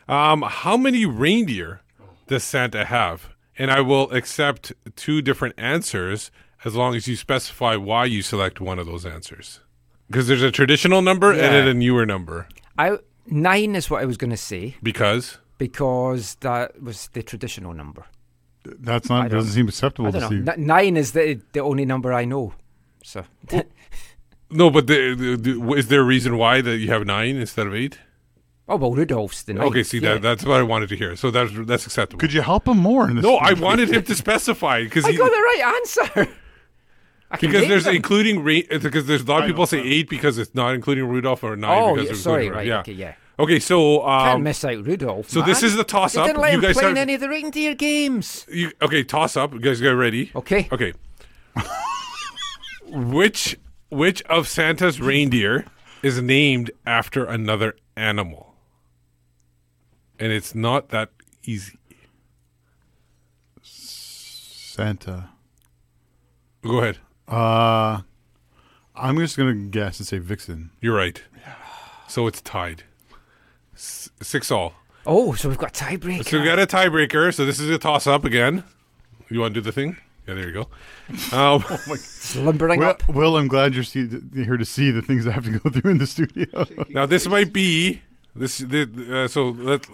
Um, 0.08 0.42
how 0.42 0.76
many 0.76 1.04
reindeer 1.06 1.80
does 2.28 2.44
Santa 2.44 2.84
have? 2.84 3.30
And 3.58 3.70
I 3.70 3.80
will 3.80 4.10
accept 4.12 4.72
two 4.96 5.22
different 5.22 5.54
answers 5.58 6.30
as 6.64 6.74
long 6.74 6.94
as 6.94 7.08
you 7.08 7.16
specify 7.16 7.74
why 7.76 8.04
you 8.04 8.22
select 8.22 8.60
one 8.60 8.78
of 8.78 8.86
those 8.86 9.06
answers. 9.06 9.60
Because 10.08 10.28
there's 10.28 10.42
a 10.42 10.50
traditional 10.52 11.00
number 11.02 11.30
and 11.32 11.40
Yeah. 11.40 11.50
then 11.50 11.68
a 11.68 11.74
newer 11.74 12.04
number. 12.06 12.46
I 12.78 12.98
nine 13.26 13.74
is 13.74 13.88
what 13.90 14.02
I 14.02 14.04
was 14.04 14.16
going 14.16 14.30
to 14.30 14.36
say 14.36 14.76
Because 14.82 15.38
because 15.58 16.36
that 16.40 16.80
was 16.82 17.08
the 17.14 17.22
traditional 17.22 17.72
number. 17.74 18.04
That's 18.64 19.08
not 19.08 19.22
don't- 19.30 19.38
doesn't 19.38 19.52
seem 19.52 19.68
acceptable 19.68 20.12
to 20.12 20.20
don't 20.20 20.30
see. 20.46 20.50
N- 20.52 20.66
nine 20.66 20.96
is 20.96 21.12
the 21.12 21.40
the 21.52 21.60
only 21.60 21.84
number 21.86 22.12
I 22.12 22.24
know. 22.26 22.52
So 23.02 23.24
no, 24.50 24.70
but 24.70 24.86
the, 24.86 25.14
the, 25.14 25.36
the- 25.36 25.72
is 25.74 25.88
there 25.88 26.00
a 26.00 26.04
reason 26.04 26.36
why 26.38 26.60
that 26.60 26.78
you 26.78 26.88
have 26.88 27.04
nine 27.06 27.36
instead 27.36 27.66
of 27.66 27.74
eight? 27.74 27.98
oh 28.68 28.74
well, 28.76 28.92
Rudolph's 28.92 29.42
the 29.44 29.54
ninth. 29.54 29.66
Okay, 29.68 29.82
see 29.84 29.98
yeah. 29.98 30.14
that 30.14 30.22
that's 30.22 30.44
what 30.44 30.58
I 30.58 30.62
wanted 30.62 30.88
to 30.88 30.96
hear. 30.96 31.14
So 31.16 31.30
that's 31.30 31.52
that's 31.66 31.86
acceptable. 31.86 32.18
Could 32.20 32.32
you 32.32 32.42
help 32.42 32.66
him 32.66 32.78
more? 32.78 33.08
In 33.08 33.16
this 33.16 33.22
no, 33.24 33.36
I 33.36 33.52
wanted 33.52 33.90
him 33.90 34.02
to 34.10 34.14
specify 34.14 34.82
because 34.82 35.04
I 35.04 35.12
got 35.12 35.30
the 35.30 35.36
right 35.36 35.74
answer. 35.76 36.36
Because 37.40 37.66
there's 37.66 37.84
them. 37.84 37.96
including 37.96 38.44
because 38.44 39.06
there's 39.06 39.22
a 39.22 39.24
lot 39.26 39.42
of 39.42 39.46
people 39.48 39.66
say 39.66 39.80
eight 39.80 40.08
because 40.08 40.38
it's 40.38 40.54
not 40.54 40.74
including 40.74 41.04
Rudolph 41.08 41.42
or 41.44 41.56
nine 41.56 41.82
Oh, 41.82 41.94
because 41.94 42.06
yeah, 42.06 42.12
it's 42.12 42.20
sorry, 42.20 42.46
including- 42.46 42.56
right, 42.56 42.66
yeah. 42.66 42.80
okay, 42.80 42.92
yeah. 42.92 43.14
Okay, 43.38 43.58
so 43.60 43.98
Can't 44.00 44.36
um, 44.36 44.42
miss 44.44 44.64
out 44.64 44.86
Rudolph. 44.86 45.28
so 45.28 45.42
this 45.42 45.62
is 45.62 45.76
the 45.76 45.84
toss 45.84 46.14
They 46.14 46.20
up. 46.20 46.26
Didn't 46.28 46.40
let 46.40 46.52
You 46.52 46.58
him 46.58 46.62
guys 46.62 46.76
play 46.78 46.90
in 46.90 46.96
any 46.96 47.14
of 47.14 47.20
the 47.20 47.28
reindeer 47.28 47.74
games. 47.74 48.46
you, 48.50 48.70
okay, 48.80 49.02
toss 49.04 49.36
up. 49.36 49.52
You 49.52 49.60
guys 49.60 49.80
get 49.80 49.90
ready? 49.90 50.30
Okay. 50.34 50.68
Okay. 50.72 50.92
which 52.88 53.58
which 53.88 54.22
of 54.22 54.48
Santa's 54.48 55.00
reindeer 55.00 55.64
is 56.02 56.20
named 56.20 56.70
after 56.86 57.24
another 57.24 57.74
animal? 57.96 58.54
And 60.18 60.32
it's 60.32 60.54
not 60.54 60.88
that 60.90 61.10
easy. 61.44 61.78
Santa. 63.62 65.30
Go 66.62 66.78
ahead. 66.78 66.98
Uh, 67.28 68.02
I'm 68.94 69.18
just 69.18 69.36
gonna 69.36 69.54
guess 69.54 69.98
and 69.98 70.06
say 70.06 70.18
Vixen. 70.18 70.70
You're 70.80 70.96
right. 70.96 71.22
So 72.08 72.26
it's 72.26 72.40
tied. 72.40 72.84
S- 73.74 74.10
six 74.22 74.50
all. 74.50 74.74
Oh, 75.04 75.34
so 75.34 75.48
we've 75.48 75.58
got 75.58 75.80
a 75.80 75.84
tiebreaker. 75.84 76.28
So 76.28 76.38
we 76.38 76.44
got 76.44 76.58
a 76.58 76.66
tiebreaker. 76.66 77.32
So 77.34 77.44
this 77.44 77.60
is 77.60 77.70
a 77.70 77.78
toss 77.78 78.06
up 78.06 78.24
again. 78.24 78.64
You 79.28 79.40
want 79.40 79.54
to 79.54 79.60
do 79.60 79.64
the 79.64 79.72
thing? 79.72 79.96
Yeah, 80.26 80.34
there 80.34 80.48
you 80.48 80.52
go. 80.52 81.36
Um, 81.36 81.62
Slumbering 81.96 82.80
Will, 82.80 82.88
up. 82.88 83.08
Will, 83.08 83.36
I'm 83.36 83.48
glad 83.48 83.74
you're, 83.74 83.84
see, 83.84 84.08
you're 84.32 84.44
here 84.44 84.56
to 84.56 84.64
see 84.64 84.90
the 84.90 85.02
things 85.02 85.26
I 85.26 85.30
have 85.32 85.44
to 85.44 85.58
go 85.58 85.70
through 85.80 85.90
in 85.92 85.98
the 85.98 86.06
studio. 86.06 86.64
now 86.90 87.06
this 87.06 87.28
might 87.28 87.52
be 87.52 88.02
this. 88.34 88.58
The, 88.58 89.22
uh, 89.24 89.28
so 89.28 89.50
let 89.50 89.86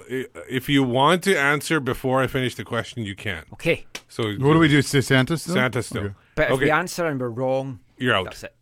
if 0.48 0.68
you 0.68 0.82
want 0.82 1.22
to 1.24 1.38
answer 1.38 1.80
before 1.80 2.22
I 2.22 2.26
finish 2.26 2.54
the 2.54 2.64
question, 2.64 3.04
you 3.04 3.14
can. 3.14 3.44
Okay. 3.52 3.84
So 4.08 4.24
what 4.24 4.54
do 4.54 4.58
we 4.58 4.68
do? 4.68 4.80
Say 4.82 5.00
Santa 5.02 5.36
still? 5.36 5.54
Santa 5.54 5.82
still. 5.82 6.04
Okay. 6.04 6.14
But 6.34 6.44
if 6.46 6.52
Okay. 6.52 6.64
we 6.64 6.70
answer 6.70 7.04
and 7.06 7.20
we're 7.20 7.28
wrong, 7.28 7.80
You're 7.98 8.14
out. 8.14 8.24
That's 8.24 8.44
it. 8.44 8.54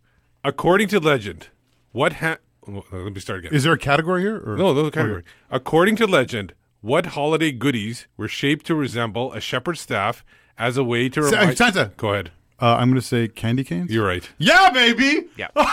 According 0.42 0.88
to 0.88 0.98
legend, 1.00 1.48
what 1.92 2.14
ha- 2.14 2.38
oh, 2.66 2.84
let 2.92 3.12
me 3.14 3.20
start 3.20 3.40
again. 3.40 3.52
Is 3.52 3.62
there 3.64 3.72
a 3.72 3.78
category 3.78 4.22
here? 4.22 4.42
Or? 4.44 4.56
no, 4.56 4.72
no 4.72 4.90
category. 4.90 5.22
According 5.50 5.96
to 5.96 6.06
legend, 6.06 6.54
what 6.80 7.06
holiday 7.06 7.52
goodies 7.52 8.06
were 8.16 8.26
shaped 8.28 8.66
to 8.66 8.74
resemble 8.74 9.32
a 9.34 9.40
shepherd's 9.40 9.80
staff 9.80 10.24
as 10.60 10.76
a 10.76 10.84
way 10.84 11.08
to 11.08 11.22
Sa- 11.22 11.40
remind? 11.40 11.58
Santa. 11.58 11.90
Go 11.96 12.12
ahead. 12.12 12.30
Uh, 12.60 12.76
I'm 12.78 12.90
going 12.90 13.00
to 13.00 13.06
say 13.06 13.26
candy 13.26 13.64
canes. 13.64 13.90
You're 13.90 14.06
right. 14.06 14.28
Yeah, 14.38 14.70
baby. 14.70 15.28
Yeah. 15.36 15.48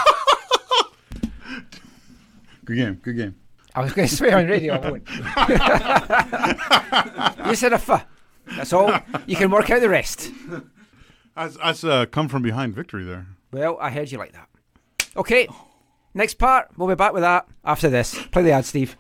Good 2.66 2.76
game. 2.78 2.96
Good 3.04 3.18
game. 3.18 3.36
I 3.76 3.82
was 3.84 3.94
going 3.94 4.08
to 4.08 4.16
swear 4.16 4.38
on 4.38 4.48
radio. 4.48 4.74
I 4.76 4.90
won't. 4.90 5.08
you 7.48 7.56
said 7.56 7.74
a 7.74 7.76
f. 7.76 8.06
That's 8.56 8.72
all. 8.74 8.92
You 9.28 9.36
can 9.36 9.52
work 9.52 9.70
out 9.70 9.82
the 9.82 9.90
rest. 9.90 10.32
That's, 11.36 11.58
that's 11.58 11.84
uh, 11.84 12.06
come 12.08 12.30
from 12.30 12.42
behind 12.42 12.74
victory 12.74 13.04
there. 13.04 13.28
Well, 13.52 13.78
I 13.80 13.92
heard 13.92 14.12
you 14.12 14.18
like 14.18 14.34
that. 14.34 14.50
Okay. 15.16 15.48
Next 16.14 16.36
part. 16.36 16.70
We'll 16.78 16.88
be 16.88 16.96
back 16.96 17.12
with 17.14 17.24
that 17.24 17.48
after 17.64 17.90
this. 17.90 18.18
Play 18.32 18.44
the 18.44 18.52
ad, 18.52 18.66
Steve. 18.66 18.96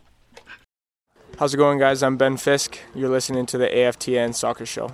How's 1.39 1.53
it 1.53 1.57
going, 1.57 1.79
guys? 1.79 2.03
I'm 2.03 2.17
Ben 2.17 2.37
Fisk. 2.37 2.77
You're 2.93 3.09
listening 3.09 3.45
to 3.47 3.57
the 3.57 3.67
AFTN 3.67 4.35
Soccer 4.35 4.65
Show. 4.65 4.91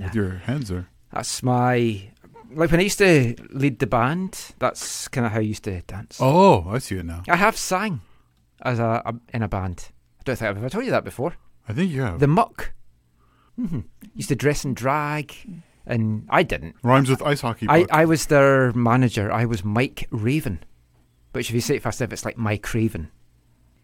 Doing 0.00 0.08
with 0.08 0.14
your 0.14 0.38
hands 0.38 0.68
there? 0.68 0.88
That's 1.12 1.42
my 1.42 2.10
like 2.52 2.70
when 2.70 2.80
I 2.80 2.84
used 2.84 2.98
to 2.98 3.36
lead 3.50 3.78
the 3.78 3.86
band. 3.86 4.54
That's 4.58 5.08
kind 5.08 5.26
of 5.26 5.32
how 5.32 5.38
I 5.38 5.42
used 5.42 5.64
to 5.64 5.80
dance. 5.82 6.18
Oh, 6.20 6.64
I 6.68 6.78
see 6.78 6.96
it 6.96 7.04
now. 7.06 7.22
I 7.28 7.36
have 7.36 7.56
sang 7.56 8.00
as 8.62 8.78
a, 8.78 9.02
a 9.04 9.14
in 9.34 9.42
a 9.42 9.48
band. 9.48 9.88
I 10.18 10.22
don't 10.24 10.36
think 10.36 10.48
I've 10.50 10.56
ever 10.58 10.68
told 10.68 10.84
you 10.84 10.90
that 10.90 11.04
before. 11.04 11.34
I 11.68 11.72
think 11.72 11.92
you 11.92 12.02
have. 12.02 12.18
The 12.20 12.26
Muck. 12.26 12.72
hmm 13.56 13.80
Used 14.14 14.28
to 14.30 14.34
dress 14.36 14.64
in 14.64 14.74
drag, 14.74 15.34
and 15.86 16.26
I 16.30 16.42
didn't. 16.42 16.76
Rhymes 16.82 17.08
with 17.10 17.22
ice 17.22 17.40
hockey. 17.42 17.66
I, 17.68 17.82
puck. 17.82 17.92
I 17.92 18.04
was 18.04 18.26
their 18.26 18.72
manager. 18.72 19.30
I 19.32 19.44
was 19.44 19.64
Mike 19.64 20.06
Raven. 20.10 20.62
Which, 21.32 21.48
if 21.48 21.54
you 21.54 21.60
say 21.60 21.76
it 21.76 21.82
fast 21.82 22.00
enough, 22.00 22.12
it's 22.12 22.24
like 22.24 22.36
Mike 22.36 22.74
Raven. 22.74 23.10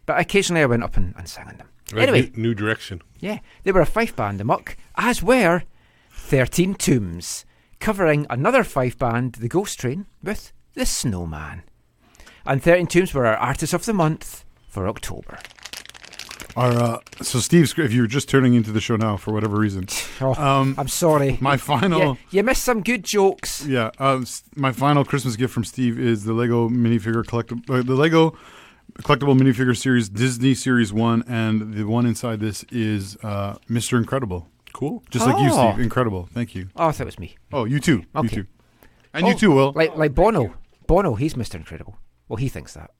But 0.05 0.19
occasionally 0.19 0.61
I 0.61 0.65
went 0.65 0.83
up 0.83 0.97
and, 0.97 1.13
and 1.17 1.27
sang 1.29 1.47
on 1.47 1.57
them. 1.57 1.69
Right, 1.93 2.09
Anyway, 2.09 2.31
new, 2.35 2.49
new 2.49 2.53
direction. 2.53 3.01
yeah, 3.19 3.39
they 3.63 3.71
were 3.71 3.79
a 3.81 3.85
Fife 3.85 4.13
band, 4.15 4.39
the 4.39 4.43
Muck, 4.43 4.75
as 4.95 5.23
were 5.23 5.63
13 6.27 6.75
Tombs, 6.75 7.45
covering 7.79 8.27
another 8.29 8.61
Fife 8.65 8.97
band, 8.97 9.35
The 9.35 9.47
Ghost 9.47 9.79
Train, 9.79 10.07
with 10.21 10.51
The 10.73 10.85
Snowman. 10.85 11.63
And 12.45 12.61
13 12.61 12.87
Tombs 12.87 13.13
were 13.13 13.25
our 13.25 13.37
Artist 13.37 13.73
of 13.73 13.85
the 13.85 13.93
Month 13.93 14.43
for 14.67 14.89
October. 14.89 15.39
Our, 16.57 16.71
uh, 16.71 16.99
so, 17.21 17.39
Steve, 17.39 17.71
if 17.77 17.93
you're 17.93 18.07
just 18.07 18.27
turning 18.27 18.55
into 18.55 18.73
the 18.73 18.81
show 18.81 18.97
now 18.97 19.15
for 19.15 19.31
whatever 19.31 19.57
reason, 19.57 19.87
Oh, 20.21 20.33
um, 20.35 20.75
I'm 20.77 20.89
sorry. 20.89 21.37
My 21.39 21.55
final, 21.55 21.99
Yeah, 21.99 22.13
you 22.31 22.43
missed 22.43 22.63
some 22.65 22.81
good 22.81 23.05
jokes. 23.05 23.65
yeah, 23.65 23.91
uh, 23.97 24.25
my 24.53 24.73
final 24.73 25.05
Christmas 25.05 25.37
gift 25.37 25.53
from 25.53 25.63
Steve 25.63 25.97
is 25.97 26.25
the 26.25 26.33
Lego 26.33 26.67
minifigure 26.67 27.23
collectible, 27.23 27.69
uh, 27.69 27.83
the 27.83 27.95
Lego 27.95 28.35
collectible 28.99 29.39
minifigure 29.39 29.77
series, 29.77 30.09
Disney 30.09 30.53
Series 30.55 30.91
One, 30.91 31.23
and 31.25 31.73
the 31.73 31.85
one 31.85 32.05
inside 32.05 32.41
this 32.41 32.63
is 32.69 33.15
uh, 33.23 33.55
Mr. 33.69 33.97
Incredible. 33.97 34.49
Cool, 34.77 35.03
just 35.09 35.25
like 35.25 35.39
you, 35.41 35.49
Oh. 35.51 35.71
Steve. 35.73 35.83
Incredible. 35.83 36.29
Thank 36.31 36.53
you. 36.53 36.69
Oh, 36.75 36.89
I 36.89 36.91
thought 36.91 37.01
it 37.01 37.05
was 37.05 37.17
me. 37.19 37.35
Oh, 37.51 37.65
you 37.65 37.79
too. 37.79 38.03
You 38.21 38.29
too. 38.29 38.45
And 39.11 39.25
you 39.25 39.33
Oh, 39.33 39.37
too, 39.37 39.51
Will. 39.51 39.71
Like, 39.75 39.95
like 39.97 40.13
Bono. 40.13 40.53
Bono, 40.85 41.15
he's 41.15 41.33
Mr. 41.33 41.55
Incredible. 41.55 41.97
Well, 42.29 42.37
he 42.37 42.47
thinks 42.47 42.73
that. 42.75 42.91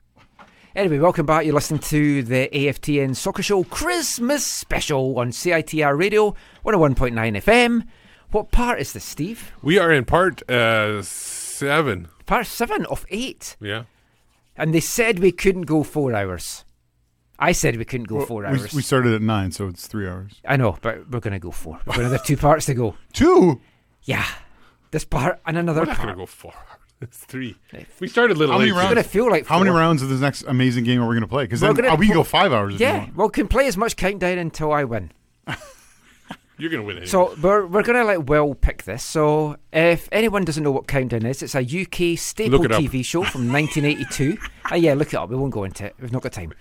Anyway, 0.75 0.97
welcome 0.97 1.27
back. 1.27 1.45
You're 1.45 1.53
listening 1.53 1.79
to 1.81 2.23
the 2.23 2.49
AFTN 2.51 3.15
Soccer 3.15 3.43
Show 3.43 3.63
Christmas 3.63 4.43
Special 4.43 5.19
on 5.19 5.29
CITR 5.29 5.95
Radio 5.95 6.33
101.9 6.65 7.37
FM. 7.43 7.83
What 8.31 8.51
part 8.51 8.79
is 8.81 8.93
this, 8.93 9.03
Steve? 9.03 9.51
We 9.61 9.77
are 9.77 9.91
in 9.91 10.03
part 10.05 10.49
uh, 10.49 11.03
seven. 11.03 12.07
Part 12.25 12.47
seven 12.47 12.87
of 12.87 13.05
eight. 13.09 13.55
Yeah. 13.61 13.83
And 14.55 14.73
they 14.73 14.79
said 14.79 15.19
we 15.19 15.31
couldn't 15.31 15.63
go 15.67 15.83
four 15.83 16.13
hours. 16.15 16.65
I 17.39 17.51
said 17.51 17.75
we 17.77 17.85
couldn't 17.85 18.07
go 18.07 18.17
Well, 18.17 18.25
four 18.25 18.45
hours. 18.45 18.73
we 18.73 18.81
started 18.81 19.13
at 19.13 19.21
nine, 19.21 19.51
so 19.51 19.67
it's 19.67 19.85
three 19.87 20.07
hours. 20.07 20.41
I 20.45 20.57
know, 20.57 20.77
but 20.81 21.09
we're 21.09 21.19
going 21.19 21.33
to 21.33 21.39
go 21.39 21.51
four. 21.51 21.75
We've 21.85 21.95
got 21.95 21.99
another 21.99 22.17
two 22.17 22.35
parts 22.37 22.65
to 22.65 22.73
go. 22.73 22.95
Two? 23.13 23.61
Yeah. 24.03 24.25
This 24.91 25.05
part 25.05 25.39
and 25.45 25.57
another 25.57 25.81
We're 25.81 25.85
not 25.87 25.97
part. 25.97 26.07
gonna 26.09 26.17
go 26.17 26.25
four. 26.25 26.53
It's 27.01 27.19
three. 27.19 27.55
We 27.99 28.07
started 28.07 28.37
a 28.37 28.39
little 28.39 28.53
How 28.53 28.59
many 28.59 28.71
late. 28.71 28.77
rounds? 28.77 28.89
gonna 28.95 29.03
feel 29.03 29.29
like 29.29 29.45
how 29.45 29.59
many 29.59 29.69
rounds 29.69 30.01
of 30.01 30.09
this 30.09 30.19
next 30.21 30.43
amazing 30.47 30.83
game 30.85 30.99
are 31.01 31.07
we 31.07 31.13
going 31.13 31.21
to 31.21 31.27
play? 31.27 31.43
Because 31.43 31.61
We're 31.61 31.67
then 31.73 31.83
gonna 31.83 31.93
uh, 31.93 31.97
we 31.97 32.07
can 32.07 32.15
go 32.15 32.23
five 32.23 32.51
hours. 32.53 32.73
If 32.75 32.79
you 32.79 32.87
Yeah, 32.87 32.97
want. 32.99 33.15
well, 33.15 33.29
can 33.29 33.47
play 33.47 33.67
as 33.67 33.77
much 33.77 33.95
countdown 33.97 34.37
until 34.39 34.71
I 34.71 34.85
win. 34.85 35.11
You're 36.59 36.71
gonna 36.71 36.83
win 36.83 36.97
it. 36.97 37.07
So 37.09 37.35
we're 37.39 37.67
we're 37.67 37.83
gonna 37.83 38.03
let 38.03 38.25
Will 38.25 38.55
pick 38.55 38.83
this. 38.83 39.03
So 39.03 39.57
if 39.71 40.09
anyone 40.11 40.43
doesn't 40.43 40.63
know 40.63 40.71
what 40.71 40.87
Countdown 40.87 41.23
is, 41.27 41.43
it's 41.43 41.53
a 41.53 41.59
UK 41.61 42.17
staple 42.17 42.65
it. 42.65 42.71
TV 42.71 43.05
show 43.05 43.21
from 43.23 43.51
1982. 43.53 44.37
uh, 44.71 44.75
yeah, 44.75 44.95
look 44.95 45.09
it 45.09 45.17
up. 45.17 45.29
We 45.29 45.35
won't 45.35 45.53
go 45.53 45.65
into 45.65 45.85
it. 45.85 45.95
We've 45.99 46.11
not 46.11 46.23
got 46.23 46.31
time. 46.33 46.53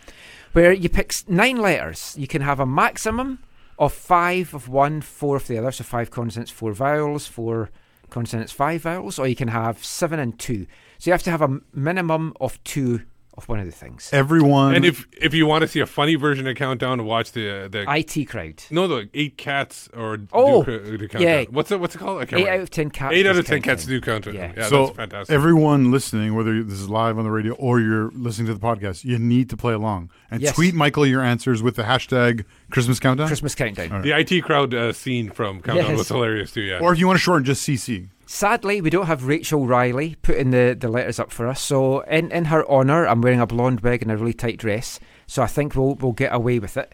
Where 0.57 0.73
you 0.73 0.89
pick 0.89 1.13
nine 1.29 1.59
letters. 1.59 2.15
You 2.17 2.27
can 2.27 2.41
have 2.41 2.59
a 2.59 2.65
maximum 2.65 3.41
of 3.79 3.93
five 3.93 4.55
of 4.55 4.71
one, 4.71 5.03
four 5.03 5.37
of 5.37 5.47
the 5.49 5.59
other. 5.59 5.71
So 5.71 5.85
five 5.85 6.11
consonants, 6.11 6.51
four 6.51 6.73
vowels, 6.73 7.27
four 7.27 7.69
consonants, 8.09 8.53
five 8.53 8.81
vowels, 8.81 9.19
or 9.19 9.29
you 9.29 9.37
can 9.37 9.49
have 9.49 9.85
seven 9.85 10.19
and 10.19 10.39
two. 10.39 10.67
So 10.99 11.11
you 11.11 11.13
have 11.13 11.23
to 11.25 11.31
have 11.31 11.43
a 11.43 11.61
minimum 11.75 12.33
of 12.41 12.59
two 12.65 13.03
of 13.37 13.49
one 13.49 13.59
of 13.61 13.67
the 13.67 13.73
things. 13.73 14.09
Everyone. 14.13 14.75
and 14.75 14.85
if 14.85 15.07
if 15.21 15.35
you 15.35 15.47
want 15.47 15.63
to 15.63 15.69
see 15.69 15.81
a 15.81 15.87
funny 15.87 16.15
version 16.15 16.47
of 16.47 16.57
countdown, 16.57 17.05
watch 17.05 17.33
the 17.33 17.65
uh, 17.65 17.69
the 17.69 17.85
IT 17.89 18.25
crowd. 18.29 18.63
no 18.71 18.89
the 18.89 19.09
eight 19.15 19.37
cats 19.37 19.89
or 19.95 20.19
Oh, 20.33 20.63
do, 20.63 20.97
do 20.97 21.09
countdown. 21.09 21.23
yeah. 21.23 21.45
What's 21.51 21.71
it? 21.71 21.79
What's 21.81 21.95
it 21.95 21.99
called? 21.99 22.23
Eight 22.23 22.33
remember. 22.33 22.51
out 22.53 22.61
of 22.61 22.71
ten 22.71 22.91
cats. 22.91 23.15
Eight 23.15 23.27
out 23.27 23.37
of 23.37 23.47
ten 23.47 23.61
cats 23.63 23.85
do 23.85 24.01
countdown. 24.01 24.35
Yeah, 24.35 24.53
Yeah. 24.57 24.69
so 24.69 24.87
that's 24.87 24.97
fantastic. 24.97 25.35
everyone 25.35 25.91
listening, 25.91 26.35
whether 26.35 26.63
this 26.63 26.81
is 26.81 26.89
live 26.89 27.19
on 27.19 27.25
the 27.25 27.31
radio 27.31 27.53
or 27.55 27.79
you're 27.81 28.11
listening 28.13 28.47
to 28.47 28.55
the 28.55 28.61
podcast, 28.61 29.05
you 29.05 29.19
need 29.19 29.51
to 29.51 29.57
play 29.57 29.75
along 29.75 30.11
and 30.31 30.41
Yes. 30.41 30.55
tweet 30.55 30.75
Michael 30.75 31.07
your 31.07 31.23
answers 31.23 31.63
with 31.63 31.77
the 31.77 31.83
hashtag 31.83 32.45
Christmas 32.71 32.99
Countdown. 32.99 33.27
Christmas 33.27 33.55
countdown. 33.55 34.03
the 34.03 34.13
IT 34.19 34.43
crowd 34.45 34.73
uh, 34.75 34.93
scene 34.93 35.31
from 35.31 35.61
countdown 35.61 35.91
Yes. 35.91 35.99
was 35.99 36.09
hilarious 36.09 36.53
too. 36.53 36.63
Yeah. 36.63 36.79
Or 36.81 36.93
if 36.93 36.99
you 36.99 37.07
want 37.07 37.19
to 37.19 37.23
shorten, 37.23 37.45
just 37.45 37.63
CC. 37.69 38.09
Sadly, 38.29 38.81
we 38.81 38.91
don't 38.91 39.07
have 39.07 39.25
Rachel 39.25 39.69
Riley 39.69 40.17
putting 40.21 40.51
the, 40.51 40.77
the 40.79 40.89
letters 40.89 41.21
up 41.21 41.31
for 41.31 41.47
us. 41.47 41.61
So, 41.61 42.01
in, 42.01 42.33
in 42.33 42.47
her 42.47 42.69
honour, 42.69 43.07
I'm 43.07 43.23
wearing 43.23 43.41
a 43.41 43.47
blonde 43.47 43.81
wig 43.81 44.03
and 44.03 44.11
a 44.11 44.17
really 44.17 44.33
tight 44.35 44.59
dress. 44.59 44.99
So, 45.29 45.43
I 45.43 45.47
think 45.47 45.77
we'll 45.77 45.95
we'll 45.95 46.13
get 46.13 46.35
away 46.35 46.59
with 46.59 46.77
it. 46.77 46.93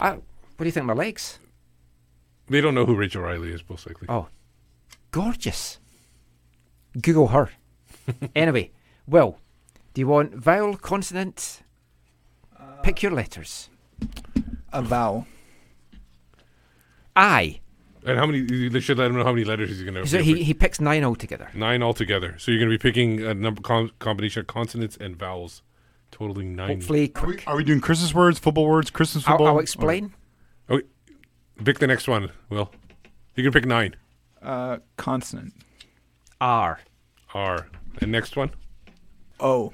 I, 0.00 0.12
what 0.12 0.22
do 0.58 0.64
you 0.64 0.70
think, 0.72 0.82
of 0.84 0.88
my 0.88 0.94
legs? 0.94 1.38
they 2.48 2.60
don't 2.60 2.74
know 2.74 2.84
who 2.84 2.94
Rachel 2.94 3.22
Riley 3.22 3.52
is, 3.52 3.62
most 3.68 3.86
likely. 3.86 4.06
Oh, 4.08 4.28
gorgeous. 5.10 5.78
Google 7.00 7.28
her. 7.28 7.50
anyway, 8.34 8.70
Will, 9.06 9.38
do 9.94 10.00
you 10.00 10.06
want 10.06 10.34
vowel, 10.34 10.76
consonant? 10.76 11.62
Uh, 12.58 12.76
Pick 12.82 13.02
your 13.02 13.12
letters. 13.12 13.68
A 14.72 14.82
vowel. 14.82 15.26
I. 17.16 17.60
And 18.04 18.18
how 18.18 18.26
many? 18.26 18.68
They 18.68 18.80
should 18.80 18.98
let 18.98 19.08
him 19.10 19.16
know 19.16 19.24
how 19.24 19.32
many 19.32 19.44
letters 19.44 19.68
he's 19.70 19.82
going 19.82 19.94
to. 19.94 20.06
So 20.06 20.18
he, 20.18 20.42
he 20.42 20.54
picks 20.54 20.80
nine 20.80 21.04
altogether. 21.04 21.48
nine 21.54 21.82
altogether. 21.82 22.36
So 22.38 22.50
you're 22.50 22.58
going 22.58 22.70
to 22.70 22.76
be 22.78 22.82
picking 22.82 23.24
a 23.24 23.32
number 23.34 23.62
com- 23.62 23.92
combination 24.00 24.40
of 24.40 24.46
consonants 24.48 24.96
and 24.96 25.16
vowels, 25.16 25.62
totaling 26.10 26.56
nine. 26.56 26.78
Hopefully, 26.80 27.12
Are 27.14 27.26
we, 27.26 27.34
quick. 27.34 27.44
are 27.46 27.56
we 27.56 27.64
doing 27.64 27.80
Christmas 27.80 28.12
words, 28.12 28.38
football 28.38 28.66
words, 28.66 28.90
Christmas 28.90 29.24
I'll, 29.26 29.34
football? 29.34 29.46
I'll 29.48 29.58
explain. 29.60 30.12
Okay. 30.68 30.86
Pick 31.64 31.78
the 31.78 31.86
next 31.86 32.08
one. 32.08 32.30
Will 32.48 32.72
you 33.36 33.44
can 33.44 33.52
pick 33.52 33.66
nine. 33.66 33.94
Uh, 34.42 34.78
consonant. 34.96 35.54
R. 36.40 36.80
R. 37.34 37.68
And 38.00 38.10
next 38.10 38.36
one. 38.36 38.50
O. 39.38 39.72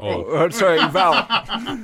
Oh, 0.00 0.24
Oh, 0.24 0.48
sorry, 0.50 0.78
vowel. 0.90 1.26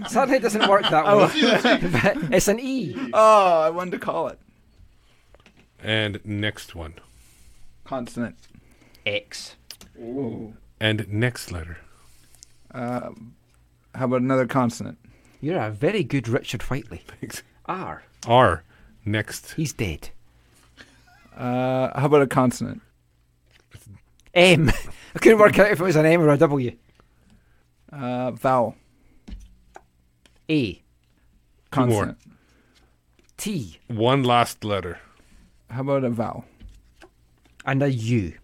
Sadly, 0.09 0.36
it 0.36 0.42
doesn't 0.42 0.68
work 0.68 0.82
that 0.90 1.05
way. 1.05 1.90
But 1.90 2.32
it's 2.34 2.47
an 2.49 2.59
E. 2.61 2.97
Oh, 3.12 3.61
I 3.61 3.70
wanted 3.70 3.92
to 3.92 3.99
call 3.99 4.28
it. 4.28 4.38
And 5.85 6.18
next 6.24 6.74
one. 6.74 6.95
Consonant. 7.85 8.37
X. 9.07 9.55
And 10.80 11.07
next 11.09 11.53
letter. 11.53 11.78
Uh, 12.72 13.11
how 13.95 14.07
about 14.07 14.22
another 14.22 14.47
consonant? 14.47 14.99
You're 15.41 15.61
a 15.61 15.70
very 15.70 16.03
good 16.03 16.26
Richard 16.26 16.62
Whiteley. 16.62 17.03
R. 17.66 18.03
R. 18.26 18.64
Next. 19.05 19.53
He's 19.53 19.72
dead. 19.74 20.09
Uh, 21.37 21.99
how 21.99 22.07
about 22.07 22.22
a 22.22 22.26
consonant? 22.26 22.80
M. 24.32 24.70
I 25.14 25.18
couldn't 25.18 25.39
work 25.39 25.59
out 25.59 25.70
if 25.70 25.80
it 25.80 25.85
was 25.85 25.97
an 25.97 26.07
M 26.07 26.22
or 26.22 26.30
a 26.30 26.39
W. 26.39 26.74
Uh, 27.93 28.30
vowel. 28.32 28.74
A. 30.49 30.82
Consonant. 31.70 32.18
T. 33.37 33.78
One 33.89 34.24
last 34.24 34.64
letter. 34.64 34.99
How 35.74 35.80
about 35.80 36.04
a 36.04 36.10
vowel? 36.10 36.44
And 37.66 37.82
a 37.82 37.90
U. 37.90 38.34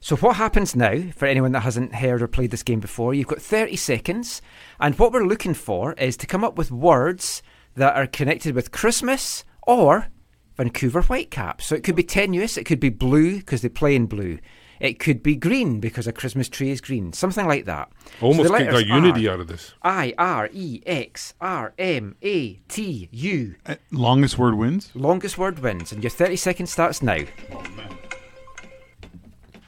So 0.00 0.16
what 0.16 0.34
happens 0.34 0.74
now, 0.74 1.02
for 1.14 1.26
anyone 1.26 1.52
that 1.52 1.60
hasn't 1.60 1.94
heard 1.94 2.20
or 2.20 2.26
played 2.26 2.50
this 2.50 2.64
game 2.64 2.80
before, 2.80 3.14
you've 3.14 3.28
got 3.28 3.40
30 3.40 3.76
seconds, 3.76 4.42
and 4.80 4.98
what 4.98 5.12
we're 5.12 5.24
looking 5.24 5.54
for 5.54 5.92
is 5.92 6.16
to 6.16 6.26
come 6.26 6.42
up 6.42 6.58
with 6.58 6.72
words 6.72 7.44
that 7.76 7.94
are 7.94 8.08
connected 8.08 8.56
with 8.56 8.72
Christmas 8.72 9.44
or 9.62 10.08
Vancouver 10.56 11.02
Whitecaps. 11.02 11.66
So 11.66 11.76
it 11.76 11.84
could 11.84 11.94
be 11.94 12.02
tenuous, 12.02 12.56
it 12.56 12.64
could 12.64 12.80
be 12.80 12.88
blue 12.88 13.36
because 13.36 13.62
they 13.62 13.68
play 13.68 13.94
in 13.94 14.06
blue. 14.06 14.40
It 14.80 14.98
could 14.98 15.22
be 15.22 15.36
green 15.36 15.78
because 15.78 16.06
a 16.06 16.12
Christmas 16.12 16.48
tree 16.48 16.70
is 16.70 16.80
green. 16.80 17.12
Something 17.12 17.46
like 17.46 17.66
that. 17.66 17.90
Almost 18.22 18.44
the 18.44 18.58
got 18.58 18.66
letters 18.66 18.88
unity 18.88 19.28
are 19.28 19.34
out 19.34 19.40
of 19.40 19.46
this. 19.46 19.74
I 19.82 20.14
R 20.16 20.48
E 20.52 20.80
X 20.86 21.34
R 21.38 21.74
M 21.78 22.16
A 22.22 22.54
T 22.54 23.08
U. 23.12 23.54
Uh, 23.66 23.74
longest 23.92 24.38
word 24.38 24.54
wins. 24.54 24.90
Longest 24.94 25.36
word 25.36 25.58
wins, 25.58 25.92
and 25.92 26.02
your 26.02 26.10
30 26.10 26.36
seconds 26.36 26.72
starts 26.72 27.02
now. 27.02 27.18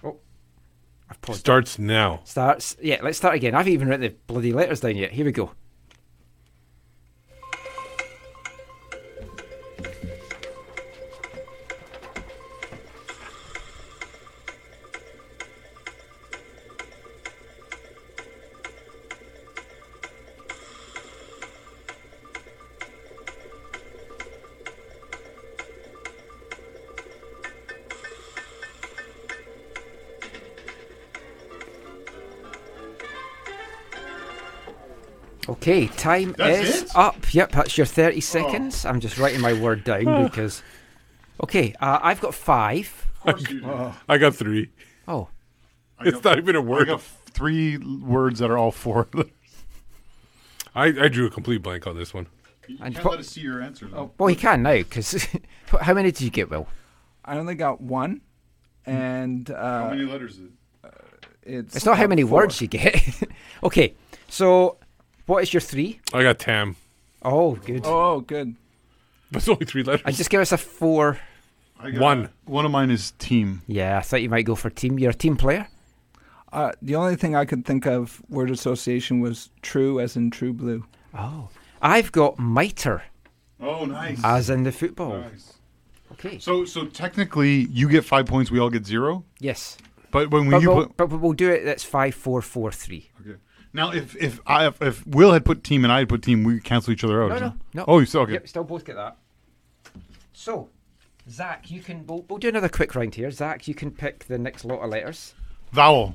Oh, 0.02 0.16
I've 1.10 1.20
paused. 1.20 1.40
Starts 1.40 1.78
now. 1.78 2.20
Starts. 2.24 2.76
Yeah, 2.80 3.00
let's 3.02 3.18
start 3.18 3.34
again. 3.34 3.54
I 3.54 3.58
haven't 3.58 3.74
even 3.74 3.88
written 3.88 4.08
the 4.08 4.16
bloody 4.26 4.54
letters 4.54 4.80
down 4.80 4.96
yet. 4.96 5.12
Here 5.12 5.26
we 5.26 5.32
go. 5.32 5.52
Okay, 35.48 35.88
time 35.88 36.34
That's 36.38 36.68
is 36.68 36.82
it? 36.84 36.90
up. 36.96 37.34
Yep, 37.34 37.52
that's 37.52 37.76
your 37.76 37.86
30 37.86 38.20
seconds. 38.20 38.84
I'm 38.86 39.00
just 39.00 39.18
writing 39.18 39.40
my 39.40 39.52
word 39.52 39.82
down 39.84 40.24
because. 40.28 40.62
Okay, 41.42 41.74
uh, 41.80 41.98
I've 42.02 42.20
got 42.20 42.34
five. 42.34 43.06
I 44.08 44.18
got 44.18 44.34
three. 44.36 44.70
Oh. 45.08 45.28
It's 46.00 46.22
not 46.22 46.38
even 46.38 46.54
a 46.56 46.60
word. 46.60 46.86
got 46.88 47.02
three 47.02 47.76
words 47.78 48.38
that 48.40 48.50
are 48.50 48.58
all 48.58 48.70
four. 48.72 49.08
I, 50.74 50.86
I 50.86 51.08
drew 51.08 51.26
a 51.26 51.30
complete 51.30 51.58
blank 51.62 51.86
on 51.86 51.96
this 51.96 52.14
one. 52.14 52.26
You 52.68 52.78
And 52.80 52.94
can't 52.94 53.04
what- 53.04 53.10
let 53.12 53.20
us 53.20 53.28
see 53.28 53.40
your 53.40 53.60
answer. 53.60 53.86
Though. 53.86 54.12
Well, 54.18 54.30
you 54.30 54.36
can 54.36 54.62
now 54.62 54.74
because. 54.74 55.26
how 55.80 55.94
many 55.94 56.12
did 56.12 56.20
you 56.22 56.30
get, 56.30 56.50
Will? 56.50 56.68
I 57.24 57.38
only 57.38 57.54
got 57.54 57.80
one, 57.80 58.20
and 58.86 59.48
uh, 59.50 59.82
How 59.84 59.90
many 59.90 60.04
letters 60.04 60.38
is 60.38 60.40
it? 60.44 60.50
it's 61.44 61.76
It's 61.76 61.84
not 61.86 61.98
how 61.98 62.04
uh, 62.04 62.08
many 62.08 62.22
four. 62.22 62.30
words 62.42 62.60
you 62.60 62.66
get. 62.68 63.00
okay, 63.64 63.94
so 64.28 64.76
what 65.26 65.42
is 65.42 65.52
your 65.52 65.60
three? 65.60 66.00
I 66.12 66.22
got 66.22 66.38
Tam. 66.38 66.76
Oh, 67.22 67.54
good. 67.54 67.82
Oh, 67.84 68.20
good. 68.20 68.56
But 69.30 69.38
it's 69.42 69.48
only 69.48 69.64
three 69.66 69.82
letters. 69.82 70.02
And 70.04 70.14
just 70.16 70.28
give 70.30 70.40
us 70.40 70.52
a 70.52 70.58
four. 70.58 71.18
I 71.80 71.90
got- 71.90 72.00
One. 72.00 72.28
One 72.44 72.64
of 72.64 72.70
mine 72.70 72.90
is 72.90 73.12
team. 73.18 73.62
Yeah, 73.66 73.98
I 73.98 74.02
thought 74.02 74.22
you 74.22 74.28
might 74.28 74.42
go 74.44 74.54
for 74.54 74.70
team. 74.70 74.98
You're 74.98 75.10
a 75.10 75.14
team 75.14 75.36
player. 75.36 75.68
Uh, 76.52 76.72
the 76.82 76.94
only 76.96 77.16
thing 77.16 77.34
I 77.34 77.44
could 77.46 77.64
think 77.64 77.86
of 77.86 78.20
word 78.28 78.50
association 78.50 79.20
was 79.20 79.48
true, 79.62 79.98
as 80.00 80.16
in 80.16 80.30
true 80.30 80.52
blue. 80.52 80.84
Oh, 81.14 81.48
I've 81.80 82.12
got 82.12 82.38
mitre 82.38 83.02
Oh, 83.60 83.84
nice. 83.86 84.20
as 84.22 84.50
in 84.50 84.64
the 84.64 84.72
football. 84.72 85.18
Nice. 85.18 85.54
Okay. 86.12 86.38
So, 86.38 86.66
so 86.66 86.84
technically, 86.86 87.66
you 87.70 87.88
get 87.88 88.04
five 88.04 88.26
points. 88.26 88.50
We 88.50 88.58
all 88.58 88.68
get 88.68 88.84
zero. 88.84 89.24
Yes. 89.40 89.78
But 90.10 90.30
when 90.30 90.50
But 90.50 90.60
you 90.60 90.68
we'll, 90.68 90.86
put 90.88 90.96
but 90.98 91.06
we'll 91.10 91.32
do 91.32 91.48
it. 91.50 91.64
That's 91.64 91.82
five, 91.84 92.14
four, 92.14 92.42
four, 92.42 92.70
three. 92.70 93.10
okay. 93.22 93.38
Now, 93.72 93.90
if 93.90 94.14
if 94.16 94.40
I 94.46 94.66
if, 94.66 94.82
if 94.82 95.06
Will 95.06 95.32
had 95.32 95.44
put 95.44 95.64
team 95.64 95.84
and 95.84 95.92
I 95.92 96.00
had 96.00 96.08
put 96.08 96.22
team, 96.22 96.44
we 96.44 96.60
cancel 96.60 96.92
each 96.92 97.04
other 97.04 97.22
out. 97.22 97.30
No, 97.30 97.38
no, 97.38 97.54
no. 97.74 97.84
Oh, 97.88 97.98
you 97.98 98.06
still 98.06 98.22
okay? 98.22 98.34
Yep, 98.34 98.48
still 98.48 98.64
both 98.64 98.84
get 98.84 98.96
that. 98.96 99.16
So, 100.32 100.68
Zach, 101.30 101.70
you 101.70 101.80
can. 101.80 102.06
We'll, 102.06 102.24
we'll 102.28 102.38
do 102.38 102.48
another 102.48 102.68
quick 102.68 102.94
round 102.94 103.14
here. 103.14 103.30
Zach, 103.30 103.66
you 103.66 103.74
can 103.74 103.90
pick 103.90 104.26
the 104.26 104.38
next 104.38 104.64
lot 104.64 104.80
of 104.80 104.90
letters. 104.90 105.34
Vowel. 105.72 106.14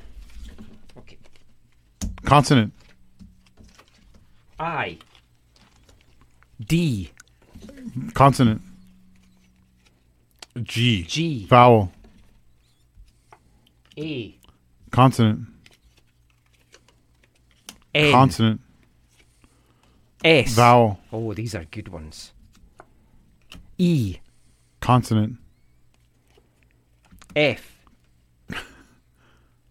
Okay. 1.00 1.18
Consonant. 2.26 2.74
I. 4.60 4.98
D. 6.64 7.12
Consonant. 8.14 8.62
G. 10.62 11.04
G. 11.04 11.48
Vowel. 11.48 11.92
A. 13.98 14.38
Consonant. 14.92 15.48
N. 17.98 18.12
Consonant. 18.12 18.62
S. 20.24 20.54
Vowel. 20.54 21.00
Oh, 21.12 21.34
these 21.34 21.56
are 21.56 21.66
good 21.66 21.88
ones. 21.88 22.32
E. 23.78 24.18
Consonant. 24.80 25.38
F. 27.36 27.74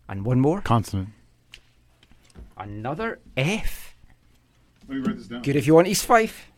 And 0.09 0.25
one 0.25 0.41
more. 0.41 0.61
Consonant. 0.61 1.09
Another 2.57 3.19
F. 3.37 3.97
Let 4.89 4.99
me 4.99 5.05
write 5.05 5.17
this 5.17 5.27
down. 5.27 5.43
Good 5.43 5.57
if 5.57 5.67
you 5.67 5.75
want 5.75 5.89
East 5.89 6.07
Fife. 6.07 6.51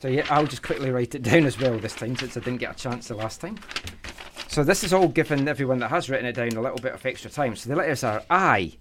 So 0.00 0.08
yeah, 0.08 0.26
I'll 0.28 0.46
just 0.46 0.62
quickly 0.62 0.90
write 0.90 1.14
it 1.14 1.22
down 1.22 1.46
as 1.46 1.58
well 1.58 1.78
this 1.78 1.94
time 1.94 2.14
since 2.16 2.36
I 2.36 2.40
didn't 2.40 2.58
get 2.58 2.74
a 2.74 2.78
chance 2.78 3.08
the 3.08 3.14
last 3.14 3.40
time. 3.40 3.58
So 4.48 4.62
this 4.62 4.84
is 4.84 4.92
all 4.92 5.08
given 5.08 5.48
everyone 5.48 5.78
that 5.78 5.88
has 5.88 6.10
written 6.10 6.26
it 6.26 6.34
down 6.34 6.52
a 6.52 6.60
little 6.60 6.78
bit 6.78 6.92
of 6.92 7.04
extra 7.06 7.30
time. 7.30 7.56
So 7.56 7.70
the 7.70 7.76
letters 7.76 8.04
are 8.04 8.22
I, 8.28 8.74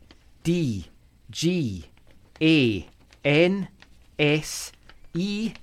D, 0.43 0.87
G, 1.31 1.85
A, 2.41 2.87
N, 3.23 3.67
S, 4.19 4.71
E, 5.13 5.53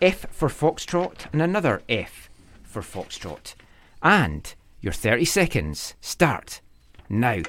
F 0.00 0.26
for 0.30 0.48
Foxtrot, 0.48 1.26
and 1.32 1.42
another 1.42 1.82
F 1.88 2.28
for 2.62 2.82
Foxtrot. 2.82 3.54
And 4.02 4.54
your 4.80 4.92
30 4.92 5.24
seconds 5.24 5.94
start 6.00 6.60
now. 7.08 7.42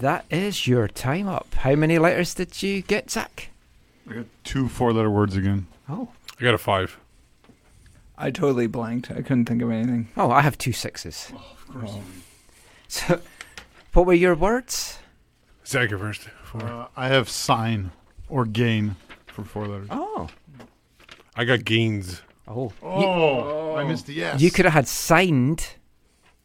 That 0.00 0.24
is 0.30 0.66
your 0.66 0.88
time 0.88 1.28
up. 1.28 1.54
How 1.54 1.74
many 1.74 1.98
letters 1.98 2.34
did 2.34 2.62
you 2.62 2.82
get, 2.82 3.10
Zach? 3.10 3.50
I 4.08 4.14
got 4.14 4.26
two 4.44 4.68
four-letter 4.68 5.10
words 5.10 5.36
again. 5.36 5.66
Oh. 5.88 6.08
I 6.38 6.42
got 6.42 6.54
a 6.54 6.58
five. 6.58 6.98
I 8.18 8.30
totally 8.30 8.66
blanked. 8.66 9.10
I 9.10 9.22
couldn't 9.22 9.46
think 9.46 9.62
of 9.62 9.70
anything. 9.70 10.08
Oh, 10.16 10.30
I 10.30 10.40
have 10.42 10.58
two 10.58 10.72
sixes. 10.72 11.32
Of 11.34 11.68
course. 11.68 11.92
So, 12.88 13.20
what 13.92 14.04
were 14.04 14.14
your 14.14 14.34
words? 14.34 14.98
Zach, 15.64 15.92
you 15.92 15.98
first. 15.98 16.22
Four. 16.42 16.64
Uh, 16.64 16.88
I 16.96 17.06
have 17.06 17.28
sign 17.28 17.92
or 18.28 18.44
gain 18.44 18.96
for 19.28 19.44
four 19.44 19.68
letters. 19.68 19.86
Oh. 19.92 20.26
I 21.36 21.44
got 21.44 21.64
gains. 21.64 22.20
Oh. 22.48 22.72
Oh, 22.82 23.76
I 23.76 23.84
missed 23.84 24.06
the 24.06 24.14
yes. 24.14 24.40
You 24.40 24.50
could 24.50 24.64
have 24.64 24.74
had 24.74 24.88
signed, 24.88 25.68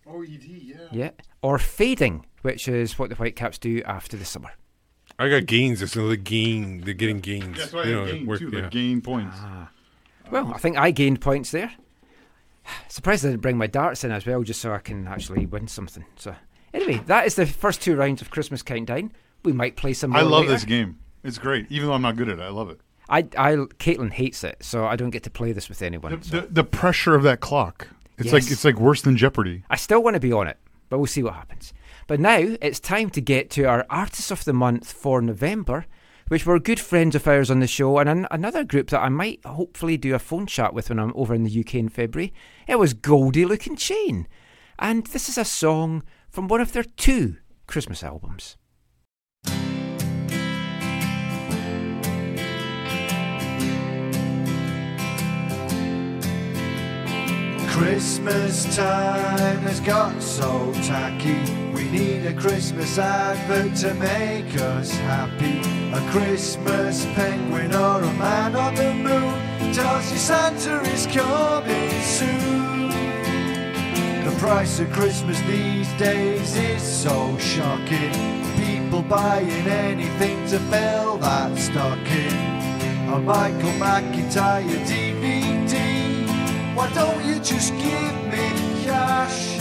Oh, 0.08 0.22
ED, 0.22 0.44
yeah. 0.44 0.76
yeah, 0.92 1.10
or 1.42 1.58
fading, 1.58 2.26
which 2.44 2.68
is 2.68 3.00
what 3.00 3.10
the 3.10 3.16
Whitecaps 3.16 3.58
do 3.58 3.82
after 3.86 4.16
the 4.18 4.26
summer. 4.26 4.52
I 5.18 5.30
got 5.30 5.46
gains. 5.46 5.82
It's 5.82 5.96
another 5.96 6.16
gain. 6.16 6.82
They're 6.82 6.94
getting 6.94 7.20
gains. 7.20 7.58
That's 7.58 7.74
why 7.74 7.84
You 7.86 7.96
have 7.98 8.06
know, 8.08 8.12
gain 8.14 8.26
work- 8.26 8.40
too. 8.40 8.50
yeah. 8.54 8.62
Like 8.64 8.72
gain 8.72 9.02
points. 9.02 9.36
Ah. 9.40 9.70
Well, 10.32 10.52
I 10.54 10.58
think 10.58 10.78
I 10.78 10.92
gained 10.92 11.22
points 11.22 11.52
there. 11.52 11.72
Surprised 12.88 13.26
I 13.26 13.30
didn't 13.30 13.42
bring 13.42 13.58
my 13.58 13.68
darts 13.68 14.04
in 14.04 14.12
as 14.12 14.26
well, 14.26 14.44
just 14.44 14.62
so 14.62 14.74
I 14.74 14.80
can 14.80 15.08
actually 15.08 15.46
win 15.46 15.68
something. 15.68 16.06
So, 16.18 16.36
anyway, 16.74 17.02
that 17.08 17.26
is 17.26 17.36
the 17.36 17.46
first 17.46 17.82
two 17.82 17.96
rounds 17.96 18.22
of 18.22 18.30
Christmas 18.30 18.62
Countdown. 18.62 19.12
We 19.44 19.54
might 19.54 19.76
play 19.76 19.94
some 19.94 20.12
more. 20.12 20.20
I 20.20 20.24
love 20.24 20.42
later. 20.42 20.54
this 20.54 20.66
game. 20.66 21.00
It's 21.24 21.38
great, 21.38 21.68
even 21.70 21.88
though 21.88 21.94
I'm 21.94 22.02
not 22.02 22.16
good 22.18 22.30
at 22.30 22.40
it. 22.40 22.42
I 22.42 22.50
love 22.50 22.70
it. 22.70 22.80
I, 23.08 23.20
I, 23.38 23.56
Caitlin 23.78 24.12
hates 24.12 24.44
it, 24.44 24.58
so 24.64 24.86
I 24.86 24.96
don't 24.96 25.12
get 25.12 25.24
to 25.24 25.30
play 25.30 25.52
this 25.52 25.70
with 25.70 25.82
anyone. 25.84 26.20
The, 26.20 26.26
so. 26.26 26.42
the, 26.42 26.48
the 26.48 26.64
pressure 26.64 27.14
of 27.16 27.24
that 27.24 27.40
clock. 27.40 27.88
It's 28.18 28.32
like 28.32 28.50
it's 28.50 28.66
like 28.66 28.80
worse 28.80 29.02
than 29.02 29.18
Jeopardy. 29.18 29.64
I 29.70 29.76
still 29.76 30.02
want 30.02 30.14
to 30.16 30.20
be 30.20 30.32
on 30.32 30.48
it, 30.48 30.58
but 30.90 31.00
we'll 31.00 31.08
see 31.08 31.24
what 31.24 31.34
happens. 31.34 31.74
But 32.08 32.20
now 32.20 32.56
it's 32.62 32.80
time 32.80 33.10
to 33.12 33.22
get 33.22 33.50
to 33.52 33.66
our 33.66 33.86
Artist 33.90 34.32
of 34.32 34.46
the 34.46 34.54
Month 34.54 34.92
for 34.92 35.22
November, 35.22 35.86
which 36.28 36.46
were 36.46 36.60
good 36.60 36.80
friends 36.80 37.16
of 37.16 37.28
ours 37.28 37.52
on 37.52 37.60
the 37.60 37.68
show, 37.68 37.98
and 37.98 38.08
an- 38.10 38.28
another 38.32 38.64
group 38.64 38.90
that 38.90 39.02
I 39.02 39.10
might 39.10 39.44
hopefully 39.46 39.98
do 39.98 40.16
a 40.16 40.20
phone 40.20 40.46
chat 40.46 40.74
with 40.74 40.90
when 40.90 41.00
I'm 41.00 41.14
over 41.16 41.34
in 41.34 41.44
the 41.44 41.60
UK 41.60 41.76
in 41.76 41.90
February. 41.90 42.34
It 42.68 42.80
was 42.80 42.94
Goldie 42.94 43.46
Lookin 43.46 43.78
Chain, 43.78 44.28
and 44.80 45.06
this 45.08 45.30
is 45.30 45.38
a 45.38 45.46
song 45.46 46.04
from 46.30 46.48
one 46.48 46.62
of 46.62 46.74
their 46.74 46.84
two 46.84 47.38
Christmas 47.68 48.04
albums. 48.04 48.58
Christmas 57.78 58.74
time 58.74 59.60
has 59.60 59.82
got 59.82 60.22
so 60.22 60.72
tacky. 60.76 61.38
We 61.74 61.84
need 61.92 62.26
a 62.26 62.34
Christmas 62.34 62.98
advert 62.98 63.76
to 63.80 63.94
make 63.96 64.56
us 64.62 64.92
happy. 64.92 65.60
A 65.92 66.00
Christmas 66.10 67.04
penguin 67.16 67.74
or 67.74 68.02
a 68.02 68.14
man 68.14 68.56
on 68.56 68.76
the 68.76 68.94
moon 68.94 69.74
tells 69.74 70.10
you 70.10 70.18
Santa 70.18 70.80
is 70.84 71.06
coming 71.08 71.92
soon. 72.02 72.92
The 74.24 74.36
price 74.40 74.80
of 74.80 74.90
Christmas 74.94 75.38
these 75.42 75.92
days 76.00 76.56
is 76.56 76.82
so 76.82 77.38
shocking. 77.38 78.14
People 78.56 79.02
buying 79.02 79.68
anything 79.68 80.48
to 80.48 80.60
fill 80.72 81.18
that 81.18 81.58
stocking. 81.58 82.56
A 83.14 83.20
Michael 83.20 83.72
McIntyre 83.72 84.64
DVD. 84.86 85.65
Why 86.76 86.92
don't 86.94 87.24
you 87.24 87.40
just 87.40 87.72
give 87.78 88.16
me 88.26 88.52
cash? 88.84 89.56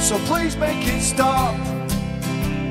So 0.00 0.16
please 0.20 0.56
make 0.56 0.88
it 0.88 1.02
stop. 1.02 1.54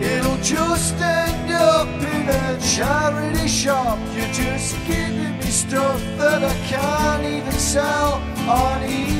It'll 0.01 0.37
just 0.37 0.95
end 0.95 1.51
up 1.51 1.87
in 1.87 2.27
a 2.27 2.59
charity 2.59 3.47
shop. 3.47 3.99
You're 4.15 4.33
just 4.33 4.75
giving 4.87 5.37
me 5.37 5.43
stuff 5.43 6.01
that 6.17 6.43
I 6.43 6.55
can't 6.65 7.23
even 7.23 7.51
sell 7.51 8.13
on 8.49 8.81
eBay. 8.81 9.13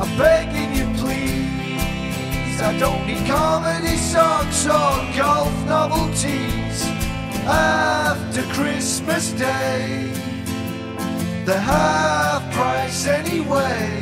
I'm 0.00 0.18
begging 0.18 0.74
you, 0.74 0.92
please. 0.98 2.60
I 2.60 2.76
don't 2.76 3.06
need 3.06 3.24
comedy 3.28 3.96
socks 3.96 4.66
or 4.66 4.98
golf 5.16 5.54
novelties 5.66 6.99
after 7.50 8.42
Christmas 8.54 9.32
Day. 9.32 10.12
They're 11.44 11.58
half 11.58 12.42
price 12.52 13.06
anyway. 13.06 14.00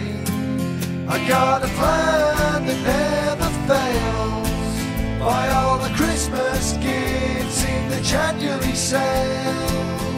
I 1.09 1.27
got 1.27 1.65
a 1.65 1.69
plan 1.79 2.67
that 2.67 2.81
never 2.95 3.51
fails. 3.69 4.49
Buy 5.21 5.49
all 5.51 5.79
the 5.79 5.93
Christmas 5.95 6.73
gifts 6.75 7.65
in 7.65 7.89
the 7.89 8.01
January 8.03 8.75
sales. 8.75 10.18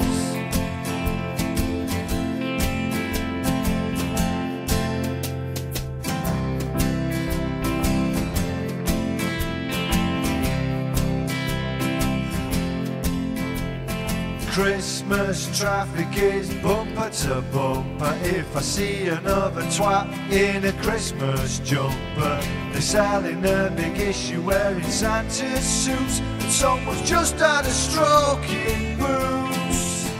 Christmas 14.61 15.59
traffic 15.59 16.23
is 16.23 16.53
bumper 16.57 17.09
to 17.09 17.41
bumper. 17.51 18.15
If 18.23 18.55
I 18.55 18.61
see 18.61 19.09
another 19.09 19.63
twat 19.63 20.07
in 20.31 20.67
a 20.67 20.73
Christmas 20.83 21.61
jumper, 21.61 22.39
they're 22.71 22.83
selling 22.83 23.43
a 23.47 23.73
big 23.75 23.97
issue 23.97 24.43
wearing 24.43 24.85
Santa's 24.85 25.65
suits. 25.65 26.21
And 26.21 26.53
someone's 26.53 27.09
just 27.09 27.37
had 27.37 27.65
a 27.65 27.71
stroke 27.71 28.51
in 28.51 28.99
boots. 28.99 30.11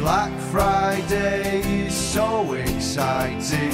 Black 0.00 0.36
Friday 0.50 1.60
is 1.86 1.94
so 1.94 2.54
exciting. 2.54 3.70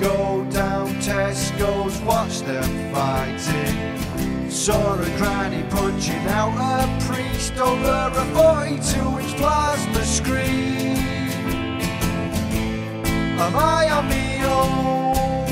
Go 0.00 0.46
down 0.52 0.94
Tesco's, 1.00 2.00
watch 2.02 2.38
them 2.42 2.94
fighting. 2.94 4.07
Saw 4.50 4.94
a 4.94 5.04
granny 5.16 5.62
punching 5.70 6.26
out 6.28 6.56
a 6.56 7.06
priest 7.06 7.56
over 7.58 8.10
a 8.14 8.24
42 8.34 9.18
inch 9.18 9.36
plasma 9.36 10.04
screen. 10.04 10.96
Am 13.38 13.54
I 13.54 13.90
on 13.90 14.08
me 14.08 14.42
own? 14.44 15.48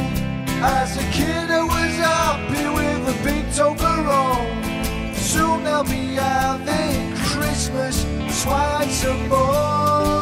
As 0.62 0.96
a 0.96 1.04
kid, 1.12 1.50
I 1.50 1.62
was 1.62 1.94
happy 1.96 2.68
with 2.68 3.14
a 3.14 3.24
big 3.24 3.44
Toblerone. 3.56 5.14
Soon 5.14 5.64
they'll 5.64 5.84
be 5.84 6.14
having 6.14 7.14
Christmas 7.16 8.02
sweats 8.42 9.04
and 9.04 9.28
more. 9.28 10.16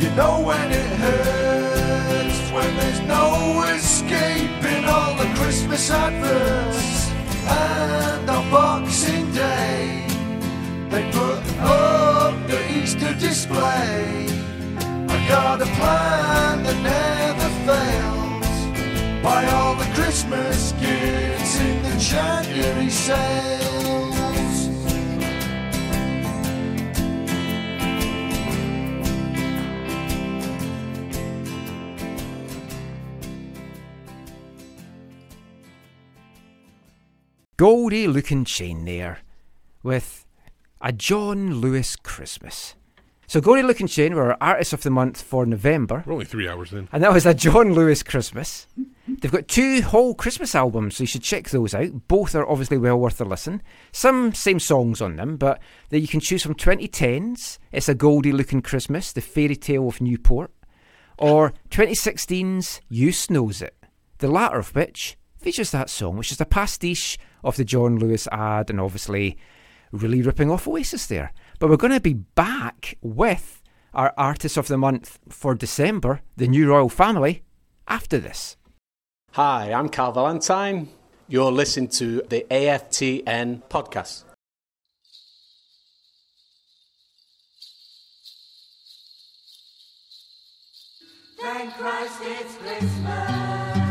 You 0.00 0.10
know 0.16 0.40
when 0.44 0.72
it 0.72 0.90
hurts, 1.02 1.71
when 2.52 2.76
there's 2.76 3.00
no 3.00 3.62
escaping 3.74 4.84
all 4.84 5.14
the 5.16 5.28
Christmas 5.36 5.90
adverts. 5.90 7.10
And 7.48 8.28
on 8.28 8.50
Boxing 8.50 9.32
Day, 9.32 10.06
they 10.90 11.10
put 11.10 11.40
up 11.60 12.34
the 12.46 12.60
Easter 12.78 13.14
display. 13.14 14.26
I 15.08 15.28
got 15.28 15.62
a 15.62 15.66
plan 15.78 16.62
that 16.64 16.78
never 16.92 17.48
fails. 17.66 19.22
Buy 19.22 19.46
all 19.56 19.74
the 19.74 19.90
Christmas 19.94 20.72
gifts 20.72 21.58
in 21.58 21.82
the 21.82 21.96
January 21.98 22.90
sales. 22.90 24.21
Goldie 37.62 38.08
Lookin 38.08 38.44
Chain 38.44 38.84
there 38.86 39.20
with 39.84 40.26
a 40.80 40.92
John 40.92 41.60
Lewis 41.60 41.94
Christmas. 41.94 42.74
So 43.28 43.40
Goldie 43.40 43.62
Lookin 43.62 43.86
Chain 43.88 44.16
were 44.16 44.32
our 44.32 44.36
artist 44.40 44.72
of 44.72 44.82
the 44.82 44.90
month 44.90 45.22
for 45.22 45.46
November. 45.46 46.02
We're 46.04 46.14
only 46.14 46.24
three 46.24 46.48
hours 46.48 46.72
in. 46.72 46.88
And 46.90 47.04
that 47.04 47.12
was 47.12 47.24
a 47.24 47.32
John 47.32 47.72
Lewis 47.72 48.02
Christmas. 48.02 48.66
They've 49.06 49.30
got 49.30 49.46
two 49.46 49.80
whole 49.80 50.12
Christmas 50.16 50.56
albums, 50.56 50.96
so 50.96 51.04
you 51.04 51.06
should 51.06 51.22
check 51.22 51.50
those 51.50 51.72
out. 51.72 52.08
Both 52.08 52.34
are 52.34 52.48
obviously 52.48 52.78
well 52.78 52.98
worth 52.98 53.20
a 53.20 53.24
listen. 53.24 53.62
Some 53.92 54.34
same 54.34 54.58
songs 54.58 55.00
on 55.00 55.14
them, 55.14 55.36
but 55.36 55.60
that 55.90 56.00
you 56.00 56.08
can 56.08 56.18
choose 56.18 56.42
from 56.42 56.56
2010's 56.56 57.60
It's 57.70 57.88
a 57.88 57.94
Goldie 57.94 58.32
Looking 58.32 58.62
Christmas, 58.62 59.12
The 59.12 59.20
Fairy 59.20 59.54
Tale 59.54 59.86
of 59.86 60.00
Newport, 60.00 60.50
or 61.16 61.52
2016's 61.70 62.80
Use 62.88 63.30
Knows 63.30 63.62
It, 63.62 63.76
the 64.18 64.26
latter 64.26 64.58
of 64.58 64.74
which 64.74 65.16
features 65.38 65.70
that 65.70 65.90
song, 65.90 66.16
which 66.16 66.32
is 66.32 66.40
a 66.40 66.44
pastiche 66.44 67.18
of 67.44 67.56
the 67.56 67.64
John 67.64 67.98
Lewis 67.98 68.28
ad 68.30 68.70
and 68.70 68.80
obviously 68.80 69.36
really 69.90 70.22
ripping 70.22 70.50
off 70.50 70.66
Oasis 70.66 71.06
there. 71.06 71.32
But 71.58 71.70
we're 71.70 71.76
going 71.76 71.92
to 71.92 72.00
be 72.00 72.14
back 72.14 72.96
with 73.00 73.62
our 73.94 74.12
Artist 74.16 74.56
of 74.56 74.68
the 74.68 74.78
Month 74.78 75.18
for 75.28 75.54
December, 75.54 76.22
the 76.36 76.48
New 76.48 76.68
Royal 76.68 76.88
Family, 76.88 77.42
after 77.86 78.18
this. 78.18 78.56
Hi, 79.32 79.72
I'm 79.72 79.88
Carl 79.88 80.12
Valentine. 80.12 80.88
You're 81.28 81.52
listening 81.52 81.88
to 81.90 82.22
the 82.28 82.46
AFTN 82.50 83.62
podcast. 83.68 84.24
Thank 91.40 91.74
Christ 91.74 92.20
it's 92.22 92.56
Christmas. 92.56 93.81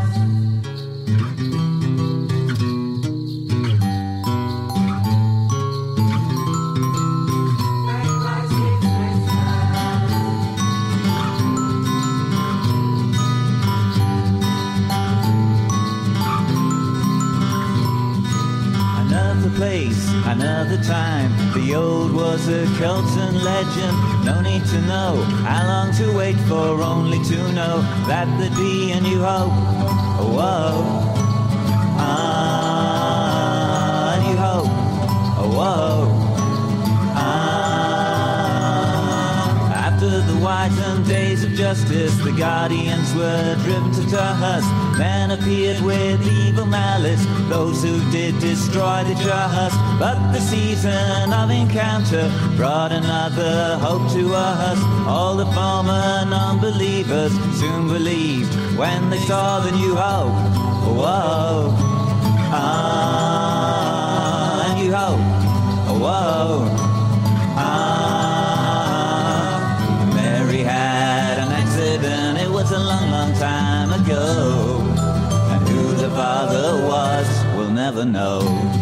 Place, 19.62 20.10
another 20.26 20.82
time. 20.82 21.30
The 21.54 21.76
old 21.76 22.12
was 22.14 22.48
a 22.48 22.66
Celtic 22.80 23.32
legend. 23.44 23.96
No 24.26 24.42
need 24.42 24.66
to 24.66 24.82
know 24.82 25.22
how 25.46 25.68
long 25.68 25.94
to 25.98 26.12
wait 26.18 26.38
for, 26.50 26.82
only 26.82 27.20
to 27.26 27.38
know 27.54 27.82
that 28.08 28.26
there'd 28.40 28.56
be 28.56 28.92
a 28.92 29.00
new 29.00 29.20
hope. 29.20 29.54
Whoa. 30.36 30.84
Ah, 32.04 33.36
a 34.16 34.18
new 34.26 34.36
hope. 34.36 34.72
Whoa. 35.54 36.21
The 40.70 40.76
whitened 40.76 41.08
days 41.08 41.44
of 41.44 41.52
justice, 41.52 42.16
the 42.18 42.32
guardians 42.34 43.14
were 43.16 43.56
driven 43.64 43.92
to 43.94 44.04
dust. 44.10 44.68
Men 44.98 45.32
appeared 45.32 45.82
with 45.82 46.22
evil 46.28 46.66
malice, 46.66 47.26
those 47.50 47.82
who 47.84 48.00
did 48.12 48.40
destroy 48.40 49.04
the 49.04 49.16
trust. 49.24 49.76
But 50.00 50.32
the 50.32 50.40
season 50.40 51.34
of 51.34 51.50
encounter 51.50 52.30
brought 52.58 52.92
another 52.92 53.78
hope 53.80 54.12
to 54.14 54.34
us. 54.36 54.78
All 55.08 55.36
the 55.36 55.46
former 55.48 56.26
non-believers 56.26 57.32
soon 57.60 57.88
believed 57.88 58.54
when 58.78 59.10
they 59.10 59.20
saw 59.20 59.60
the 59.62 59.72
new 59.72 59.96
hope. 59.96 60.34
Whoa, 60.98 61.74
ah, 62.54 63.14
new 64.78 64.94
hope. 64.94 65.22
Whoa. 66.02 66.91
Ago. 74.12 74.80
And 75.52 75.68
who 75.68 75.94
the 75.96 76.10
father 76.10 76.86
was, 76.88 77.28
we'll 77.56 77.72
never 77.72 78.06
know. 78.06 78.81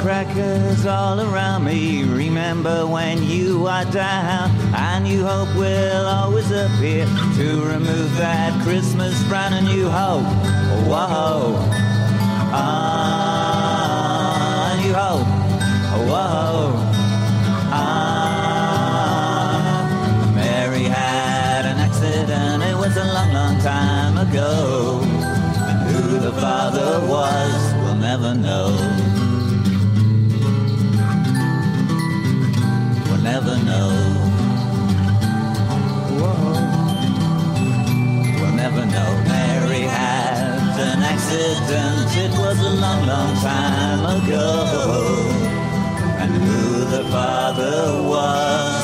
firecrackers 0.00 0.86
all 0.86 1.20
around 1.20 1.64
me. 1.64 2.04
Remember 2.04 2.86
when 2.86 3.22
you 3.22 3.66
are 3.66 3.84
down, 3.86 4.50
and 4.74 5.04
new 5.04 5.22
hope 5.24 5.54
will 5.56 6.06
always 6.06 6.50
appear 6.50 7.04
to 7.36 7.62
remove 7.64 8.16
that 8.16 8.58
Christmas 8.62 9.22
brand 9.24 9.54
a 9.54 9.60
new 9.60 9.90
hope. 9.90 10.24
Whoa, 10.88 11.56
ah, 12.52 13.12
a 14.72 14.76
new 14.82 14.94
hope. 14.94 15.26
Whoa. 16.08 16.72
Mary 20.34 20.84
had 20.84 21.66
an 21.66 21.78
accident. 21.78 22.62
It 22.62 22.76
was 22.76 22.96
a 22.96 23.04
long, 23.04 23.32
long 23.34 23.58
time 23.60 24.16
ago. 24.16 25.00
And 25.02 25.90
who 25.90 26.18
the 26.18 26.32
father 26.32 27.00
was, 27.06 27.74
we'll 27.84 27.96
never 27.96 28.34
know. 28.34 28.99
Accident. 41.10 42.08
It 42.24 42.32
was 42.38 42.58
a 42.60 42.72
long, 42.82 43.06
long 43.06 43.34
time 43.36 44.02
ago. 44.16 44.48
And 46.22 46.30
who 46.42 46.84
the 46.94 47.04
father 47.10 48.02
was, 48.10 48.79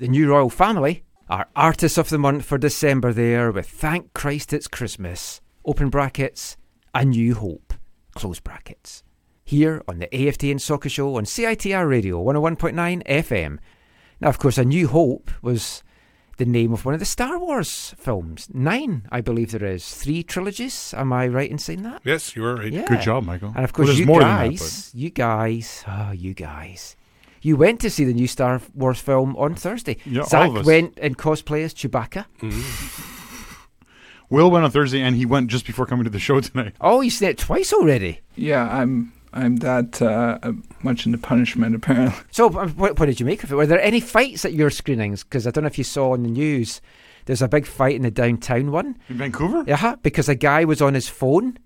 The 0.00 0.08
new 0.08 0.30
royal 0.30 0.48
family 0.48 1.04
are 1.28 1.48
artists 1.54 1.98
of 1.98 2.08
the 2.08 2.16
month 2.16 2.46
for 2.46 2.56
December 2.56 3.12
there 3.12 3.52
with 3.52 3.68
Thank 3.68 4.14
Christ 4.14 4.54
It's 4.54 4.66
Christmas, 4.66 5.42
open 5.66 5.90
brackets, 5.90 6.56
A 6.94 7.04
New 7.04 7.34
Hope, 7.34 7.74
close 8.14 8.40
brackets. 8.40 9.02
Here 9.44 9.82
on 9.86 9.98
the 9.98 10.06
AFTN 10.06 10.58
Soccer 10.58 10.88
Show 10.88 11.16
on 11.16 11.24
CITR 11.26 11.86
Radio 11.86 12.24
101.9 12.24 13.06
FM. 13.06 13.58
Now, 14.22 14.30
of 14.30 14.38
course, 14.38 14.56
A 14.56 14.64
New 14.64 14.88
Hope 14.88 15.30
was 15.42 15.82
the 16.38 16.46
name 16.46 16.72
of 16.72 16.86
one 16.86 16.94
of 16.94 17.00
the 17.00 17.04
Star 17.04 17.38
Wars 17.38 17.94
films. 17.98 18.48
Nine, 18.54 19.06
I 19.12 19.20
believe 19.20 19.50
there 19.50 19.70
is. 19.70 19.94
Three 19.94 20.22
trilogies. 20.22 20.94
Am 20.96 21.12
I 21.12 21.28
right 21.28 21.50
in 21.50 21.58
saying 21.58 21.82
that? 21.82 22.00
Yes, 22.04 22.34
you 22.34 22.42
are 22.46 22.56
right. 22.56 22.72
Yeah. 22.72 22.86
Good 22.86 23.02
job, 23.02 23.24
Michael. 23.24 23.52
And 23.54 23.64
of 23.64 23.74
course, 23.74 23.88
Well, 23.88 23.98
you 23.98 24.06
than 24.06 24.18
that, 24.20 24.48
guys, 24.48 24.92
you 24.94 25.10
guys, 25.10 25.84
oh, 25.86 26.12
you 26.12 26.32
guys, 26.32 26.96
you 27.42 27.56
went 27.56 27.80
to 27.80 27.90
see 27.90 28.04
the 28.04 28.12
new 28.14 28.26
Star 28.26 28.60
Wars 28.74 29.00
film 29.00 29.36
on 29.36 29.54
Thursday. 29.54 29.96
Yeah, 30.04 30.20
all 30.22 30.26
Zach 30.28 30.48
of 30.50 30.56
us. 30.58 30.66
went 30.66 30.98
in 30.98 31.14
cosplay 31.14 31.64
as 31.64 31.74
Chewbacca. 31.74 32.26
Will 34.30 34.50
went 34.50 34.64
on 34.64 34.70
Thursday, 34.70 35.00
and 35.00 35.16
he 35.16 35.26
went 35.26 35.50
just 35.50 35.66
before 35.66 35.86
coming 35.86 36.04
to 36.04 36.10
the 36.10 36.20
show 36.20 36.40
tonight. 36.40 36.74
Oh, 36.80 37.00
you've 37.00 37.12
seen 37.14 37.30
it 37.30 37.38
twice 37.38 37.72
already. 37.72 38.20
Yeah, 38.36 38.62
I'm 38.70 39.12
I'm 39.32 39.56
that 39.56 40.00
uh, 40.00 40.38
uh, 40.42 40.52
much 40.82 41.04
into 41.06 41.18
punishment 41.18 41.74
apparently. 41.80 42.16
So, 42.30 42.46
uh, 42.46 42.68
what, 42.68 42.98
what 42.98 43.06
did 43.06 43.18
you 43.18 43.26
make 43.26 43.42
of 43.42 43.50
it? 43.52 43.56
Were 43.56 43.66
there 43.66 43.80
any 43.80 44.00
fights 44.00 44.44
at 44.44 44.52
your 44.54 44.70
screenings? 44.70 45.24
Because 45.24 45.46
I 45.46 45.50
don't 45.50 45.64
know 45.64 45.68
if 45.68 45.78
you 45.78 45.84
saw 45.84 46.12
on 46.12 46.22
the 46.22 46.30
news. 46.30 46.80
There's 47.26 47.42
a 47.42 47.48
big 47.48 47.66
fight 47.66 47.96
in 47.96 48.02
the 48.02 48.10
downtown 48.10 48.70
one. 48.70 48.96
In 49.08 49.16
Vancouver? 49.18 49.64
Yeah, 49.66 49.96
because 50.02 50.28
a 50.28 50.34
guy 50.34 50.64
was 50.64 50.80
on 50.80 50.94
his 50.94 51.08
phone, 51.08 51.58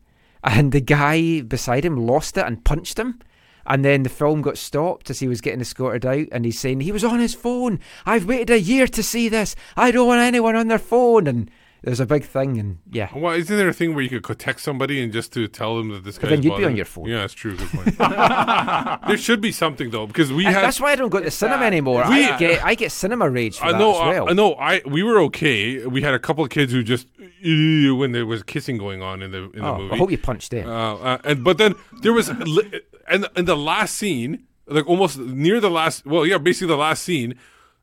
and 0.43 0.73
the 0.73 0.81
guy 0.81 1.43
beside 1.43 1.85
him 1.85 1.97
lost 1.97 2.37
it 2.39 2.47
and 2.47 2.65
punched 2.65 2.99
him. 2.99 3.21
And 3.67 3.85
then 3.85 4.03
the 4.03 4.09
film 4.09 4.43
got 4.43 4.59
stopped 4.59 5.11
as 5.11 5.21
he 5.21 5.29
was 5.29 5.41
getting 5.41 5.61
escorted 5.61 6.05
out, 6.05 6.27
and 6.33 6.45
he's 6.45 6.59
saying 6.59 6.81
he 6.81 6.93
was 6.93 7.05
on 7.05 7.21
his 7.21 7.35
phone. 7.35 7.81
I've 8.05 8.27
waited 8.27 8.51
a 8.51 8.61
year 8.61 8.87
to 8.87 9.03
see 9.03 9.29
this. 9.29 9.57
I 9.77 9.91
don't 9.91 10.07
want 10.07 10.21
anyone 10.21 10.57
on 10.57 10.69
their 10.69 10.79
phone. 10.79 11.27
And 11.27 11.51
there's 11.85 12.01
a 12.01 12.07
big 12.07 12.25
thing, 12.25 12.59
and 12.59 12.79
yeah. 12.91 13.09
Well, 13.15 13.35
isn't 13.35 13.57
there 13.57 13.69
a 13.69 13.73
thing 13.73 13.95
where 13.95 14.03
you 14.03 14.09
could 14.09 14.23
co- 14.23 14.35
text 14.35 14.65
somebody 14.65 15.03
and 15.03 15.13
just 15.13 15.33
to 15.35 15.47
tell 15.49 15.77
them 15.77 15.91
that 15.91 16.05
this 16.05 16.17
But 16.19 16.29
guy? 16.29 16.37
then 16.37 16.43
you'd 16.43 16.57
be 16.57 16.65
on 16.65 16.77
your 16.77 16.85
phone. 16.87 17.07
Yeah, 17.07 17.19
that's 17.19 17.35
true. 17.35 17.57
Good 17.57 17.69
point. 17.71 17.99
there 19.09 19.17
should 19.17 19.41
be 19.41 19.53
something 19.53 19.91
though, 19.91 20.07
because 20.07 20.33
we 20.33 20.47
And 20.47 20.55
had. 20.55 20.65
that's 20.65 20.81
why 20.81 20.93
I 20.93 20.97
don't 20.97 21.11
go 21.11 21.19
to 21.19 21.25
the 21.25 21.31
cinema 21.31 21.65
anymore. 21.65 22.05
We- 22.09 22.25
I 22.25 22.39
get 22.39 22.65
I 22.65 22.75
get 22.75 22.91
cinema 22.93 23.29
rage 23.29 23.59
for 23.59 23.67
I 23.67 23.73
that 23.73 23.79
know. 23.79 23.93
as 23.93 23.99
well. 24.15 24.27
I, 24.29 24.31
I 24.31 24.33
know. 24.35 24.55
I 24.55 24.83
we 24.87 25.03
were 25.03 25.19
okay. 25.25 25.85
We 25.87 26.03
had 26.03 26.15
a 26.15 26.19
couple 26.19 26.43
of 26.45 26.51
kids 26.51 26.73
who 26.73 26.83
just 26.83 27.07
when 27.43 28.13
there 28.13 28.27
was 28.27 28.43
kissing 28.43 28.79
going 28.79 29.03
on 29.03 29.23
in 29.23 29.31
the 29.31 29.43
in 29.53 29.61
the 29.63 29.67
Oh, 29.67 29.89
I 29.93 29.97
hope 29.97 30.11
you 30.11 30.19
punched 30.19 30.51
them. 30.51 30.69
Uh, 30.69 30.95
uh, 30.97 31.19
and 31.25 31.45
but 31.45 31.59
then 31.59 31.75
there 32.03 32.13
was 32.13 32.29
and 32.29 33.27
in 33.37 33.45
the 33.45 33.57
last 33.57 33.97
scene, 33.97 34.45
like 34.67 34.87
almost 34.89 35.19
near 35.19 35.61
the 35.61 35.71
last. 35.71 36.07
Well, 36.07 36.25
yeah, 36.27 36.39
basically 36.39 36.69
the 36.69 36.77
last 36.79 37.03
scene, 37.03 37.35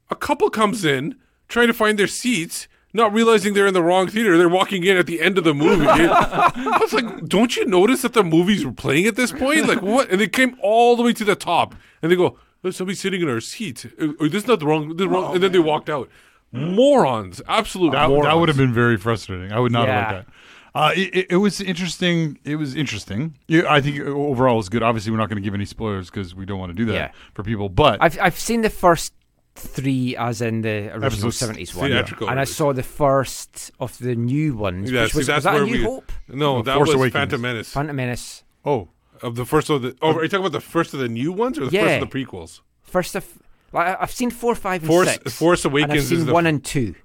a 0.09 0.15
couple 0.15 0.49
comes 0.49 0.83
in 0.85 1.15
trying 1.47 1.67
to 1.67 1.73
find 1.73 1.99
their 1.99 2.07
seats. 2.07 2.67
Not 2.93 3.13
realizing 3.13 3.53
they're 3.53 3.67
in 3.67 3.73
the 3.73 3.81
wrong 3.83 4.07
theater, 4.07 4.37
they're 4.37 4.49
walking 4.49 4.83
in 4.83 4.97
at 4.97 5.05
the 5.07 5.21
end 5.21 5.37
of 5.37 5.43
the 5.45 5.53
movie. 5.53 5.85
I 5.89 6.77
was 6.81 6.91
like, 6.93 7.25
"Don't 7.25 7.55
you 7.55 7.65
notice 7.65 8.01
that 8.01 8.13
the 8.13 8.23
movies 8.23 8.65
were 8.65 8.71
playing 8.73 9.05
at 9.05 9.15
this 9.15 9.31
point? 9.31 9.67
Like 9.67 9.81
what?" 9.81 10.09
And 10.09 10.19
they 10.19 10.27
came 10.27 10.57
all 10.61 10.95
the 10.97 11.03
way 11.03 11.13
to 11.13 11.23
the 11.23 11.35
top, 11.35 11.73
and 12.01 12.11
they 12.11 12.15
go, 12.17 12.37
"There's 12.61 12.75
somebody 12.75 12.95
sitting 12.95 13.21
in 13.21 13.29
our 13.29 13.39
seat. 13.39 13.85
Uh, 13.99 14.07
uh, 14.19 14.23
This 14.23 14.43
is 14.43 14.47
not 14.47 14.59
the 14.59 14.65
wrong." 14.67 14.89
This 14.97 15.05
is 15.05 15.11
wrong. 15.11 15.33
and 15.35 15.41
then 15.43 15.51
they 15.53 15.59
walked 15.59 15.89
out. 15.89 16.09
Morons, 16.51 17.41
absolute 17.47 17.91
That, 17.91 18.09
morons. 18.09 18.25
that 18.27 18.33
would 18.37 18.49
have 18.49 18.57
been 18.57 18.73
very 18.73 18.97
frustrating. 18.97 19.51
I 19.53 19.59
would 19.59 19.71
not 19.71 19.87
have 19.87 20.11
liked 20.13 20.27
that. 20.27 20.33
Uh, 20.73 20.91
it, 20.95 21.15
it, 21.15 21.27
it 21.31 21.35
was 21.37 21.59
interesting. 21.59 22.39
It 22.43 22.55
was 22.57 22.75
interesting. 22.75 23.37
Yeah, 23.47 23.63
I 23.69 23.81
think 23.81 23.99
overall 24.01 24.53
it 24.55 24.57
was 24.57 24.69
good. 24.69 24.83
Obviously, 24.83 25.11
we're 25.11 25.17
not 25.17 25.27
going 25.29 25.41
to 25.41 25.45
give 25.45 25.53
any 25.53 25.65
spoilers 25.65 26.09
because 26.09 26.33
we 26.35 26.45
don't 26.45 26.59
want 26.59 26.69
to 26.71 26.73
do 26.75 26.85
that 26.85 26.93
Yeah. 26.93 27.11
for 27.33 27.43
people. 27.43 27.67
But 27.69 28.01
I've 28.01 28.17
I've 28.21 28.39
seen 28.39 28.61
the 28.61 28.69
first 28.69 29.13
three 29.55 30.15
as 30.15 30.41
in 30.41 30.61
the 30.61 30.91
original 30.95 31.31
seventies 31.31 31.75
one, 31.75 31.89
theatrical 31.91 32.29
and 32.29 32.39
I 32.39 32.45
saw 32.45 32.73
the 32.73 32.83
first 32.83 33.71
of 33.79 33.97
the 33.99 34.15
new 34.15 34.55
ones. 34.55 34.89
Yeah, 34.91 35.03
which 35.03 35.11
see, 35.11 35.17
was, 35.19 35.27
that's 35.27 35.37
was 35.37 35.43
that 35.45 35.53
where 35.53 35.63
a 35.63 35.65
New 35.65 35.71
we- 35.73 35.83
Hope? 35.83 36.11
No, 36.29 36.35
No, 36.57 36.61
that 36.63 36.75
Force 36.75 36.87
was 36.89 36.95
Awakens. 36.95 37.13
Phantom 37.13 37.41
Menace. 37.41 37.69
Phantom 37.73 37.95
Menace. 37.95 38.43
Oh, 38.65 38.89
Of 39.21 39.35
the 39.35 39.45
first 39.45 39.69
of 39.69 39.81
the. 39.81 39.95
Oh, 40.01 40.13
are 40.15 40.23
you 40.23 40.29
talking 40.29 40.45
about 40.45 40.51
the 40.53 40.61
first 40.61 40.93
of 40.93 40.99
the 40.99 41.09
new 41.09 41.31
ones 41.31 41.59
or 41.59 41.65
the 41.65 41.71
Yeah. 41.71 41.83
first 41.99 42.03
of 42.03 42.09
the 42.09 42.25
prequels? 42.25 42.61
First 42.81 43.15
of, 43.15 43.25
like, 43.71 43.87
I- 43.87 43.97
I've 44.01 44.11
seen 44.11 44.31
four, 44.31 44.55
five, 44.55 44.81
and 44.83 44.87
Force 44.89 45.11
six. 45.13 45.33
Force 45.35 45.65
and 45.65 45.73
Awakens 45.73 45.91
I've 45.93 46.03
seen 46.07 46.17
is 46.19 46.25
the 46.25 46.33
one 46.33 46.47
and 46.47 46.63
two. 46.63 46.95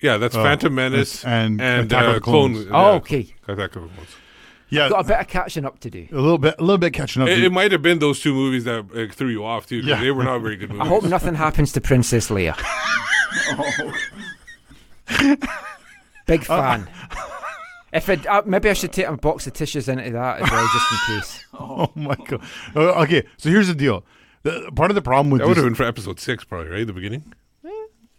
Yeah, 0.00 0.16
that's 0.18 0.34
Oh, 0.36 0.42
Phantom 0.42 0.74
Menace 0.74 1.20
it's- 1.20 1.24
and 1.24 1.60
and 1.60 1.86
Attack 1.86 2.02
of 2.04 2.08
uh, 2.10 2.12
the 2.14 2.20
Clone. 2.20 2.52
Clones. 2.54 2.68
Oh, 2.70 2.90
yeah, 2.90 2.96
okay. 2.96 3.34
Attack 3.48 3.76
of 3.76 3.82
the 3.82 3.88
Clones. 3.88 4.10
Yeah, 4.68 4.88
Got 4.88 5.04
a 5.04 5.08
bit 5.08 5.20
of 5.20 5.28
catching 5.28 5.64
up 5.64 5.78
to 5.80 5.90
do. 5.90 6.08
a 6.10 6.14
little 6.14 6.38
bit, 6.38 6.56
a 6.58 6.62
little 6.62 6.78
bit 6.78 6.92
catching 6.92 7.22
up. 7.22 7.28
It, 7.28 7.42
it 7.42 7.52
might 7.52 7.72
have 7.72 7.82
been 7.82 7.98
those 7.98 8.20
two 8.20 8.34
movies 8.34 8.64
that 8.64 8.84
uh, 8.94 9.12
threw 9.12 9.28
you 9.28 9.44
off 9.44 9.66
too. 9.66 9.78
Yeah. 9.78 10.00
they 10.00 10.10
were 10.10 10.24
not 10.24 10.40
very 10.40 10.56
good 10.56 10.70
movies. 10.70 10.84
I 10.84 10.88
hope 10.88 11.04
nothing 11.04 11.34
happens 11.34 11.72
to 11.72 11.80
Princess 11.80 12.28
Leia. 12.30 12.54
oh. 15.08 15.36
Big 16.26 16.44
fan. 16.44 16.88
If 17.92 18.08
it, 18.08 18.26
uh, 18.26 18.42
maybe 18.44 18.68
I 18.68 18.72
should 18.72 18.92
take 18.92 19.06
a 19.06 19.16
box 19.16 19.46
of 19.46 19.52
tissues 19.52 19.88
into 19.88 20.10
that 20.10 20.42
as 20.42 20.50
well, 20.50 20.68
just 20.72 20.92
in 20.92 21.16
case. 21.20 21.44
oh 21.54 21.90
my 21.94 22.16
god. 22.16 22.42
Uh, 22.74 23.02
okay, 23.02 23.24
so 23.36 23.48
here's 23.48 23.68
the 23.68 23.74
deal. 23.74 24.04
The, 24.42 24.70
part 24.74 24.90
of 24.90 24.96
the 24.96 25.02
problem 25.02 25.30
with 25.30 25.40
That 25.40 25.48
would 25.48 25.56
have 25.56 25.64
been 25.64 25.74
for 25.74 25.84
episode 25.84 26.20
six, 26.20 26.44
probably 26.44 26.70
right, 26.70 26.86
the 26.86 26.92
beginning. 26.92 27.32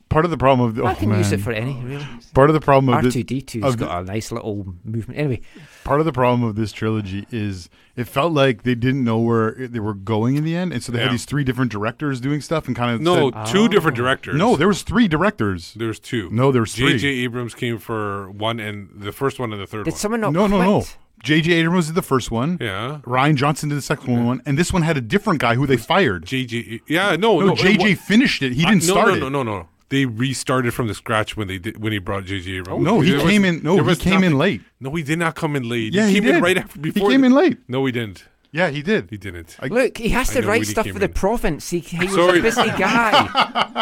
Part 0.10 0.24
of 0.24 0.32
the 0.32 0.38
problem 0.38 0.68
of 0.70 0.76
the, 0.76 0.84
I 0.84 0.94
oh, 0.94 0.96
can 0.96 1.10
use 1.10 1.32
it 1.34 1.42
for 1.42 1.52
any 1.52 1.74
really. 1.84 2.08
Part 2.34 2.50
of 2.50 2.54
the 2.54 2.62
problem 2.62 2.94
of 2.94 3.04
R 3.06 3.12
two 3.12 3.24
D 3.24 3.42
two's 3.42 3.64
of 3.64 3.78
the- 3.78 3.86
got 3.86 4.04
a 4.04 4.06
nice 4.06 4.32
little 4.32 4.76
movement. 4.86 5.20
Anyway, 5.20 5.42
part 5.84 6.00
of 6.00 6.06
the 6.06 6.14
problem 6.14 6.44
of 6.48 6.56
this 6.56 6.72
trilogy 6.72 7.28
is 7.30 7.70
it 7.98 8.06
felt 8.06 8.32
like 8.32 8.64
they 8.64 8.74
didn't 8.76 9.04
know 9.04 9.20
where 9.20 9.52
they 9.68 9.80
were 9.80 9.94
going 9.94 10.36
in 10.38 10.46
the 10.46 10.56
end, 10.56 10.72
and 10.72 10.82
so 10.82 10.92
they 10.94 11.00
Yeah. 11.00 11.06
had 11.06 11.14
these 11.14 11.26
three 11.26 11.44
different 11.44 11.72
directors 11.72 12.22
doing 12.22 12.40
stuff 12.40 12.68
and 12.68 12.76
kind 12.76 12.96
of 12.96 13.02
No, 13.02 13.32
said- 13.32 13.48
two 13.48 13.68
different 13.68 13.98
oh. 13.98 14.02
directors. 14.02 14.36
No, 14.36 14.56
there 14.56 14.70
was 14.70 14.84
three 14.84 15.10
directors. 15.10 15.74
There 15.76 15.90
was 15.90 16.00
two. 16.00 16.30
No, 16.32 16.54
there 16.54 16.62
was 16.62 16.74
three. 16.74 16.94
J.J. 16.94 17.08
Abrams 17.26 17.54
came 17.54 17.78
for 17.78 18.32
one 18.32 18.60
and 18.62 18.90
the 18.96 19.12
first 19.12 19.40
one 19.40 19.52
and 19.52 19.62
the 19.62 19.68
third 19.68 19.84
did 19.86 19.92
one. 19.92 20.00
someone 20.00 20.22
not 20.22 20.32
no, 20.32 20.48
no, 20.48 20.62
no. 20.62 20.80
quit? 20.82 20.98
J.J. 21.24 21.52
Abrams 21.52 21.88
did 21.88 21.96
the 21.96 22.02
first 22.02 22.32
one. 22.32 22.58
Yeah. 22.62 23.00
Rian 23.04 23.36
Johnson 23.36 23.70
did 23.70 23.76
the 23.76 23.82
second 23.82 24.26
one, 24.26 24.42
and 24.46 24.58
this 24.58 24.72
one 24.72 24.84
had 24.84 24.96
a 24.98 25.02
different 25.02 25.40
guy 25.42 25.56
who 25.56 25.66
they 25.66 25.76
fired. 25.78 26.26
J.J. 26.26 26.82
Yeah, 26.88 27.16
no, 27.16 27.40
No, 27.40 27.48
no. 27.48 27.56
J.J. 27.56 27.92
it 27.92 27.98
finished 28.00 28.42
it. 28.44 28.54
He 28.54 28.64
didn't 28.64 28.88
no, 28.88 28.94
start 28.94 29.08
no, 29.10 29.14
it. 29.16 29.20
No, 29.20 29.30
no, 29.30 29.44
no. 29.44 29.68
They 29.90 30.06
restarted 30.06 30.74
from 30.74 30.88
the 30.88 30.94
scratch 30.94 31.38
when 31.38 31.48
they 31.48 31.58
did 31.60 31.82
when 31.82 31.94
he 31.94 32.00
brought 32.00 32.26
J.J. 32.26 32.58
Abrams. 32.58 32.80
Oh, 32.80 32.82
no, 32.82 33.00
he 33.00 33.12
There 33.12 33.22
came 33.22 33.46
in- 33.46 33.64
no, 33.64 33.76
he 33.76 33.82
was 33.82 34.00
came 34.00 34.24
in 34.24 34.38
late. 34.38 34.62
No, 34.82 34.94
he 34.94 35.02
did 35.04 35.18
not 35.20 35.36
come 35.36 35.56
in 35.56 35.68
late. 35.70 35.94
Yeah, 35.94 36.08
he 36.08 36.16
he 36.16 36.20
came 36.20 36.28
in 36.30 36.34
did. 36.36 36.44
right 36.44 36.58
after 36.58 36.80
before. 36.80 37.10
He 37.10 37.14
came 37.14 37.22
the- 37.22 37.28
in 37.28 37.34
late. 37.34 37.58
No, 37.70 37.86
he 37.86 37.92
didn't. 37.94 38.26
Yeah, 38.52 38.70
he 38.70 38.82
did. 38.82 39.10
He 39.10 39.18
didn't. 39.18 39.58
Look, 39.70 39.98
he 39.98 40.10
has 40.10 40.30
I 40.36 40.42
to 40.42 40.48
write 40.48 40.66
stuff 40.66 40.86
came 40.86 40.94
for 40.94 41.00
the 41.00 41.10
province. 41.10 41.70
He, 41.70 41.80
he 41.80 42.00
was 42.06 42.14
Sorry. 42.16 42.40
a 42.40 42.42
busy 42.42 42.66
guy. 42.78 43.78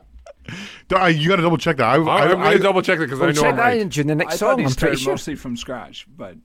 You 0.90 1.28
got 1.28 1.36
to 1.36 1.42
double 1.42 1.56
check 1.58 1.78
that. 1.78 1.86
I, 1.86 1.94
I, 1.94 1.96
I, 1.96 2.24
am 2.32 2.40
I- 2.40 2.44
going 2.44 2.56
to 2.58 2.62
double 2.62 2.82
check 2.82 2.98
that 2.98 3.06
because 3.06 3.18
Well, 3.18 3.28
I 3.30 3.32
know 3.32 3.40
check 3.40 3.50
I'm 3.58 3.88
that 3.88 3.98
in 3.98 4.06
the 4.06 4.14
next 4.14 4.34
I 4.34 4.36
song. 4.36 4.64
I'm 4.64 4.70
pretty 4.72 4.96
sure. 4.96 5.14
mostly 5.14 5.34
from 5.34 5.56
scratch, 5.56 6.06
but 6.16 6.36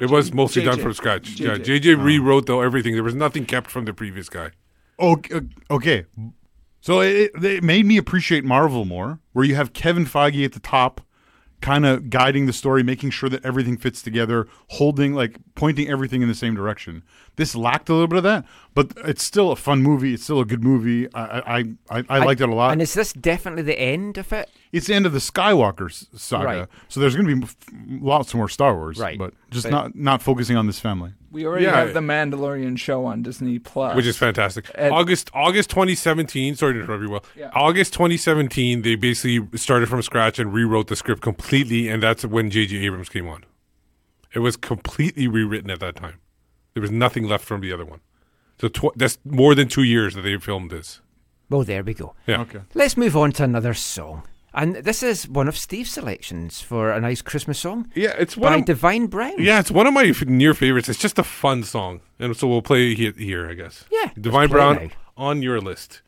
It 0.00 0.10
was 0.10 0.32
mostly 0.32 0.64
done 0.64 0.78
JJ. 0.78 0.82
from 0.82 0.92
scratch. 0.94 1.38
Yeah, 1.38 1.56
JJ. 1.56 1.80
JJ 1.80 2.04
rewrote 2.04 2.46
though 2.46 2.62
everything. 2.62 2.94
There 2.94 3.04
was 3.04 3.14
nothing 3.14 3.44
kept 3.44 3.70
from 3.70 3.84
the 3.84 3.92
previous 3.92 4.28
guy. 4.28 4.50
Okay, 4.98 5.40
okay. 5.70 6.06
So 6.82 7.00
it, 7.00 7.30
it 7.42 7.62
made 7.64 7.86
me 7.86 7.96
appreciate 7.96 8.44
Marvel 8.44 8.84
more, 8.84 9.20
where 9.32 9.44
you 9.46 9.54
have 9.54 9.72
Kevin 9.72 10.04
Feige 10.04 10.44
at 10.44 10.52
the 10.52 10.60
top, 10.60 11.00
kind 11.60 11.86
of 11.86 12.10
guiding 12.10 12.46
the 12.46 12.52
story, 12.52 12.82
making 12.82 13.10
sure 13.10 13.28
that 13.28 13.44
everything 13.44 13.76
fits 13.76 14.02
together, 14.02 14.48
holding 14.66 15.14
like 15.14 15.36
pointing 15.54 15.88
everything 15.88 16.20
in 16.22 16.26
the 16.28 16.34
same 16.34 16.56
direction. 16.56 17.04
This 17.36 17.54
lacked 17.54 17.88
a 17.88 17.92
little 17.92 18.08
bit 18.08 18.16
of 18.16 18.24
that, 18.24 18.44
but 18.74 18.92
it's 19.04 19.22
still 19.22 19.52
a 19.52 19.56
fun 19.56 19.80
movie. 19.80 20.12
It's 20.12 20.24
still 20.24 20.40
a 20.40 20.44
good 20.44 20.64
movie. 20.64 21.06
I 21.14 21.60
I 21.88 21.98
I, 22.00 22.04
I 22.08 22.18
liked 22.18 22.40
it 22.40 22.48
a 22.48 22.54
lot. 22.54 22.72
And 22.72 22.82
is 22.82 22.94
this 22.94 23.12
definitely 23.12 23.62
the 23.62 23.78
end 23.80 24.18
of 24.18 24.32
it? 24.32 24.50
it's 24.72 24.88
the 24.88 24.94
end 24.94 25.06
of 25.06 25.12
the 25.12 25.18
Skywalker 25.20 25.88
saga, 26.18 26.44
Right. 26.44 26.68
so 26.88 26.98
there's 26.98 27.14
going 27.14 27.28
to 27.28 27.46
be 27.46 28.00
lots 28.00 28.34
more 28.34 28.48
Star 28.48 28.74
Wars, 28.74 28.98
Right. 28.98 29.16
But 29.18 29.34
just 29.50 29.66
But- 29.66 29.70
not 29.70 29.94
not 29.94 30.20
focusing 30.22 30.56
on 30.56 30.66
this 30.66 30.80
family. 30.80 31.12
We 31.32 31.46
already 31.46 31.64
Yeah. 31.64 31.76
have 31.76 31.94
the 31.94 32.00
Mandalorian 32.00 32.78
show 32.78 33.06
on 33.06 33.22
Disney 33.22 33.58
Plus, 33.58 33.96
which 33.96 34.04
is 34.06 34.18
fantastic. 34.18 34.70
And- 34.74 34.92
August 34.92 35.30
August 35.32 35.70
2017. 35.70 36.54
Sorry 36.56 36.74
to 36.74 36.80
interrupt 36.80 37.02
you. 37.02 37.10
Well, 37.10 37.24
Yeah. 37.34 37.50
August 37.54 37.94
2017. 37.94 38.82
They 38.82 38.94
basically 38.96 39.48
started 39.58 39.88
from 39.88 40.02
scratch 40.02 40.38
and 40.38 40.52
rewrote 40.52 40.88
the 40.88 40.96
script 40.96 41.22
completely, 41.22 41.88
and 41.88 42.02
that's 42.02 42.24
when 42.24 42.50
J.J. 42.50 42.76
Abrams 42.84 43.08
came 43.08 43.26
on. 43.26 43.44
It 44.34 44.40
was 44.40 44.56
completely 44.56 45.26
rewritten 45.26 45.70
at 45.70 45.80
that 45.80 45.96
time. 45.96 46.18
There 46.74 46.80
was 46.82 46.90
nothing 46.90 47.24
left 47.26 47.44
from 47.44 47.60
the 47.62 47.72
other 47.72 47.84
one. 47.84 48.00
So 48.60 48.68
tw- 48.68 48.94
that's 48.96 49.18
more 49.24 49.54
than 49.54 49.68
two 49.68 49.82
years 49.82 50.14
that 50.14 50.22
they 50.22 50.36
filmed 50.38 50.70
this. 50.70 51.00
Well, 51.50 51.64
there 51.64 51.82
we 51.82 51.94
go. 51.94 52.14
Yeah. 52.26 52.42
Okay. 52.42 52.60
Let's 52.74 52.96
move 52.96 53.16
on 53.16 53.32
to 53.32 53.44
another 53.44 53.74
song. 53.74 54.22
And 54.54 54.76
this 54.76 55.02
is 55.02 55.28
one 55.28 55.48
of 55.48 55.56
Steve's 55.56 55.90
selections 55.92 56.60
for 56.60 56.90
a 56.90 57.00
nice 57.00 57.22
Christmas 57.22 57.58
song. 57.58 57.90
Yeah, 57.94 58.14
it's 58.18 58.36
one 58.36 58.52
by 58.52 58.56
of- 58.58 58.64
Divine 58.66 59.06
Brown. 59.06 59.34
Yeah, 59.38 59.60
it's 59.60 59.70
one 59.70 59.86
of 59.86 59.94
my 59.94 60.12
near 60.26 60.52
favorites. 60.54 60.88
It's 60.88 60.98
just 61.00 61.18
a 61.18 61.24
fun 61.24 61.62
song, 61.64 62.00
and 62.18 62.36
so 62.36 62.46
we'll 62.48 62.62
play 62.62 62.92
it 62.92 63.16
here, 63.16 63.48
I 63.48 63.54
guess. 63.54 63.84
Yeah, 63.90 64.10
Divine 64.20 64.48
Brown 64.50 64.74
now. 64.76 64.88
on 65.16 65.42
your 65.42 65.60
list. 65.60 66.02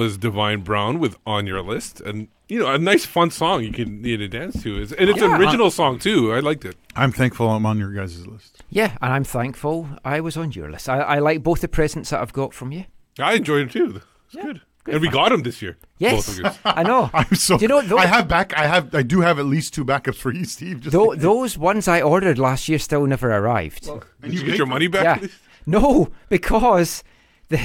Was 0.00 0.16
Divine 0.18 0.60
Brown 0.68 0.98
with 0.98 1.14
"On 1.26 1.46
Your 1.46 1.62
List," 1.62 2.00
and 2.00 2.28
you 2.48 2.58
know, 2.60 2.72
a 2.74 2.78
nice, 2.78 3.04
fun 3.16 3.30
song 3.30 3.62
you 3.62 3.72
can 3.72 4.02
you 4.04 4.16
know, 4.18 4.26
dance 4.26 4.62
to. 4.62 4.70
It's- 4.82 4.92
And 4.98 5.08
it's 5.10 5.22
an 5.22 5.30
Yeah. 5.30 5.38
original 5.38 5.70
song 5.70 5.98
too. 5.98 6.32
I 6.36 6.40
liked 6.40 6.64
it. 6.64 6.76
I'm 6.96 7.12
thankful 7.12 7.48
I'm 7.48 7.64
on 7.66 7.78
your 7.78 7.92
guys' 7.92 8.26
list. 8.26 8.52
Yeah, 8.70 8.90
and 9.02 9.12
I'm 9.12 9.24
thankful 9.24 9.76
I 10.04 10.20
was 10.20 10.36
on 10.36 10.52
your 10.52 10.68
list. 10.70 10.88
I, 10.88 10.98
I 11.16 11.18
like 11.28 11.42
both 11.42 11.60
the 11.60 11.68
presents 11.68 12.10
that 12.10 12.20
I've 12.22 12.32
got 12.32 12.52
from 12.54 12.72
you. 12.72 12.84
I 13.18 13.34
enjoyed 13.34 13.66
it 13.68 13.72
too. 13.72 14.00
It's 14.32 14.34
good. 14.44 14.60
and 14.86 15.00
we 15.02 15.08
got 15.08 15.28
them 15.30 15.42
this 15.42 15.60
year. 15.62 15.76
Yes, 15.98 16.38
Both 16.40 16.46
of. 16.46 16.58
I 16.80 16.82
know. 16.82 17.10
I'm 17.20 17.34
so. 17.34 17.58
Do 17.58 17.62
you 17.64 17.68
know, 17.68 17.82
those, 17.82 17.98
I 18.04 18.06
have 18.06 18.26
back. 18.26 18.48
I 18.56 18.66
have. 18.66 18.94
I 18.94 19.02
do 19.02 19.20
have 19.20 19.38
at 19.38 19.46
least 19.46 19.74
two 19.74 19.84
backups 19.84 20.16
for 20.24 20.32
you, 20.32 20.44
Steve. 20.44 20.80
Just 20.80 20.92
tho- 20.96 21.14
those 21.14 21.58
ones 21.58 21.86
I 21.86 22.00
ordered 22.00 22.38
last 22.38 22.68
year 22.68 22.78
still 22.78 23.06
never 23.06 23.28
arrived. 23.40 23.82
Did 24.22 24.32
you 24.34 24.42
get 24.48 24.56
your 24.56 24.66
money 24.76 24.88
back? 24.88 25.04
Yeah. 25.22 25.28
No, 25.66 26.08
because 26.30 27.04
the, 27.50 27.58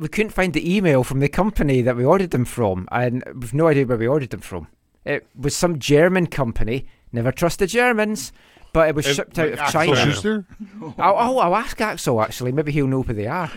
we 0.00 0.08
couldn't 0.08 0.32
find 0.32 0.52
the 0.54 0.76
email 0.76 1.04
from 1.04 1.20
the 1.20 1.28
company 1.28 1.82
that 1.82 1.94
we 1.96 2.04
ordered 2.04 2.30
them 2.30 2.44
from, 2.46 2.88
and 2.90 3.22
we've 3.34 3.52
no 3.54 3.68
idea 3.68 3.84
where 3.86 3.98
we 3.98 4.06
ordered 4.08 4.30
them 4.30 4.40
from. 4.40 4.66
It 5.04 5.26
was 5.38 5.54
some 5.54 5.78
German 5.78 6.26
company. 6.26 6.86
Never 7.12 7.30
trust 7.30 7.58
the 7.58 7.66
Germans, 7.66 8.32
but 8.72 8.88
it 8.88 8.94
was 8.94 9.06
And, 9.06 9.14
shipped 9.16 9.38
out 9.38 9.44
like, 9.50 9.52
of 9.54 9.58
Axel 9.60 9.80
China. 9.94 9.96
Schuster? 9.96 10.44
I'll, 10.98 11.16
I'll, 11.16 11.38
I'll 11.40 11.56
ask 11.56 11.80
Axel 11.80 12.20
actually. 12.22 12.52
Maybe 12.52 12.72
he'll 12.72 12.86
know 12.86 13.02
who 13.02 13.12
they 13.12 13.26
are. 13.26 13.50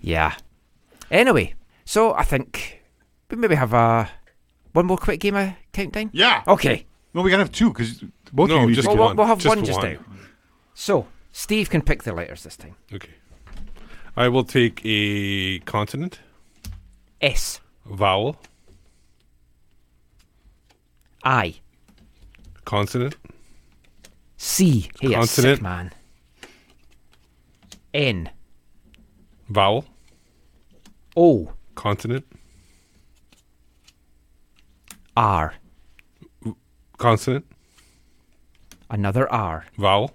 yeah. 0.00 0.34
Anyway, 1.10 1.54
so 1.84 2.14
I 2.14 2.24
think 2.24 2.82
we 3.30 3.36
maybe 3.36 3.54
have 3.54 3.72
a 3.72 4.10
one 4.72 4.86
more 4.86 4.96
quick 4.98 5.20
game 5.20 5.36
of 5.36 5.52
countdown. 5.72 6.10
Yeah. 6.12 6.42
Okay. 6.48 6.86
No, 7.14 7.22
we 7.22 7.30
gotta 7.30 7.42
have 7.42 7.52
two 7.52 7.68
because 7.72 8.02
both 8.32 8.48
No, 8.48 8.62
of 8.64 8.68
you 8.70 8.74
just 8.74 8.88
to 8.88 8.94
Well, 8.94 9.04
one. 9.08 9.16
we'll, 9.16 9.24
we'll 9.24 9.26
have 9.26 9.38
Just 9.38 9.54
one 9.56 9.64
just 9.64 9.78
one. 9.78 9.92
now. 9.94 9.98
So 10.74 11.06
Steve 11.32 11.68
can 11.68 11.82
pick 11.82 12.02
the 12.04 12.12
letters 12.14 12.42
this 12.44 12.56
time. 12.56 12.76
Okay. 12.92 13.10
I 14.16 14.28
will 14.28 14.44
take 14.44 14.80
a 14.84 15.58
consonant, 15.60 16.18
S. 17.20 17.60
vowel, 17.86 18.36
I. 21.24 21.54
consonant, 22.64 23.16
C. 24.36 24.90
A 25.02 25.06
sick 25.06 25.14
Consonant. 25.14 25.62
man. 25.62 25.92
N. 27.94 28.30
vowel, 29.48 29.86
O. 31.16 31.52
consonant, 31.74 32.26
R. 35.16 35.54
consonant, 36.98 37.46
Another 38.90 39.30
R. 39.32 39.64
vowel. 39.78 40.12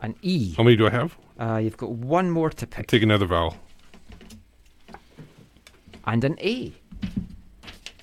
An 0.00 0.16
E. 0.20 0.52
How 0.56 0.64
many 0.64 0.74
do 0.74 0.88
I 0.88 0.90
have? 0.90 1.16
Uh, 1.38 1.56
you've 1.56 1.76
got 1.76 1.90
one 1.90 2.30
more 2.30 2.50
to 2.50 2.66
pick. 2.66 2.86
Take 2.86 3.02
another 3.02 3.26
vowel. 3.26 3.56
And 6.06 6.22
an 6.24 6.36
A. 6.40 6.72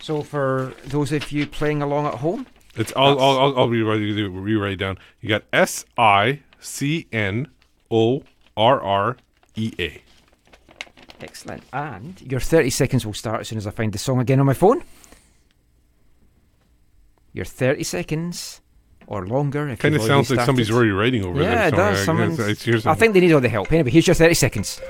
So 0.02 0.22
for 0.22 0.74
those 0.86 1.12
of 1.12 1.32
you 1.32 1.48
playing 1.48 1.82
along 1.82 2.06
at 2.08 2.16
home, 2.16 2.46
It's 2.76 2.92
I'll 2.96 3.18
I'll 3.20 3.40
I'll, 3.40 3.60
I'll 3.60 3.70
rewrite 3.70 4.02
it- 4.02 4.30
rewrite 4.30 4.74
it 4.74 4.76
down. 4.78 4.98
You 5.22 5.30
got 5.30 5.44
S 5.54 5.86
I 5.98 6.42
C 6.60 7.08
N 7.14 7.48
O 7.90 8.24
R 8.58 8.82
R 8.82 9.18
E 9.56 9.72
A. 9.80 10.02
excellent. 11.22 11.64
And 11.72 12.22
your 12.30 12.42
30 12.42 12.70
seconds 12.70 13.06
will 13.06 13.14
start 13.14 13.40
as 13.42 13.48
soon 13.48 13.58
as 13.58 13.66
I 13.66 13.72
find 13.72 13.94
the 13.94 13.98
song 13.98 14.20
again 14.20 14.40
on 14.42 14.46
my 14.46 14.54
phone. 14.54 14.84
Your 17.32 17.46
30 17.46 17.84
seconds 17.84 18.60
or 19.08 19.26
longer. 19.28 19.70
If 19.70 19.80
Kind 19.80 19.96
of 19.96 20.02
sounds 20.04 20.30
like 20.30 20.46
somebody's 20.46 20.72
already 20.72 20.92
writing 20.92 21.24
over 21.26 21.40
there. 21.40 21.52
Yeah, 21.52 21.68
it 21.68 22.06
somewhere. 22.06 22.28
does. 22.30 22.40
I 22.40 22.44
I 22.44 22.54
hear 22.54 22.76
I 22.76 22.80
something. 22.80 23.00
think 23.00 23.14
they 23.14 23.20
need 23.22 23.34
all 23.34 23.42
the 23.42 23.50
help. 23.50 23.72
Anyway, 23.72 23.92
here's 23.92 24.08
your 24.08 24.14
30 24.16 24.34
seconds. 24.34 24.82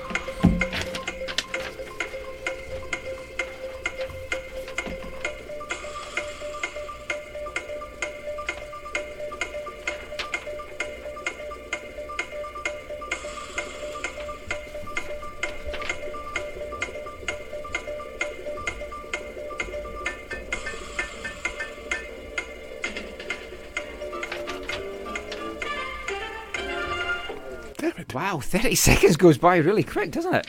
30 28.60 28.74
seconds 28.74 29.16
goes 29.16 29.38
by 29.38 29.56
really 29.56 29.82
quick, 29.82 30.10
doesn't 30.12 30.34
it? 30.34 30.46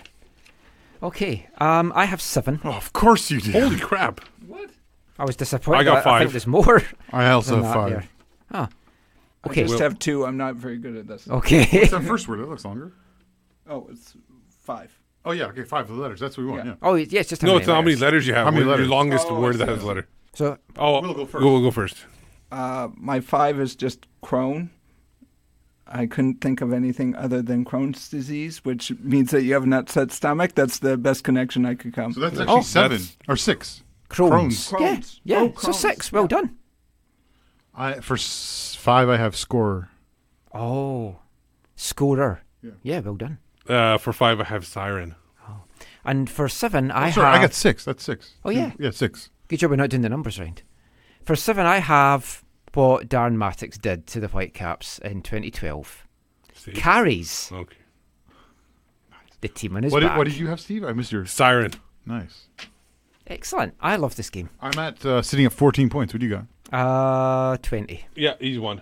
Okay, 1.03 1.47
um, 1.59 1.91
I 1.95 2.05
have 2.05 2.21
seven. 2.21 2.59
Oh, 2.63 2.71
of 2.71 2.93
course 2.93 3.29
you 3.29 3.39
did. 3.41 3.53
Holy 3.61 3.77
crap! 3.79 4.21
What? 4.47 4.69
I 5.19 5.25
was 5.25 5.35
disappointed. 5.35 5.79
I 5.79 5.83
got 5.83 5.91
I 5.97 6.01
think 6.01 6.03
five. 6.03 6.31
there's 6.33 6.47
more. 6.47 6.81
I 7.11 7.29
also 7.31 7.55
have 7.57 7.63
that 7.65 7.73
five. 7.73 7.89
there. 7.91 8.03
Ah. 8.51 8.69
I 9.43 9.49
Okay. 9.49 9.63
just 9.63 9.79
have 9.79 9.99
two. 9.99 10.25
I'm 10.25 10.37
not 10.37 10.55
very 10.55 10.77
good 10.77 10.95
at 10.97 11.07
this. 11.07 11.27
Okay. 11.29 11.65
What's 11.79 11.91
that 11.91 12.03
first 12.07 12.27
word? 12.27 12.39
That 12.39 12.49
looks 12.49 12.65
longer. 12.65 12.93
Oh, 13.69 13.87
it's 13.91 14.15
five. 14.63 14.97
Oh 15.23 15.31
yeah, 15.31 15.45
okay, 15.45 15.63
five 15.63 15.89
of 15.89 15.95
the 15.95 16.01
letters. 16.01 16.19
That's 16.19 16.37
what 16.37 16.45
we 16.45 16.51
want. 16.51 16.65
Yeah. 16.65 16.75
Oh, 16.81 16.95
yeah, 16.95 17.19
it's 17.19 17.29
just 17.29 17.41
how 17.41 17.47
No, 17.47 17.53
many 17.53 17.61
it's 17.63 17.67
how 17.67 17.81
many 17.81 17.85
letters. 17.91 18.01
letters 18.01 18.27
you 18.27 18.33
have. 18.35 18.45
How 18.45 18.51
many 18.51 18.63
Your 18.63 18.71
letters? 18.71 18.89
longest 18.89 19.27
Oh, 19.29 19.39
word 19.39 19.55
that 19.57 19.65
see. 19.67 19.73
has 19.73 19.83
a 19.83 19.85
letter. 19.87 20.07
So, 20.33 20.57
Oh, 20.77 21.01
We'll 21.01 21.13
go 21.13 21.25
first. 21.25 21.43
We'll 21.43 21.61
go 21.61 21.71
first. 21.71 21.97
Uh, 22.51 22.89
my 22.95 23.19
five 23.19 23.59
is 23.59 23.75
just 23.75 24.05
Crohn. 24.23 24.69
I 25.87 26.07
couldn't 26.07 26.41
think 26.41 26.61
of 26.61 26.73
anything 26.73 27.15
other 27.15 27.41
than 27.41 27.63
Crohn's 27.63 28.09
disease, 28.09 28.65
which 28.65 28.91
means 28.99 29.31
that 29.31 29.43
you 29.43 29.53
have 29.53 29.63
an 29.63 29.73
upset 29.73 30.11
stomach. 30.11 30.55
That's 30.55 30.79
the 30.79 30.97
best 30.97 31.23
connection 31.23 31.65
I 31.65 31.75
could 31.75 31.93
come. 31.93 32.13
So 32.13 32.21
that's 32.21 32.39
actually 32.39 32.55
Oh, 32.57 32.61
seven 32.61 32.91
that's- 32.97 33.17
or 33.27 33.35
six. 33.37 33.83
Crohn's. 34.09 34.71
Crohn's. 34.71 34.71
Yeah, 34.81 34.95
Crohn's. 34.95 35.21
yeah. 35.23 35.39
Oh, 35.41 35.53
so 35.59 35.71
six. 35.71 36.11
Well 36.11 36.27
done. 36.27 36.55
I 37.75 37.99
for 37.99 38.13
s- 38.15 38.75
five 38.79 39.09
I 39.09 39.17
have 39.17 39.35
scorer. 39.35 39.89
Oh, 40.53 41.17
scorer. 41.75 42.41
Yeah. 42.63 42.71
Yeah, 42.83 42.99
well 43.01 43.15
done. 43.15 43.37
Uh, 43.67 43.97
for 43.97 44.13
five, 44.13 44.39
I 44.39 44.45
have 44.45 44.65
siren. 44.65 45.15
Oh, 45.47 45.63
And 46.05 46.29
for 46.29 46.47
seven, 46.47 46.91
I 46.91 47.09
Oh, 47.09 47.11
sorry, 47.11 47.27
have. 47.31 47.35
I 47.39 47.41
got 47.41 47.53
six. 47.53 47.83
That's 47.83 48.03
six. 48.03 48.35
Oh, 48.45 48.49
yeah. 48.51 48.71
yeah, 48.79 48.91
six. 48.91 49.29
Good 49.49 49.59
job 49.59 49.71
we're 49.71 49.75
not 49.75 49.89
doing 49.89 50.01
the 50.03 50.09
numbers 50.09 50.39
round. 50.39 50.61
For 51.23 51.35
seven, 51.35 51.65
I 51.65 51.79
have 51.79 52.43
what 52.75 53.09
Darren 53.09 53.35
Mattocks 53.35 53.77
did 53.77 54.05
to 54.07 54.19
the 54.19 54.27
Whitecaps 54.27 54.99
in 54.99 55.21
2012. 55.21 56.07
See? 56.53 56.71
Carries 56.71 57.49
Okay. 57.51 57.77
the 59.41 59.47
team 59.49 59.75
on 59.75 59.83
his 59.83 59.91
What 59.91 59.99
did, 60.01 60.07
back. 60.07 60.17
what 60.17 60.23
did 60.25 60.37
you 60.37 60.47
have, 60.47 60.59
Steve? 60.59 60.83
I 60.83 60.93
missed 60.93 61.11
your 61.11 61.25
Siren. 61.25 61.71
Nice. 62.05 62.47
Excellent. 63.27 63.73
I 63.81 63.95
love 63.95 64.15
this 64.15 64.29
game. 64.29 64.49
I'm 64.61 64.77
at 64.77 65.03
uh, 65.05 65.21
sitting 65.21 65.45
at 65.45 65.53
14 65.53 65.89
points. 65.89 66.13
What 66.13 66.19
do 66.21 66.27
you 66.27 66.31
got? 66.35 66.45
Uh, 67.53 67.57
20. 67.57 68.05
Yeah, 68.15 68.35
he's 68.39 68.59
one. 68.59 68.81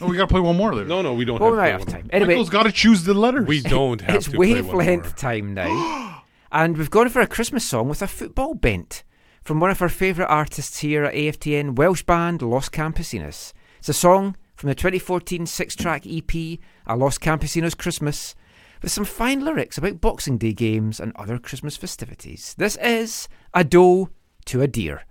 Oh, 0.00 0.06
we 0.06 0.16
got 0.16 0.28
to 0.28 0.32
play 0.32 0.40
one 0.40 0.56
more 0.56 0.72
later. 0.74 0.86
No, 0.88 1.02
no, 1.02 1.14
we 1.14 1.24
don't 1.24 1.40
Well, 1.40 1.50
we 1.52 1.56
have 1.58 1.62
might 1.64 1.66
to 1.72 1.78
have 1.78 1.86
play 1.88 2.00
time. 2.02 2.10
Anyway, 2.12 2.34
Michael's 2.34 2.50
got 2.50 2.62
to 2.64 2.72
choose 2.72 3.04
the 3.04 3.14
letters. 3.14 3.46
We 3.48 3.60
don't 3.60 4.00
have 4.02 4.14
it's 4.16 4.26
to 4.26 4.30
play 4.36 4.54
one 4.54 4.64
more. 4.66 4.76
wavelength 4.76 5.16
time 5.16 5.52
now. 5.54 6.22
and 6.52 6.76
we've 6.78 6.90
gone 6.90 7.08
for 7.08 7.20
a 7.20 7.26
Christmas 7.26 7.64
song 7.64 7.88
with 7.88 8.00
a 8.00 8.06
football 8.06 8.54
bent 8.54 9.02
from 9.42 9.60
one 9.60 9.70
of 9.70 9.80
our 9.80 9.88
favourite 9.88 10.28
artists 10.28 10.78
here 10.78 11.04
at 11.04 11.14
AFTN, 11.14 11.76
Welsh 11.76 12.02
band 12.02 12.42
Los 12.42 12.68
Campesinos. 12.68 13.52
It's 13.78 13.88
a 13.88 13.94
song 13.94 14.36
from 14.54 14.68
the 14.68 14.74
2014 14.74 15.46
six 15.46 15.74
track 15.74 16.06
EP, 16.06 16.58
A 16.86 16.96
Los 16.96 17.18
Campesinos 17.18 17.76
Christmas, 17.76 18.34
with 18.82 18.92
some 18.92 19.04
fine 19.04 19.44
lyrics 19.44 19.78
about 19.78 20.00
Boxing 20.00 20.38
Day 20.38 20.52
games 20.52 21.00
and 21.00 21.12
other 21.16 21.38
Christmas 21.38 21.76
festivities. 21.76 22.54
This 22.58 22.76
is 22.76 23.28
A 23.54 23.64
Doe 23.64 24.10
to 24.46 24.62
a 24.62 24.68
Deer. 24.68 25.04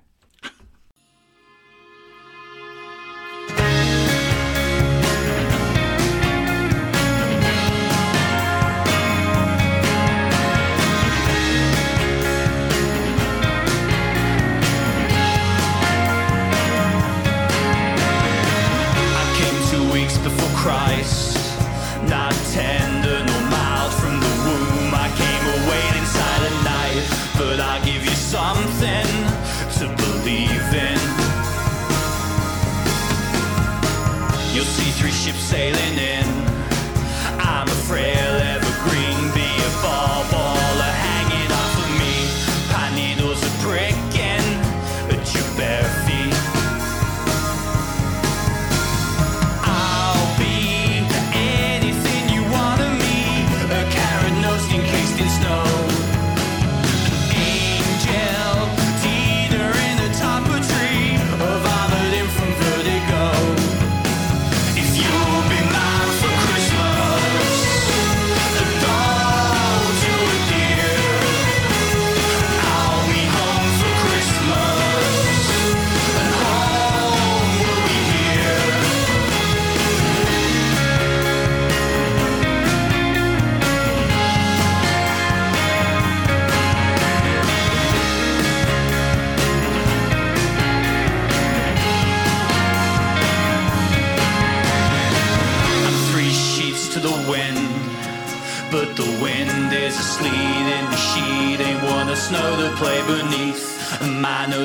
Ships 35.19 35.49
sailing 35.49 35.97
in. 35.97 36.18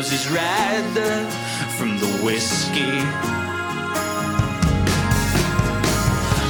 Nose 0.04 0.12
is 0.12 0.30
red 0.30 0.84
from 1.78 1.98
the 1.98 2.06
whiskey. 2.22 2.98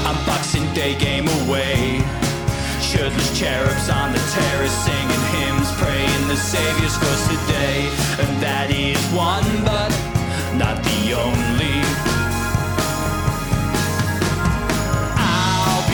I'm 0.06 0.26
Boxing 0.26 0.72
Day 0.74 0.96
game 0.98 1.28
away. 1.42 2.02
Shirtless 2.80 3.38
cherubs 3.38 3.88
on 3.90 4.12
the 4.12 4.18
terrace 4.18 4.76
singing 4.84 5.24
hymns, 5.36 5.70
praying 5.80 6.28
the 6.28 6.36
Savior's 6.36 6.96
close 6.96 7.26
today. 7.28 7.88
And 8.20 8.42
that 8.42 8.70
is 8.70 8.98
one, 9.12 9.46
but 9.64 9.90
not 10.56 10.82
the 10.82 11.14
only. 11.14 12.04
I'll 15.16 15.84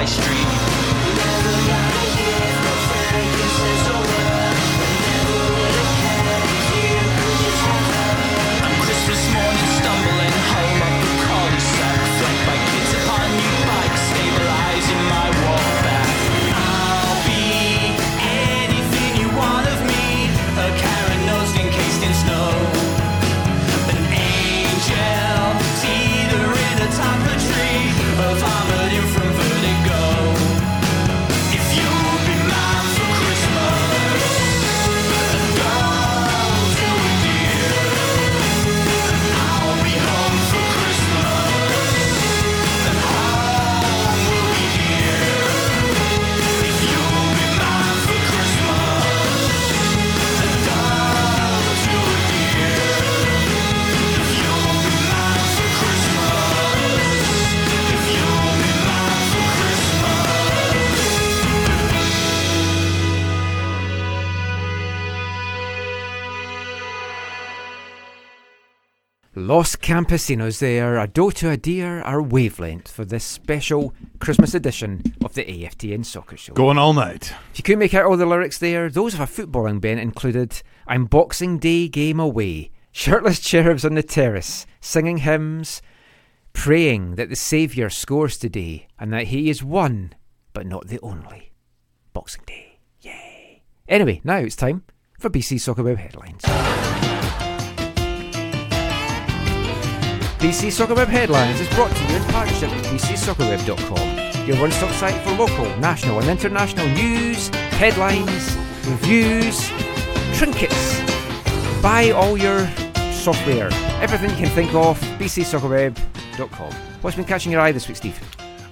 High 0.00 0.06
street. 0.06 0.49
Campesinos 69.80 70.58
there, 70.58 70.98
a 70.98 71.08
doe 71.08 71.30
to 71.30 71.50
a 71.50 71.56
deer, 71.56 72.02
our 72.02 72.20
wavelength 72.20 72.90
for 72.90 73.04
this 73.04 73.24
special 73.24 73.94
Christmas 74.18 74.54
edition 74.54 75.02
of 75.24 75.32
the 75.34 75.44
AFTN 75.44 76.04
Soccer 76.04 76.36
Show. 76.36 76.52
Going 76.52 76.76
all 76.76 76.92
night. 76.92 77.32
If 77.52 77.58
you 77.58 77.62
couldn't 77.64 77.78
make 77.78 77.94
out 77.94 78.04
all 78.04 78.16
the 78.16 78.26
lyrics 78.26 78.58
there, 78.58 78.90
those 78.90 79.14
of 79.14 79.20
a 79.20 79.24
footballing 79.24 79.80
bent 79.80 79.98
included 79.98 80.62
I'm 80.86 81.06
Boxing 81.06 81.58
Day 81.58 81.88
game 81.88 82.20
away, 82.20 82.70
shirtless 82.92 83.40
cherubs 83.40 83.84
on 83.84 83.94
the 83.94 84.02
terrace, 84.02 84.66
singing 84.80 85.18
hymns, 85.18 85.80
praying 86.52 87.14
that 87.14 87.30
the 87.30 87.36
Saviour 87.36 87.88
scores 87.88 88.36
today 88.36 88.86
and 88.98 89.12
that 89.14 89.28
he 89.28 89.48
is 89.48 89.64
one, 89.64 90.12
but 90.52 90.66
not 90.66 90.88
the 90.88 91.00
only. 91.00 91.52
Boxing 92.12 92.42
Day. 92.46 92.80
Yay. 93.00 93.62
Anyway, 93.88 94.20
now 94.24 94.36
it's 94.36 94.56
time 94.56 94.84
for 95.18 95.30
BC 95.30 95.58
Soccer 95.58 95.82
Web 95.82 95.96
headlines. 95.96 96.42
BC 100.40 100.72
Soccer 100.72 100.94
Web 100.94 101.08
Headlines 101.08 101.60
is 101.60 101.68
brought 101.74 101.94
to 101.94 102.04
you 102.04 102.16
in 102.16 102.22
partnership 102.30 102.74
with 102.74 102.86
bcsoccerweb.com, 102.86 104.46
your 104.48 104.56
one-stop 104.58 104.90
site 104.92 105.22
for 105.22 105.32
local, 105.32 105.66
national 105.76 106.18
and 106.18 106.30
international 106.30 106.88
news, 106.88 107.48
headlines, 107.76 108.56
reviews, 108.86 109.68
trinkets. 110.38 110.98
Buy 111.82 112.12
all 112.12 112.38
your 112.38 112.66
software, 113.12 113.68
everything 114.00 114.30
you 114.30 114.36
can 114.36 114.48
think 114.54 114.72
of, 114.72 114.98
bcsoccerweb.com. 115.18 116.72
What's 117.02 117.16
been 117.16 117.26
catching 117.26 117.52
your 117.52 117.60
eye 117.60 117.72
this 117.72 117.86
week, 117.86 117.98
Steve? 117.98 118.18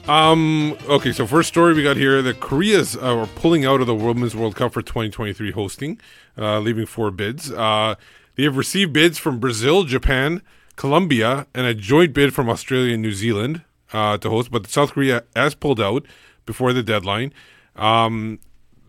Um. 0.09 0.75
Okay. 0.89 1.13
So 1.13 1.27
first 1.27 1.49
story 1.49 1.75
we 1.75 1.83
got 1.83 1.99
here: 1.99 2.23
the 2.23 2.33
Koreas 2.33 2.97
uh, 2.97 3.15
are 3.15 3.27
pulling 3.27 3.67
out 3.67 3.83
of 3.83 3.87
the 3.87 3.95
Women's 3.95 4.35
World 4.35 4.57
Cup 4.57 4.73
for 4.73 4.81
2023 4.81 5.51
hosting, 5.51 6.01
uh, 6.39 6.61
leaving 6.61 6.87
four 6.87 7.11
bids. 7.11 7.53
Uh, 7.53 7.95
they 8.37 8.45
have 8.45 8.57
received 8.57 8.95
bids 8.95 9.19
from 9.19 9.39
Brazil, 9.39 9.85
Japan, 9.85 10.41
Colombia, 10.79 11.47
and 11.55 11.67
a 11.67 11.75
joint 11.75 12.15
bid 12.15 12.33
from 12.33 12.49
Australia 12.49 12.95
and 12.95 13.03
New 13.03 13.13
Zealand 13.13 13.63
uh, 13.93 14.17
to 14.19 14.31
host. 14.31 14.51
But 14.51 14.67
South 14.69 14.93
Korea 14.93 15.25
has 15.37 15.55
pulled 15.55 15.81
out 15.81 16.07
before 16.47 16.73
the 16.73 16.83
deadline. 16.83 17.33
Um, 17.77 18.39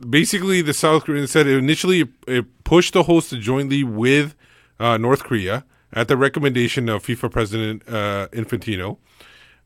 basically, 0.09 0.61
the 0.61 0.73
South 0.73 1.03
Korean 1.03 1.27
said 1.27 1.47
initially 1.47 2.01
it, 2.01 2.09
it 2.27 2.63
pushed 2.63 2.93
the 2.93 3.03
host 3.03 3.37
jointly 3.39 3.83
with 3.83 4.35
uh, 4.79 4.97
North 4.97 5.23
Korea 5.23 5.65
at 5.91 6.07
the 6.07 6.15
recommendation 6.15 6.87
of 6.87 7.03
FIFA 7.03 7.31
President 7.31 7.83
uh, 7.89 8.27
Infantino 8.31 8.97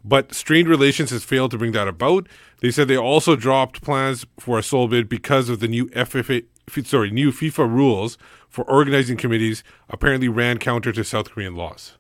but 0.03 0.33
strained 0.33 0.67
relations 0.67 1.11
has 1.11 1.23
failed 1.23 1.51
to 1.51 1.57
bring 1.57 1.71
that 1.71 1.87
about. 1.87 2.27
They 2.59 2.71
said 2.71 2.87
they 2.87 2.97
also 2.97 3.35
dropped 3.35 3.81
plans 3.81 4.25
for 4.39 4.59
a 4.59 4.63
sole 4.63 4.87
bid 4.87 5.07
because 5.07 5.49
of 5.49 5.59
the 5.59 5.67
new 5.67 5.87
FFA, 5.89 6.45
sorry, 6.83 7.11
new 7.11 7.31
FIFA 7.31 7.69
rules 7.69 8.17
for 8.49 8.65
organizing 8.65 9.17
committees 9.17 9.63
apparently 9.89 10.27
ran 10.27 10.57
counter 10.57 10.91
to 10.91 11.03
South 11.03 11.31
Korean 11.31 11.55
laws. 11.55 11.93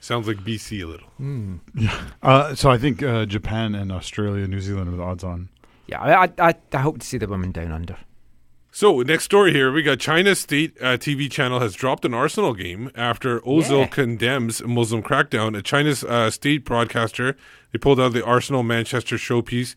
Sounds 0.00 0.28
like 0.28 0.38
BC 0.38 0.82
a 0.82 0.86
little. 0.86 1.08
Yeah. 1.74 2.00
Uh, 2.22 2.54
so 2.54 2.70
I 2.70 2.78
think 2.78 3.02
uh, 3.02 3.26
Japan 3.26 3.74
and 3.74 3.90
Australia, 3.90 4.46
New 4.46 4.60
Zealand 4.60 4.88
are 4.92 4.96
the 4.96 5.02
odds 5.02 5.24
on. 5.24 5.48
Yeah, 5.86 6.00
I, 6.00 6.30
I, 6.38 6.54
I 6.72 6.78
hope 6.78 6.98
to 7.00 7.06
see 7.06 7.18
the 7.18 7.26
women 7.26 7.52
down 7.52 7.72
under. 7.72 7.96
So 8.70 9.00
next 9.00 9.24
story 9.24 9.52
here, 9.52 9.72
we 9.72 9.82
got 9.82 9.98
China 9.98 10.34
State 10.34 10.76
uh, 10.82 10.98
TV 10.98 11.30
channel 11.30 11.60
has 11.60 11.74
dropped 11.74 12.04
an 12.04 12.12
Arsenal 12.12 12.52
game 12.54 12.90
after 12.94 13.40
Ozil 13.40 13.80
Yeah. 13.80 13.86
condemns 13.86 14.62
Muslim 14.62 15.02
crackdown. 15.02 15.56
A 15.56 15.62
China's 15.62 16.04
uh, 16.04 16.30
state 16.30 16.64
broadcaster 16.64 17.36
they 17.72 17.78
pulled 17.78 17.98
out 17.98 18.12
the 18.12 18.24
Arsenal 18.24 18.62
Manchester 18.62 19.16
showpiece 19.16 19.74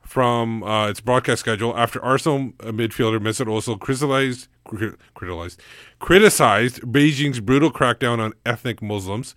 from 0.00 0.62
uh, 0.62 0.88
its 0.88 1.00
broadcast 1.00 1.40
schedule 1.40 1.76
after 1.76 2.00
Arsenal 2.04 2.52
uh, 2.60 2.66
midfielder 2.66 3.18
Mesut 3.18 3.46
Ozil 3.46 3.80
criticized 3.80 4.46
cri- 4.64 4.92
criticized 5.14 5.60
criticized 5.98 6.80
Beijing's 6.82 7.40
brutal 7.40 7.72
crackdown 7.72 8.20
on 8.20 8.32
ethnic 8.46 8.80
Muslims. 8.80 9.34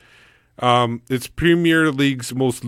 Um, 0.59 1.01
it's 1.09 1.27
Premier 1.27 1.91
League's 1.91 2.35
most 2.35 2.65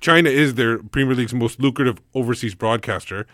China 0.00 0.30
is 0.30 0.54
their 0.54 0.78
Premier 0.78 1.14
League's 1.14 1.34
most 1.34 1.60
lucrative 1.60 2.00
overseas 2.14 2.54
broadcaster, 2.54 3.26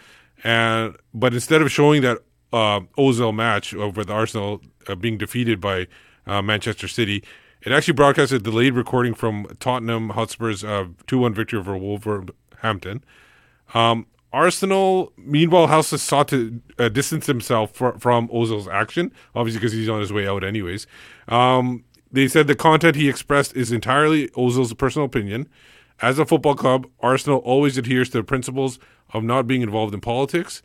and 0.43 0.97
but 1.15 1.33
instead 1.33 1.63
of 1.63 1.71
showing 1.71 2.03
that 2.03 2.19
uh, 2.53 2.81
Ozil 2.99 3.35
match 3.35 3.73
over 3.73 4.05
the 4.05 4.13
Arsenal 4.13 4.61
uh, 4.89 4.97
being 4.97 5.17
defeated 5.17 5.61
by 5.61 5.87
uh, 6.27 6.43
Manchester 6.43 6.89
City, 6.89 7.23
it 7.63 7.73
actually 7.73 7.95
broadcast 7.95 8.33
a 8.33 8.41
delayed 8.41 8.75
recording 8.75 9.15
from 9.15 9.47
Tottenham 9.61 10.11
Hotspur's 10.11 10.65
uh, 10.65 10.87
two-one 11.07 11.33
victory 11.33 11.61
over 11.61 11.77
Wolverhampton. 11.77 13.05
Um, 13.75 14.07
Arsenal, 14.33 15.13
meanwhile, 15.17 15.67
has 15.67 15.89
sought 16.01 16.29
to 16.29 16.61
uh, 16.79 16.89
distance 16.89 17.27
himself 17.27 17.73
fr- 17.73 17.99
from 17.99 18.29
Ozil's 18.29 18.69
action, 18.69 19.13
obviously 19.35 19.59
because 19.59 19.73
he's 19.73 19.89
on 19.89 20.01
his 20.01 20.13
way 20.13 20.27
out, 20.27 20.45
anyways. 20.45 20.87
Um, 21.27 21.85
they 22.13 22.29
said 22.29 22.47
the 22.47 22.55
content 22.55 22.97
he 22.97 23.09
expressed 23.09 23.57
is 23.57 23.73
entirely 23.73 24.29
Ozil's 24.29 24.75
personal 24.75 25.07
opinion. 25.07 25.49
As 26.01 26.19
a 26.19 26.27
football 26.27 26.55
club, 26.55 26.87
Arsenal 27.01 27.39
always 27.41 27.77
adheres 27.77 28.09
to 28.11 28.19
the 28.19 28.25
principles 28.25 28.79
of 29.13 29.23
not 29.23 29.47
being 29.47 29.63
involved 29.63 29.93
in 29.95 30.01
politics. 30.01 30.63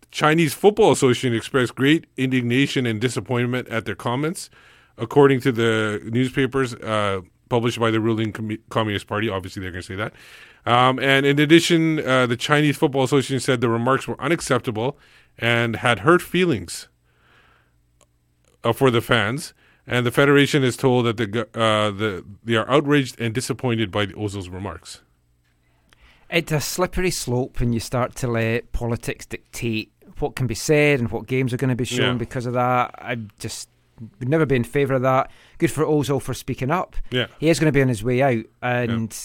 The 0.00 0.06
Chinese 0.10 0.54
Football 0.54 0.92
Association 0.92 1.34
expressed 1.34 1.74
great 1.74 2.06
indignation 2.16 2.86
and 2.86 3.00
disappointment 3.00 3.68
at 3.68 3.84
their 3.84 3.96
comments, 3.96 4.48
according 4.96 5.40
to 5.40 5.52
the 5.52 6.00
newspapers 6.04 6.74
uh, 6.74 7.22
published 7.48 7.80
by 7.80 7.90
the 7.90 8.00
ruling 8.00 8.32
Com- 8.32 8.58
Communist 8.70 9.06
Party. 9.06 9.28
Obviously, 9.28 9.60
they're 9.60 9.72
going 9.72 9.82
to 9.82 9.86
say 9.86 9.96
that. 9.96 10.12
Um, 10.66 10.98
and 10.98 11.24
in 11.26 11.38
addition, 11.38 12.00
uh, 12.06 12.26
the 12.26 12.36
Chinese 12.36 12.76
Football 12.76 13.04
Association 13.04 13.40
said 13.40 13.60
the 13.60 13.68
remarks 13.68 14.08
were 14.08 14.20
unacceptable 14.20 14.98
and 15.38 15.76
had 15.76 16.00
hurt 16.00 16.22
feelings 16.22 16.88
uh, 18.64 18.72
for 18.72 18.90
the 18.90 19.00
fans. 19.00 19.54
And 19.86 20.04
the 20.04 20.10
federation 20.10 20.64
is 20.64 20.76
told 20.76 21.06
that 21.06 21.16
the, 21.16 21.42
uh, 21.54 21.90
the 21.90 22.24
they 22.42 22.56
are 22.56 22.68
outraged 22.68 23.20
and 23.20 23.32
disappointed 23.34 23.90
by 23.90 24.06
Ozil's 24.06 24.48
remarks. 24.48 25.02
It's 26.28 26.50
a 26.50 26.60
slippery 26.60 27.12
slope 27.12 27.60
when 27.60 27.72
you 27.72 27.78
start 27.78 28.16
to 28.16 28.26
let 28.26 28.72
politics 28.72 29.26
dictate 29.26 29.92
what 30.18 30.34
can 30.34 30.46
be 30.48 30.54
said 30.56 30.98
and 30.98 31.10
what 31.10 31.26
games 31.26 31.52
are 31.54 31.56
going 31.56 31.68
to 31.70 31.76
be 31.76 31.84
shown 31.84 32.14
Yeah. 32.14 32.18
because 32.18 32.46
of 32.46 32.54
that. 32.54 32.94
I 32.98 33.16
just 33.38 33.68
would 34.18 34.28
never 34.28 34.44
be 34.44 34.56
in 34.56 34.64
favour 34.64 34.94
of 34.94 35.02
that. 35.02 35.30
Good 35.58 35.70
for 35.70 35.84
Ozil 35.84 36.20
for 36.20 36.34
speaking 36.34 36.70
up. 36.70 36.96
Yeah. 37.10 37.26
He 37.38 37.48
is 37.48 37.60
going 37.60 37.68
to 37.68 37.72
be 37.72 37.82
on 37.82 37.88
his 37.88 38.02
way 38.02 38.22
out, 38.22 38.44
and 38.60 39.16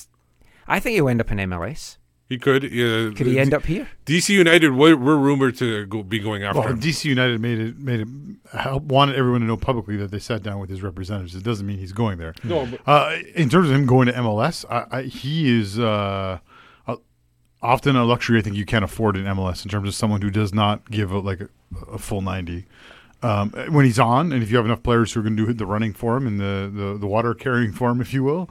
I 0.68 0.80
think 0.80 0.94
he'll 0.96 1.10
end 1.10 1.22
up 1.22 1.32
in 1.32 1.40
MLS. 1.40 1.98
He 2.32 2.38
could. 2.38 2.64
Uh, 2.64 3.12
Could 3.14 3.28
he 3.28 3.38
end 3.38 3.54
up 3.54 3.66
here? 3.66 3.90
DC 4.06 4.30
United 4.30 4.70
were, 4.72 4.96
were 4.96 5.18
rumored 5.18 5.58
to 5.58 5.86
go, 5.88 6.02
be 6.02 6.18
going 6.18 6.44
after 6.44 6.62
Well, 6.62 6.70
him. 6.70 6.80
DC 6.80 7.04
United 7.04 7.42
made 7.42 7.60
it 7.60 7.78
made 7.78 8.00
it 8.00 8.08
help, 8.58 8.84
wanted 8.84 9.18
everyone 9.18 9.42
to 9.42 9.48
know 9.48 9.58
publicly 9.58 9.98
that 9.98 10.12
they 10.12 10.20
sat 10.20 10.42
down 10.42 10.58
with 10.62 10.70
his 10.70 10.82
representatives. 10.82 11.36
It 11.36 11.44
doesn't 11.44 11.68
mean 11.68 11.78
he's 11.78 11.92
going 11.92 12.20
there. 12.20 12.34
No, 12.46 12.66
but- 12.68 12.80
uh, 12.88 13.18
in 13.36 13.50
terms 13.50 13.70
of 13.70 13.76
him 13.76 13.86
going 13.86 14.08
to 14.08 14.14
MLS, 14.14 14.64
I, 14.70 15.00
I, 15.00 15.02
he 15.02 15.60
is 15.60 15.78
uh, 15.78 16.40
a, 16.88 16.96
often 17.62 17.98
a 17.98 18.06
luxury 18.06 18.40
I 18.40 18.42
think 18.42 18.56
you 18.56 18.66
can't 18.66 18.86
afford 18.86 19.18
in 19.18 19.26
MLS 19.26 19.66
in 19.66 19.70
terms 19.70 19.90
of 19.90 19.94
someone 19.94 20.22
who 20.22 20.30
does 20.30 20.54
not 20.54 20.90
give 20.90 21.12
a, 21.12 21.20
like 21.20 21.42
a, 21.42 21.50
a 21.92 21.98
full 21.98 22.22
ninety. 22.22 22.66
Um, 23.24 23.50
when 23.72 23.84
he's 23.84 24.00
on, 24.00 24.32
and 24.32 24.42
if 24.42 24.50
you 24.50 24.56
have 24.56 24.66
enough 24.66 24.84
players 24.84 25.12
who 25.12 25.20
are 25.20 25.24
going 25.24 25.36
to 25.36 25.46
do 25.48 25.52
the 25.52 25.66
running 25.66 25.92
for 25.92 26.16
him 26.16 26.26
and 26.28 26.40
the, 26.40 26.72
the, 26.74 26.98
the 26.98 27.08
water 27.08 27.34
carrying 27.34 27.74
for 27.74 27.90
him, 27.92 28.00
if 28.00 28.14
you 28.14 28.24
will, 28.24 28.50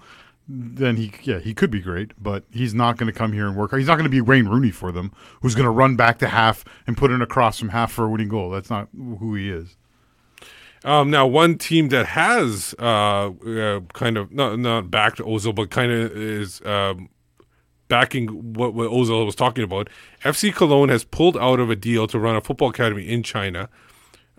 then 0.52 0.96
he 0.96 1.12
yeah 1.22 1.38
he 1.38 1.54
could 1.54 1.70
be 1.70 1.80
great, 1.80 2.12
but 2.20 2.44
he's 2.50 2.74
not 2.74 2.96
going 2.96 3.12
to 3.12 3.16
come 3.16 3.32
here 3.32 3.46
and 3.46 3.56
work. 3.56 3.72
He's 3.72 3.86
not 3.86 3.94
going 3.94 4.04
to 4.04 4.10
be 4.10 4.20
Wayne 4.20 4.48
Rooney 4.48 4.70
for 4.72 4.90
them, 4.90 5.12
who's 5.42 5.54
going 5.54 5.64
to 5.64 5.70
run 5.70 5.94
back 5.94 6.18
to 6.18 6.28
half 6.28 6.64
and 6.86 6.96
put 6.96 7.10
in 7.10 7.22
a 7.22 7.26
cross 7.26 7.58
from 7.58 7.68
half 7.68 7.92
for 7.92 8.06
a 8.06 8.08
winning 8.08 8.28
goal. 8.28 8.50
That's 8.50 8.70
not 8.70 8.88
who 8.92 9.34
he 9.36 9.50
is. 9.50 9.76
Um, 10.82 11.10
now, 11.10 11.26
one 11.26 11.58
team 11.58 11.90
that 11.90 12.06
has 12.06 12.74
uh, 12.78 13.30
uh, 13.30 13.80
kind 13.92 14.16
of 14.16 14.32
not 14.32 14.58
not 14.58 14.90
backed 14.90 15.18
Ozil, 15.18 15.54
but 15.54 15.70
kind 15.70 15.92
of 15.92 16.16
is 16.16 16.60
um, 16.64 17.10
backing 17.88 18.54
what, 18.54 18.74
what 18.74 18.90
Ozil 18.90 19.24
was 19.24 19.34
talking 19.36 19.62
about. 19.62 19.88
FC 20.24 20.54
Cologne 20.54 20.88
has 20.88 21.04
pulled 21.04 21.36
out 21.36 21.60
of 21.60 21.70
a 21.70 21.76
deal 21.76 22.06
to 22.08 22.18
run 22.18 22.34
a 22.34 22.40
football 22.40 22.70
academy 22.70 23.06
in 23.06 23.22
China. 23.22 23.68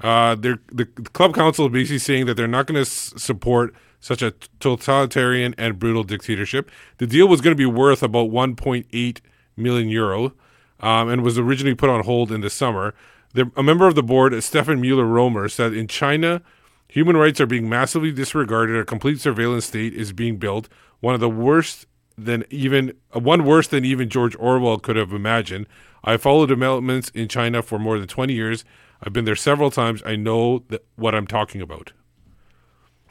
Uh, 0.01 0.33
the, 0.33 0.59
the 0.71 0.85
club 0.85 1.35
council 1.35 1.67
is 1.67 1.71
basically 1.71 1.99
saying 1.99 2.25
that 2.25 2.33
they're 2.33 2.47
not 2.47 2.65
going 2.65 2.75
to 2.75 2.81
s- 2.81 3.13
support 3.17 3.75
such 4.01 4.21
a 4.21 4.31
totalitarian 4.59 5.55
and 5.57 5.79
brutal 5.79 6.03
dictatorship. 6.03 6.69
The 6.97 7.07
deal 7.07 7.27
was 7.27 7.39
going 7.39 7.55
to 7.55 7.57
be 7.57 7.65
worth 7.65 8.03
about 8.03 8.29
1.8 8.29 9.21
million 9.55 9.89
euro, 9.89 10.33
um, 10.79 11.09
and 11.09 11.21
was 11.21 11.37
originally 11.37 11.75
put 11.75 11.89
on 11.89 12.03
hold 12.03 12.31
in 12.31 12.41
the 12.41 12.49
summer. 12.49 12.93
The, 13.33 13.49
a 13.55 13.63
member 13.63 13.87
of 13.87 13.95
the 13.95 14.03
board, 14.03 14.43
Stefan 14.43 14.81
Mueller 14.81 15.05
Romer, 15.05 15.47
said 15.47 15.73
in 15.73 15.87
China, 15.87 16.41
human 16.87 17.15
rights 17.15 17.39
are 17.39 17.45
being 17.45 17.69
massively 17.69 18.11
disregarded. 18.11 18.75
A 18.75 18.83
complete 18.83 19.21
surveillance 19.21 19.65
state 19.65 19.93
is 19.93 20.11
being 20.11 20.37
built. 20.37 20.67
One 20.99 21.13
of 21.13 21.21
the 21.21 21.29
worst 21.29 21.85
than 22.17 22.43
even 22.49 22.93
one 23.13 23.45
worse 23.45 23.67
than 23.67 23.85
even 23.85 24.09
George 24.09 24.35
Orwell 24.37 24.79
could 24.79 24.95
have 24.95 25.13
imagined. 25.13 25.67
I 26.03 26.17
followed 26.17 26.47
developments 26.47 27.09
in 27.09 27.27
China 27.27 27.61
for 27.61 27.79
more 27.79 27.97
than 27.97 28.07
20 28.07 28.33
years. 28.33 28.65
I've 29.01 29.13
been 29.13 29.25
there 29.25 29.35
several 29.35 29.71
times. 29.71 30.01
I 30.05 30.15
know 30.15 30.63
what 30.95 31.15
I'm 31.15 31.27
talking 31.27 31.61
about. 31.61 31.93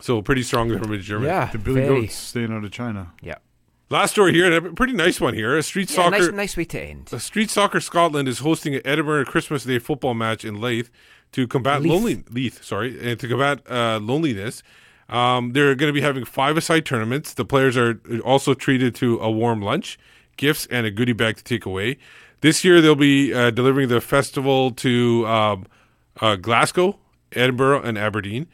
So 0.01 0.23
pretty 0.23 0.43
strong 0.43 0.77
from 0.79 0.99
Germany. 1.01 1.29
Yeah, 1.29 1.51
The 1.53 1.59
Billy 1.59 1.81
very. 1.83 2.01
Goats 2.03 2.15
staying 2.15 2.53
out 2.53 2.65
of 2.65 2.71
China. 2.71 3.13
Yeah. 3.23 3.37
Last 3.91 4.13
story 4.13 4.33
here, 4.33 4.47
and 4.47 4.67
a 4.67 4.73
pretty 4.73 4.93
nice 4.93 5.21
one 5.21 5.35
here. 5.35 5.57
A 5.57 5.63
street 5.65 5.91
Yeah, 5.91 5.97
soccer, 5.97 6.11
nice, 6.19 6.31
nice 6.33 6.57
way 6.57 6.65
to 6.67 6.81
end. 6.81 7.09
a 7.13 7.19
street 7.19 7.51
soccer 7.51 7.81
Scotland 7.81 8.29
is 8.29 8.39
hosting 8.39 8.75
an 8.77 8.83
Edinburgh 8.85 9.25
Christmas 9.25 9.65
Day 9.65 9.81
football 9.81 10.15
match 10.15 10.45
in 10.45 10.61
Leith 10.61 10.91
to 11.33 11.49
combat 11.49 11.83
Leith. 11.83 11.93
lonely 11.93 12.25
Leith, 12.31 12.63
sorry, 12.63 12.97
and 13.11 13.19
to 13.19 13.27
combat 13.29 13.61
uh, 13.69 13.99
loneliness. 14.01 14.63
Um, 15.09 15.55
they're 15.55 15.75
going 15.75 15.89
to 15.89 15.93
be 15.93 16.03
having 16.03 16.25
five-a-side 16.25 16.87
tournaments. 16.87 17.35
The 17.35 17.45
players 17.45 17.77
are 17.77 18.01
also 18.25 18.55
treated 18.55 18.95
to 18.97 19.19
a 19.19 19.29
warm 19.29 19.61
lunch, 19.61 19.99
gifts, 20.37 20.67
and 20.71 20.87
a 20.87 20.91
goodie 20.93 21.13
bag 21.13 21.37
to 21.39 21.43
take 21.43 21.67
away. 21.67 21.99
This 22.43 22.65
year, 22.65 22.81
they'll 22.81 22.95
be 22.95 23.35
uh, 23.35 23.51
delivering 23.51 23.89
the 23.89 24.01
festival 24.01 24.71
to 24.71 25.27
um, 25.27 25.67
uh, 26.21 26.37
Glasgow, 26.37 27.01
Edinburgh, 27.33 27.83
and 27.83 27.99
Aberdeen. 27.99 28.47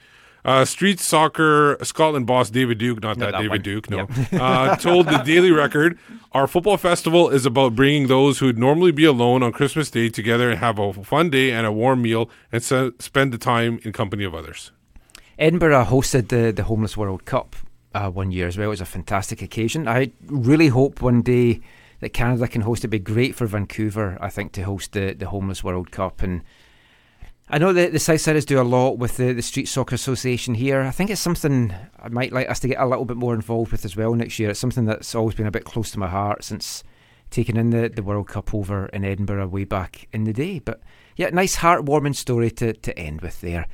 Uh, 0.47 0.65
street 0.65 1.01
soccer 1.01 1.77
Scotland 1.83 2.27
boss 2.27 2.51
David 2.51 2.79
Duke, 2.79 3.03
not, 3.03 3.19
Not 3.19 3.19
that, 3.19 3.31
that 3.33 3.39
David 3.39 3.51
one. 3.51 3.63
Duke, 3.63 3.91
no, 3.91 3.97
Yep. 3.99 4.11
uh, 4.41 4.77
told 4.77 5.07
the 5.07 5.19
Daily 5.19 5.51
Record, 5.51 5.99
"Our 6.33 6.47
football 6.47 6.77
festival 6.77 7.29
is 7.31 7.45
about 7.45 7.75
bringing 7.75 8.07
those 8.07 8.39
who'd 8.39 8.57
normally 8.57 8.93
be 8.93 9.05
alone 9.05 9.43
on 9.43 9.51
Christmas 9.53 9.91
Day 9.91 10.09
together 10.09 10.49
and 10.51 10.59
have 10.61 10.79
a 10.79 10.93
fun 10.93 11.31
day 11.31 11.51
and 11.51 11.67
a 11.67 11.73
warm 11.73 12.01
meal 12.03 12.31
and 12.53 12.63
se- 12.63 12.93
spend 13.01 13.33
the 13.33 13.39
time 13.39 13.81
in 13.83 13.93
company 13.93 14.23
of 14.25 14.35
others." 14.35 14.71
Edinburgh 15.39 15.85
hosted 15.85 16.29
the, 16.29 16.53
the 16.53 16.63
Homeless 16.63 16.97
World 16.97 17.25
Cup 17.25 17.57
uh, 17.95 18.09
one 18.09 18.31
year 18.31 18.47
as 18.47 18.57
well. 18.57 18.69
It 18.69 18.71
was 18.71 18.81
a 18.81 18.87
fantastic 18.87 19.43
occasion. 19.43 19.87
I 19.89 20.13
really 20.27 20.69
hope 20.69 21.03
one 21.03 21.23
day 21.23 21.61
that 22.01 22.11
Canada 22.11 22.47
can 22.49 22.63
host 22.63 22.81
it. 22.85 22.89
It'd 22.89 22.91
be 22.93 22.99
great 23.15 23.35
for 23.35 23.47
Vancouver, 23.47 24.17
I 24.21 24.31
think, 24.31 24.53
to 24.53 24.63
host 24.63 24.93
the, 24.93 25.13
the 25.13 25.27
Homeless 25.27 25.65
World 25.65 25.91
Cup. 25.91 26.23
And 26.23 26.43
I 27.49 27.59
know 27.59 27.73
that 27.73 27.93
the 27.93 27.99
Southsiders 27.99 28.45
do 28.45 28.61
a 28.61 28.63
lot 28.63 28.99
with 28.99 29.19
the, 29.19 29.33
the 29.33 29.43
Street 29.43 29.69
Soccer 29.69 29.95
Association 29.95 30.55
here. 30.55 30.81
I 30.81 30.91
think 30.91 31.11
it's 31.11 31.21
something 31.21 31.73
I 31.97 32.09
might 32.09 32.33
like 32.33 32.51
us 32.51 32.59
to 32.61 32.69
get 32.69 32.81
a 32.81 32.87
little 32.87 33.05
bit 33.05 33.17
more 33.17 33.35
involved 33.35 33.71
with 33.71 33.85
as 33.85 33.97
well 33.97 34.15
next 34.15 34.41
year. 34.41 34.51
It's 34.51 34.59
something 34.59 34.85
that's 34.85 35.15
always 35.15 35.37
been 35.37 35.47
a 35.47 35.53
bit 35.53 35.65
close 35.65 35.93
to 35.93 36.01
my 36.01 36.09
heart 36.09 36.43
since 36.43 36.83
taking 37.31 37.57
in 37.57 37.71
the, 37.71 37.89
the 37.89 38.03
World 38.03 38.27
Cup 38.27 38.53
over 38.53 38.87
in 38.87 39.05
Edinburgh 39.05 39.47
way 39.47 39.63
back 39.63 40.09
in 40.13 40.25
the 40.25 40.33
day. 40.33 40.59
But 40.59 40.81
yeah, 41.15 41.29
nice 41.29 41.59
heartwarming 41.59 42.17
story 42.17 42.51
to, 42.51 42.73
to 42.73 42.99
end 42.99 43.21
with 43.21 43.41
there. 43.41 43.69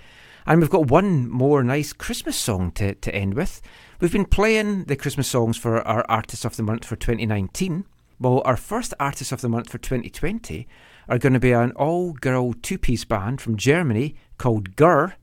And 0.44 0.60
we've 0.60 0.68
got 0.68 0.88
one 0.88 1.30
more 1.30 1.62
nice 1.62 1.94
Christmas 1.94 2.36
song 2.36 2.72
to, 2.72 2.94
to 2.94 3.14
end 3.14 3.32
with. 3.32 3.62
We've 4.00 4.12
been 4.12 4.26
playing 4.26 4.84
the 4.84 4.96
Christmas 4.96 5.28
songs 5.28 5.56
for 5.56 5.80
our 5.88 6.04
Artist 6.10 6.44
of 6.44 6.56
the 6.56 6.62
Month 6.62 6.84
for 6.84 6.96
2019. 6.96 7.86
Well, 8.20 8.42
our 8.44 8.58
first 8.58 8.92
Artist 9.00 9.32
of 9.32 9.40
the 9.40 9.48
Month 9.48 9.70
for 9.70 9.78
2020 9.78 10.68
are 11.12 11.18
going 11.18 11.34
to 11.34 11.38
be 11.38 11.52
an 11.52 11.72
all 11.72 12.14
girl 12.14 12.54
two 12.54 12.78
piece 12.78 13.04
band 13.04 13.38
from 13.38 13.58
Germany 13.58 14.14
called 14.38 14.76
Gurr. 14.76 15.14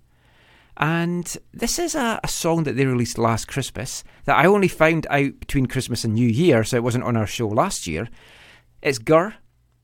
And 0.78 1.36
this 1.52 1.80
is 1.80 1.95
a, 1.95 2.20
a 2.24 2.28
song 2.28 2.64
that 2.66 2.76
they 2.76 2.86
released 2.86 3.18
last 3.18 3.48
Christmas 3.48 4.03
that 4.26 4.38
I 4.38 4.45
only 4.45 4.68
found 4.68 5.07
out 5.10 5.40
between 5.40 5.66
Christmas 5.66 6.03
and 6.03 6.14
New 6.14 6.28
Year, 6.28 6.64
so 6.64 6.78
it 6.78 6.84
wasn't 6.84 7.06
on 7.06 7.18
our 7.18 7.26
show 7.26 7.48
last 7.48 7.88
year. 7.88 8.07
It's 8.84 8.99
Gurr 8.99 9.34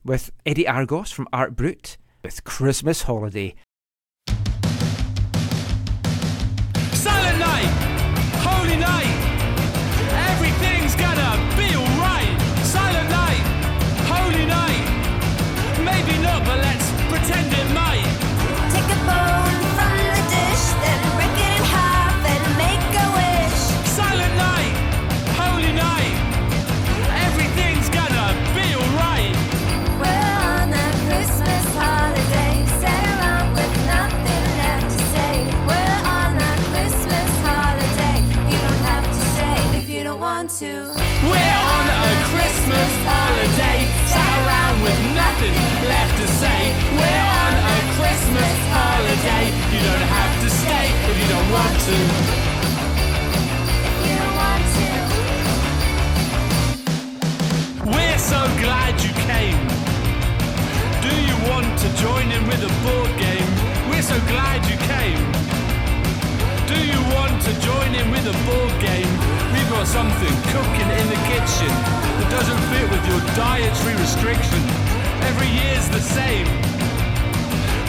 with 0.04 0.30
Eddie 0.46 0.68
Argos 0.68 1.10
from 1.10 1.26
Art 1.32 1.56
Brut 1.56 1.96
with 2.22 2.44
Christmas 2.44 3.02
Holiday. 3.02 3.56
To. 40.56 40.64
We're 40.64 41.60
on 41.68 41.84
a 41.84 42.08
Christmas 42.32 42.92
holiday, 43.04 43.84
sat 44.08 44.32
around 44.40 44.80
with 44.80 44.96
nothing 45.12 45.52
left 45.84 46.16
to 46.16 46.26
say. 46.40 46.72
We're 46.96 47.28
on 47.44 47.52
a 47.60 47.76
Christmas 48.00 48.56
holiday, 48.72 49.52
you 49.68 49.80
don't 49.84 50.08
have 50.16 50.32
to 50.40 50.48
stay 50.48 50.86
if 51.12 51.16
you 51.20 51.28
don't 51.28 51.50
want 51.52 51.76
to. 51.76 51.96
You 54.00 54.16
don't 54.16 54.36
want 54.40 54.64
to. 54.80 54.88
We're 57.92 58.16
so 58.16 58.40
glad 58.64 58.96
you 59.04 59.12
came. 59.28 59.60
Do 61.04 61.12
you 61.20 61.36
want 61.52 61.68
to 61.84 61.88
join 62.00 62.32
in 62.32 62.40
with 62.48 62.64
a 62.64 62.72
board 62.80 63.12
game? 63.20 63.50
We're 63.92 64.00
so 64.00 64.16
glad 64.24 64.64
you 64.64 64.80
came. 64.88 65.20
Do 66.64 66.80
you 66.80 67.00
want 67.12 67.44
to 67.44 67.52
join 67.60 67.92
in 67.92 68.10
with 68.10 68.24
a 68.24 68.36
board 68.48 68.72
game? 68.80 69.35
Got 69.76 69.86
something 69.88 70.36
cooking 70.56 70.88
in 70.88 71.06
the 71.12 71.20
kitchen 71.28 71.68
that 71.68 72.28
doesn't 72.32 72.62
fit 72.72 72.88
with 72.88 73.04
your 73.12 73.20
dietary 73.36 73.92
restriction. 74.00 74.56
Every 75.28 75.52
year's 75.52 75.84
the 75.92 76.00
same. 76.00 76.48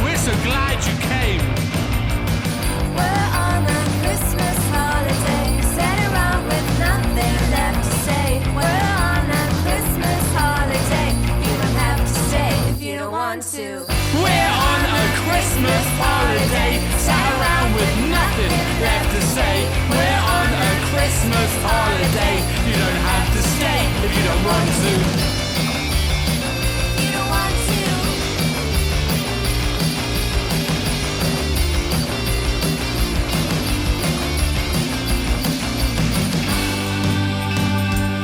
We're 0.03 0.19
so 0.19 0.35
glad 0.43 0.84
you 0.84 0.91
came. 1.07 1.39
We're 2.91 3.27
on 3.39 3.64
a 3.64 3.84
Christmas 4.03 4.57
holiday, 4.68 5.64
sat 5.80 5.97
around 6.11 6.43
with 6.51 6.68
nothing 6.76 7.35
left 7.55 7.80
to 7.80 7.93
say. 8.03 8.43
We're 8.51 8.84
on 9.07 9.23
a 9.31 9.45
Christmas 9.64 10.22
holiday. 10.35 11.15
You 11.39 11.53
don't 11.55 11.80
have 11.88 12.03
to 12.03 12.14
stay 12.27 12.51
if 12.68 12.84
you 12.84 12.99
don't 12.99 13.15
want 13.15 13.47
to. 13.55 13.88
We're 14.19 14.51
on 14.59 14.81
a 14.91 15.03
Christmas 15.23 15.85
holiday, 16.03 16.84
sat 16.99 17.27
around 17.31 17.72
with 17.80 17.91
nothing 18.11 18.51
left 18.84 19.07
to 19.15 19.22
say. 19.39 19.76
We're 21.47 21.53
on 21.53 21.55
a 21.55 21.55
Christmas 21.55 21.63
holiday. 21.63 22.35
You 22.67 22.75
don't 22.75 23.01
have 23.07 23.27
to 23.33 23.41
stay 23.55 23.81
if 24.03 24.11
you 24.17 24.23
don't 24.27 24.43
want 24.43 24.67
to. 24.67 24.91
You 27.01 27.11
don't 27.15 27.29
want 27.29 27.55
to. 27.67 27.79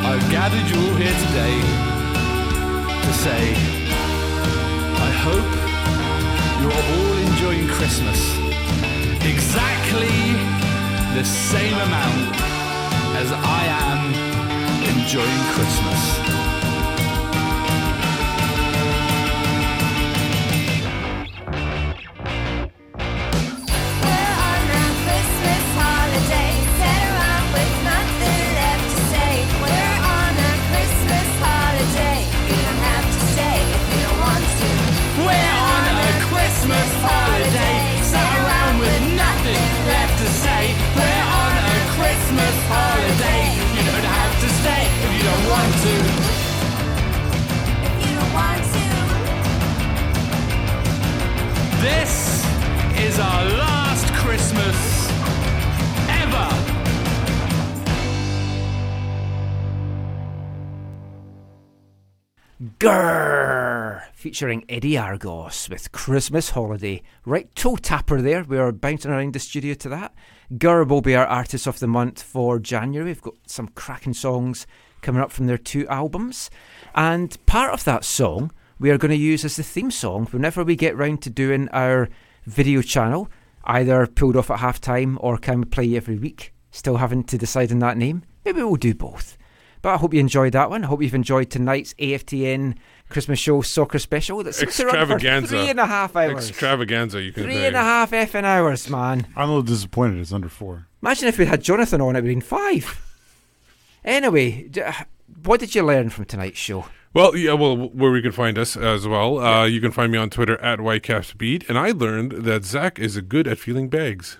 I've 0.10 0.28
gathered 0.30 0.68
you 0.70 0.78
all 0.82 0.96
here 0.96 1.18
today 1.28 1.56
to 3.04 3.14
say, 3.14 3.56
I 4.96 5.12
hope 5.24 5.52
you're 6.62 6.74
all 6.74 7.16
enjoying 7.32 7.68
Christmas 7.70 8.20
exactly 9.26 10.12
the 11.16 11.24
same 11.24 11.74
amount 11.76 12.53
as 13.16 13.32
I 13.32 13.66
am 13.66 14.98
enjoying 14.98 15.44
Christmas. 15.54 16.23
Gurr! 62.84 64.04
Featuring 64.14 64.66
Eddie 64.68 64.98
Argos 64.98 65.70
with 65.70 65.94
Christmas 65.94 66.50
Holiday. 66.50 67.02
Right 67.24 67.48
toe 67.56 67.78
tapper 67.78 68.22
there. 68.22 68.44
We 68.44 68.58
are 68.58 68.74
bouncing 68.74 69.10
around 69.10 69.32
the 69.32 69.40
studio 69.40 69.74
to 69.76 69.88
that. 69.88 70.14
Gurr 70.58 70.84
will 70.84 71.00
be 71.00 71.16
our 71.16 71.26
Artist 71.26 71.66
of 71.66 71.80
the 71.80 71.88
Month 71.88 72.22
for 72.22 72.60
January. 72.60 73.12
We've 73.12 73.22
got 73.22 73.36
some 73.48 73.70
cracking 73.70 74.14
songs 74.14 74.68
coming 75.02 75.22
up 75.22 75.32
from 75.32 75.48
their 75.48 75.58
two 75.58 75.88
albums. 75.88 76.50
And 76.94 77.38
part 77.46 77.72
of 77.72 77.86
that 77.86 78.04
song 78.04 78.52
we 78.80 78.92
are 78.92 78.98
going 78.98 79.12
to 79.12 79.16
use 79.16 79.46
as 79.46 79.56
the 79.56 79.64
theme 79.64 79.90
song 79.90 80.26
whenever 80.32 80.66
we 80.66 80.76
get 80.76 80.98
round 80.98 81.22
to 81.22 81.30
doing 81.30 81.70
our 81.70 82.10
video 82.44 82.82
channel, 82.82 83.30
either 83.64 84.06
pulled 84.08 84.36
off 84.36 84.52
at 84.52 84.60
half 84.60 84.82
time 84.82 85.18
or 85.22 85.38
can 85.38 85.62
we 85.62 85.66
play 85.68 85.96
every 85.96 86.18
week. 86.18 86.54
Still 86.72 86.98
having 86.98 87.24
to 87.24 87.38
decide 87.38 87.72
on 87.72 87.80
that 87.80 87.96
name. 87.96 88.26
Maybe 88.44 88.62
we'll 88.62 88.76
do 88.76 88.94
both. 88.94 89.38
But 89.84 89.90
I 89.90 89.98
hope 89.98 90.14
you 90.14 90.20
enjoyed 90.22 90.54
that 90.54 90.70
one. 90.72 90.84
I 90.84 90.88
hope 90.88 91.04
you've 91.04 91.14
enjoyed 91.14 91.50
tonight's 91.52 91.94
AFTN 91.96 92.78
Christmas 93.10 93.38
Show 93.38 93.62
Soccer 93.62 94.00
Special. 94.00 94.42
That's 94.42 94.64
Extravaganza. 94.64 95.50
three 95.50 95.70
and 95.70 95.80
a 95.80 95.86
half 95.86 96.16
hours. 96.16 96.50
Extravaganza, 96.50 97.22
you 97.22 97.34
can 97.34 97.44
Three 97.44 97.56
say. 97.56 97.68
and 97.68 97.76
a 97.76 97.82
half 97.82 98.12
effing 98.12 98.46
hours, 98.46 98.90
man. 98.90 99.28
I'm 99.36 99.50
a 99.50 99.52
little 99.52 99.62
disappointed. 99.62 100.20
It's 100.22 100.32
under 100.32 100.48
four. 100.50 100.88
Imagine 101.02 101.28
if 101.28 101.38
we 101.38 101.46
had 101.46 101.62
Jonathan 101.62 102.00
on, 102.00 102.16
it 102.16 102.22
would 102.22 102.24
have 102.24 102.26
been 102.26 102.42
five. 102.42 103.00
Anyway, 104.06 104.70
what 105.44 105.60
did 105.60 105.76
you 105.76 105.84
learn 105.84 106.10
from 106.10 106.26
tonight's 106.26 106.58
show? 106.60 106.86
Well, 107.14 107.36
yeah, 107.36 107.54
well, 107.54 107.76
where 107.90 108.12
we 108.12 108.22
can 108.22 108.32
find 108.32 108.58
us 108.58 108.76
as 108.76 109.06
well. 109.08 109.40
Uh, 109.40 109.66
you 109.66 109.80
can 109.82 109.92
find 109.92 110.12
me 110.12 110.18
on 110.18 110.30
Twitter 110.30 110.58
at 110.62 110.80
WhiteCapsBeat, 110.80 111.68
and 111.70 111.78
I 111.78 111.92
learned 111.92 112.32
that 112.46 112.64
Zach 112.66 113.00
is 113.00 113.20
good 113.22 113.48
at 113.48 113.60
feeling 113.60 113.88
bags. 113.90 114.38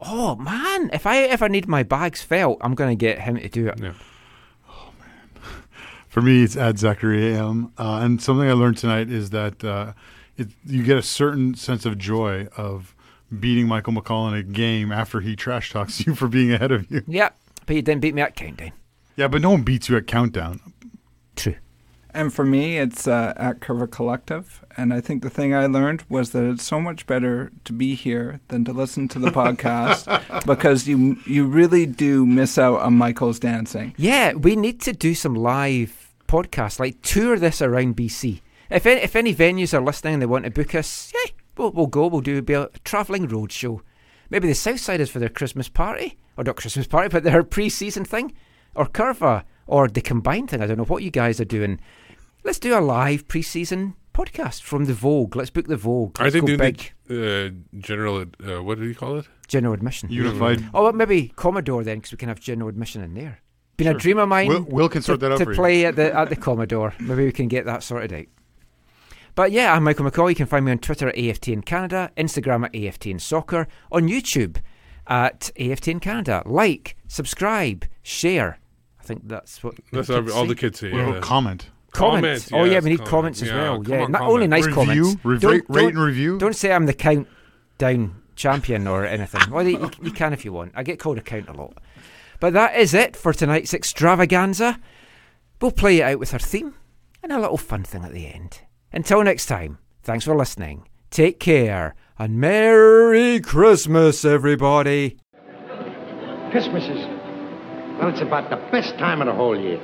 Oh 0.00 0.36
man, 0.36 0.90
if 0.92 1.06
I 1.06 1.22
ever 1.22 1.48
need 1.48 1.66
my 1.66 1.82
bags 1.82 2.20
felt, 2.22 2.58
I'm 2.60 2.74
going 2.74 2.90
to 2.90 3.00
get 3.02 3.20
him 3.22 3.36
to 3.38 3.48
do 3.48 3.68
it. 3.68 3.80
Yeah. 3.82 3.94
For 6.16 6.22
me, 6.22 6.42
it's 6.42 6.56
at 6.56 6.78
Zachary 6.78 7.34
AM. 7.34 7.74
Uh, 7.76 8.00
and 8.02 8.22
something 8.22 8.48
I 8.48 8.54
learned 8.54 8.78
tonight 8.78 9.10
is 9.10 9.28
that 9.30 9.62
uh, 9.62 9.92
it, 10.38 10.48
you 10.64 10.82
get 10.82 10.96
a 10.96 11.02
certain 11.02 11.54
sense 11.54 11.84
of 11.84 11.98
joy 11.98 12.48
of 12.56 12.94
beating 13.38 13.68
Michael 13.68 13.92
McCall 13.92 14.32
in 14.32 14.34
a 14.34 14.42
game 14.42 14.90
after 14.90 15.20
he 15.20 15.36
trash 15.36 15.72
talks 15.72 16.06
you 16.06 16.14
for 16.14 16.26
being 16.26 16.50
ahead 16.54 16.72
of 16.72 16.90
you. 16.90 17.02
Yeah, 17.06 17.28
but 17.66 17.76
you 17.76 17.82
didn't 17.82 18.00
beat 18.00 18.14
me 18.14 18.22
at 18.22 18.34
countdown. 18.34 18.72
Yeah, 19.16 19.28
but 19.28 19.42
no 19.42 19.50
one 19.50 19.62
beats 19.62 19.90
you 19.90 19.96
at 19.98 20.06
countdown. 20.06 20.60
True. 21.36 21.56
And 22.14 22.32
for 22.32 22.46
me, 22.46 22.78
it's 22.78 23.06
uh, 23.06 23.34
at 23.36 23.60
Curva 23.60 23.90
Collective. 23.90 24.64
And 24.74 24.94
I 24.94 25.02
think 25.02 25.22
the 25.22 25.28
thing 25.28 25.54
I 25.54 25.66
learned 25.66 26.04
was 26.08 26.30
that 26.30 26.50
it's 26.50 26.64
so 26.64 26.80
much 26.80 27.06
better 27.06 27.52
to 27.64 27.74
be 27.74 27.94
here 27.94 28.40
than 28.48 28.64
to 28.64 28.72
listen 28.72 29.06
to 29.08 29.18
the 29.18 29.28
podcast 29.28 30.06
because 30.46 30.88
you 30.88 31.18
you 31.26 31.44
really 31.44 31.84
do 31.84 32.24
miss 32.24 32.56
out 32.56 32.80
on 32.80 32.94
Michael's 32.94 33.38
dancing. 33.38 33.94
Yeah, 33.98 34.32
we 34.32 34.56
need 34.56 34.80
to 34.80 34.94
do 34.94 35.14
some 35.14 35.34
live 35.34 36.05
podcasts, 36.26 36.78
like 36.78 37.02
tour 37.02 37.38
this 37.38 37.62
around 37.62 37.96
BC. 37.96 38.40
If 38.70 38.86
any, 38.86 39.00
if 39.00 39.14
any 39.14 39.34
venues 39.34 39.72
are 39.72 39.82
listening 39.82 40.14
and 40.14 40.22
they 40.22 40.26
want 40.26 40.44
to 40.44 40.50
book 40.50 40.74
us, 40.74 41.12
yeah, 41.14 41.32
we'll, 41.56 41.70
we'll 41.70 41.86
go. 41.86 42.06
We'll 42.06 42.20
do 42.20 42.38
a 42.38 42.78
travelling 42.80 43.28
road 43.28 43.52
show. 43.52 43.82
Maybe 44.28 44.48
the 44.48 44.54
Southsiders 44.54 45.08
for 45.08 45.20
their 45.20 45.28
Christmas 45.28 45.68
party, 45.68 46.18
or 46.36 46.44
not 46.44 46.56
Christmas 46.56 46.86
party, 46.86 47.08
but 47.12 47.22
their 47.22 47.42
pre-season 47.44 48.04
thing, 48.04 48.32
or 48.74 48.86
Curva, 48.86 49.44
or 49.66 49.88
the 49.88 50.00
combined 50.00 50.50
thing. 50.50 50.60
I 50.60 50.66
don't 50.66 50.78
know 50.78 50.84
what 50.84 51.02
you 51.02 51.10
guys 51.10 51.40
are 51.40 51.44
doing. 51.44 51.80
Let's 52.44 52.58
do 52.58 52.76
a 52.76 52.80
live 52.80 53.28
pre-season 53.28 53.94
podcast 54.12 54.62
from 54.62 54.86
the 54.86 54.94
Vogue. 54.94 55.36
Let's 55.36 55.50
book 55.50 55.66
the 55.66 55.76
Vogue. 55.76 56.18
Are 56.18 56.24
Let's 56.24 56.34
they 56.34 56.40
go 56.40 56.46
doing 56.46 56.58
big. 56.58 56.92
the 57.06 57.46
uh, 57.46 57.78
general, 57.78 58.24
uh, 58.44 58.62
what 58.62 58.78
do 58.78 58.86
you 58.86 58.94
call 58.94 59.18
it? 59.18 59.28
General 59.46 59.74
admission. 59.74 60.10
Unified. 60.10 60.64
Oh, 60.74 60.84
well, 60.84 60.92
maybe 60.92 61.28
Commodore 61.36 61.84
then, 61.84 61.98
because 61.98 62.12
we 62.12 62.18
can 62.18 62.28
have 62.28 62.40
general 62.40 62.68
admission 62.68 63.02
in 63.02 63.14
there. 63.14 63.42
Been 63.76 63.88
a 63.88 63.94
dream 63.94 64.18
of 64.18 64.28
mine. 64.28 64.48
Will- 64.48 64.62
Will 64.62 64.88
can 64.88 65.02
sort 65.02 65.20
to, 65.20 65.26
that 65.28 65.32
out 65.32 65.38
to 65.38 65.44
for 65.44 65.52
you. 65.52 65.56
play 65.56 65.84
at 65.86 65.96
the 65.96 66.14
at 66.16 66.28
the 66.30 66.36
Commodore. 66.36 66.94
Maybe 67.00 67.24
we 67.24 67.32
can 67.32 67.48
get 67.48 67.66
that 67.66 67.82
sorted 67.82 68.12
out. 68.12 68.24
But 69.34 69.52
yeah, 69.52 69.74
I'm 69.74 69.84
Michael 69.84 70.10
McColl. 70.10 70.30
You 70.30 70.34
can 70.34 70.46
find 70.46 70.64
me 70.64 70.72
on 70.72 70.78
Twitter 70.78 71.08
at 71.08 71.14
AFTN 71.16 71.64
Canada, 71.66 72.10
Instagram 72.16 72.64
at 72.64 72.72
AFTN 72.72 73.20
Soccer, 73.20 73.68
on 73.92 74.08
YouTube 74.08 74.56
at 75.06 75.50
AFTN 75.58 76.00
Canada. 76.00 76.42
Like, 76.46 76.96
subscribe, 77.06 77.84
share. 78.02 78.58
I 78.98 79.02
think 79.04 79.28
that's 79.28 79.62
what 79.62 79.74
That's 79.92 80.08
the 80.08 80.16
all- 80.32 80.42
say. 80.44 80.46
the 80.48 80.54
kids 80.54 80.80
say, 80.80 80.90
What 80.92 80.98
yeah. 81.14 81.20
comment? 81.20 81.68
Comment. 81.92 82.22
Comment, 82.24 82.48
oh 82.52 82.64
yeah, 82.64 82.80
we 82.80 82.90
need 82.90 82.96
comment. 82.98 83.10
comments 83.10 83.42
as 83.42 83.48
Yeah, 83.48 83.54
well. 83.62 83.82
Yeah, 83.86 84.02
on, 84.04 84.12
not 84.12 84.18
comment. 84.20 84.32
only 84.34 84.46
nice 84.48 84.66
Review, 84.66 84.74
comments. 84.74 85.24
rev- 85.24 85.40
Don't- 85.40 85.52
rate 85.68 85.82
don't- 85.82 85.88
and 85.96 85.98
review. 85.98 86.38
Don't 86.38 86.56
say 86.56 86.72
I'm 86.72 86.86
the 86.86 86.92
countdown 86.94 88.22
champion 88.36 88.86
or 88.86 89.04
anything. 89.06 89.50
Well, 89.50 89.66
you, 89.66 89.90
you 90.02 90.10
can 90.10 90.32
if 90.32 90.44
you 90.44 90.52
want. 90.52 90.72
I 90.74 90.82
get 90.82 90.98
called 90.98 91.18
a 91.18 91.22
count 91.22 91.48
a 91.48 91.52
lot. 91.52 91.78
But 92.40 92.52
that 92.52 92.76
is 92.76 92.94
it 92.94 93.16
for 93.16 93.32
tonight's 93.32 93.74
extravaganza. 93.74 94.78
We'll 95.60 95.70
play 95.70 95.98
it 95.98 96.02
out 96.02 96.18
with 96.18 96.32
our 96.32 96.38
theme 96.38 96.74
and 97.22 97.32
a 97.32 97.40
little 97.40 97.56
fun 97.56 97.84
thing 97.84 98.04
at 98.04 98.12
the 98.12 98.26
end. 98.26 98.60
Until 98.92 99.22
next 99.22 99.46
time, 99.46 99.78
thanks 100.02 100.24
for 100.24 100.36
listening. 100.36 100.88
Take 101.10 101.40
care 101.40 101.94
and 102.18 102.40
Merry 102.40 103.40
Christmas, 103.40 104.24
everybody. 104.24 105.18
Christmas 106.50 106.84
is, 106.84 107.04
well, 107.98 108.08
it's 108.08 108.22
about 108.22 108.48
the 108.48 108.56
best 108.70 108.96
time 108.98 109.20
of 109.20 109.26
the 109.26 109.34
whole 109.34 109.58
year. 109.58 109.80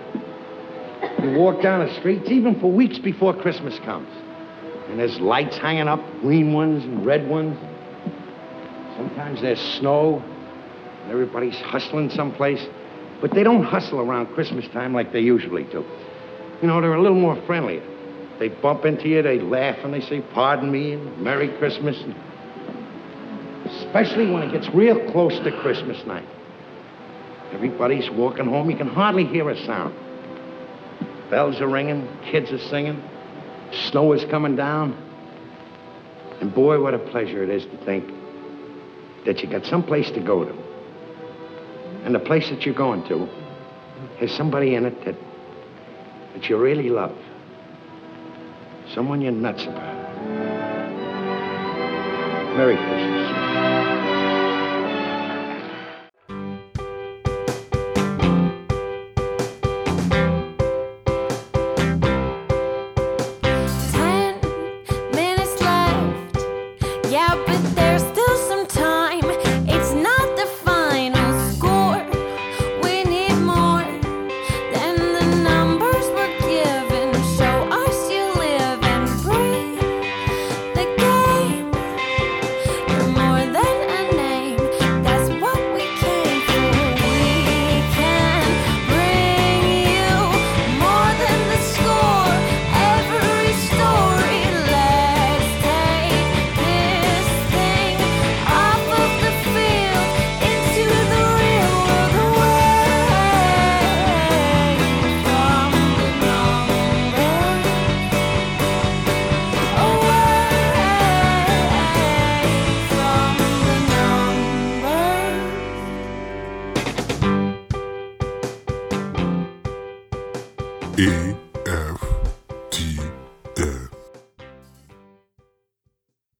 You 1.22 1.32
walk 1.38 1.62
down 1.62 1.86
the 1.86 1.94
streets 1.94 2.30
even 2.30 2.58
for 2.58 2.70
weeks 2.72 2.98
before 2.98 3.34
Christmas 3.34 3.78
comes. 3.80 4.08
And 4.88 4.98
there's 4.98 5.18
lights 5.20 5.58
hanging 5.58 5.88
up, 5.88 6.00
green 6.20 6.52
ones 6.52 6.84
and 6.84 7.04
red 7.04 7.28
ones. 7.28 7.58
Sometimes 8.96 9.42
there's 9.42 9.60
snow, 9.60 10.22
and 11.02 11.10
everybody's 11.10 11.56
hustling 11.56 12.10
someplace. 12.10 12.64
But 13.20 13.32
they 13.32 13.42
don't 13.42 13.62
hustle 13.62 14.00
around 14.00 14.34
Christmas 14.34 14.66
time 14.68 14.92
like 14.92 15.12
they 15.12 15.20
usually 15.20 15.64
do. 15.64 15.84
You 16.60 16.68
know, 16.68 16.80
they're 16.80 16.94
a 16.94 17.02
little 17.02 17.20
more 17.20 17.40
friendlier. 17.46 17.82
They 18.38 18.48
bump 18.48 18.84
into 18.84 19.08
you, 19.08 19.22
they 19.22 19.38
laugh, 19.38 19.78
and 19.84 19.94
they 19.94 20.00
say, 20.00 20.20
Pardon 20.32 20.70
me, 20.70 20.92
and 20.94 21.18
Merry 21.18 21.48
Christmas. 21.58 22.00
And 22.02 22.14
especially 23.66 24.30
when 24.30 24.42
it 24.42 24.52
gets 24.52 24.68
real 24.74 25.10
close 25.12 25.38
to 25.40 25.52
Christmas 25.60 26.04
night. 26.06 26.26
Everybody's 27.52 28.10
walking 28.10 28.46
home. 28.46 28.70
You 28.70 28.76
can 28.76 28.88
hardly 28.88 29.24
hear 29.24 29.48
a 29.50 29.66
sound. 29.66 29.94
Bells 31.30 31.60
are 31.60 31.68
ringing, 31.68 32.08
kids 32.30 32.50
are 32.50 32.58
singing, 32.58 33.02
snow 33.90 34.12
is 34.12 34.24
coming 34.26 34.56
down. 34.56 34.96
And 36.40 36.54
boy, 36.54 36.80
what 36.82 36.92
a 36.92 36.98
pleasure 36.98 37.42
it 37.42 37.50
is 37.50 37.64
to 37.64 37.84
think 37.84 38.04
that 39.24 39.40
you 39.40 39.48
got 39.48 39.64
some 39.64 39.82
place 39.82 40.10
to 40.10 40.20
go 40.20 40.44
to. 40.44 40.71
And 42.04 42.14
the 42.14 42.18
place 42.20 42.48
that 42.50 42.66
you're 42.66 42.74
going 42.74 43.06
to 43.08 43.28
has 44.18 44.32
somebody 44.32 44.74
in 44.74 44.86
it 44.86 45.04
that, 45.04 45.16
that 46.34 46.48
you 46.48 46.56
really 46.56 46.88
love. 46.88 47.16
Someone 48.92 49.20
you're 49.20 49.32
nuts 49.32 49.64
about. 49.64 50.02
Merry 52.56 52.76
Christmas. 52.76 53.51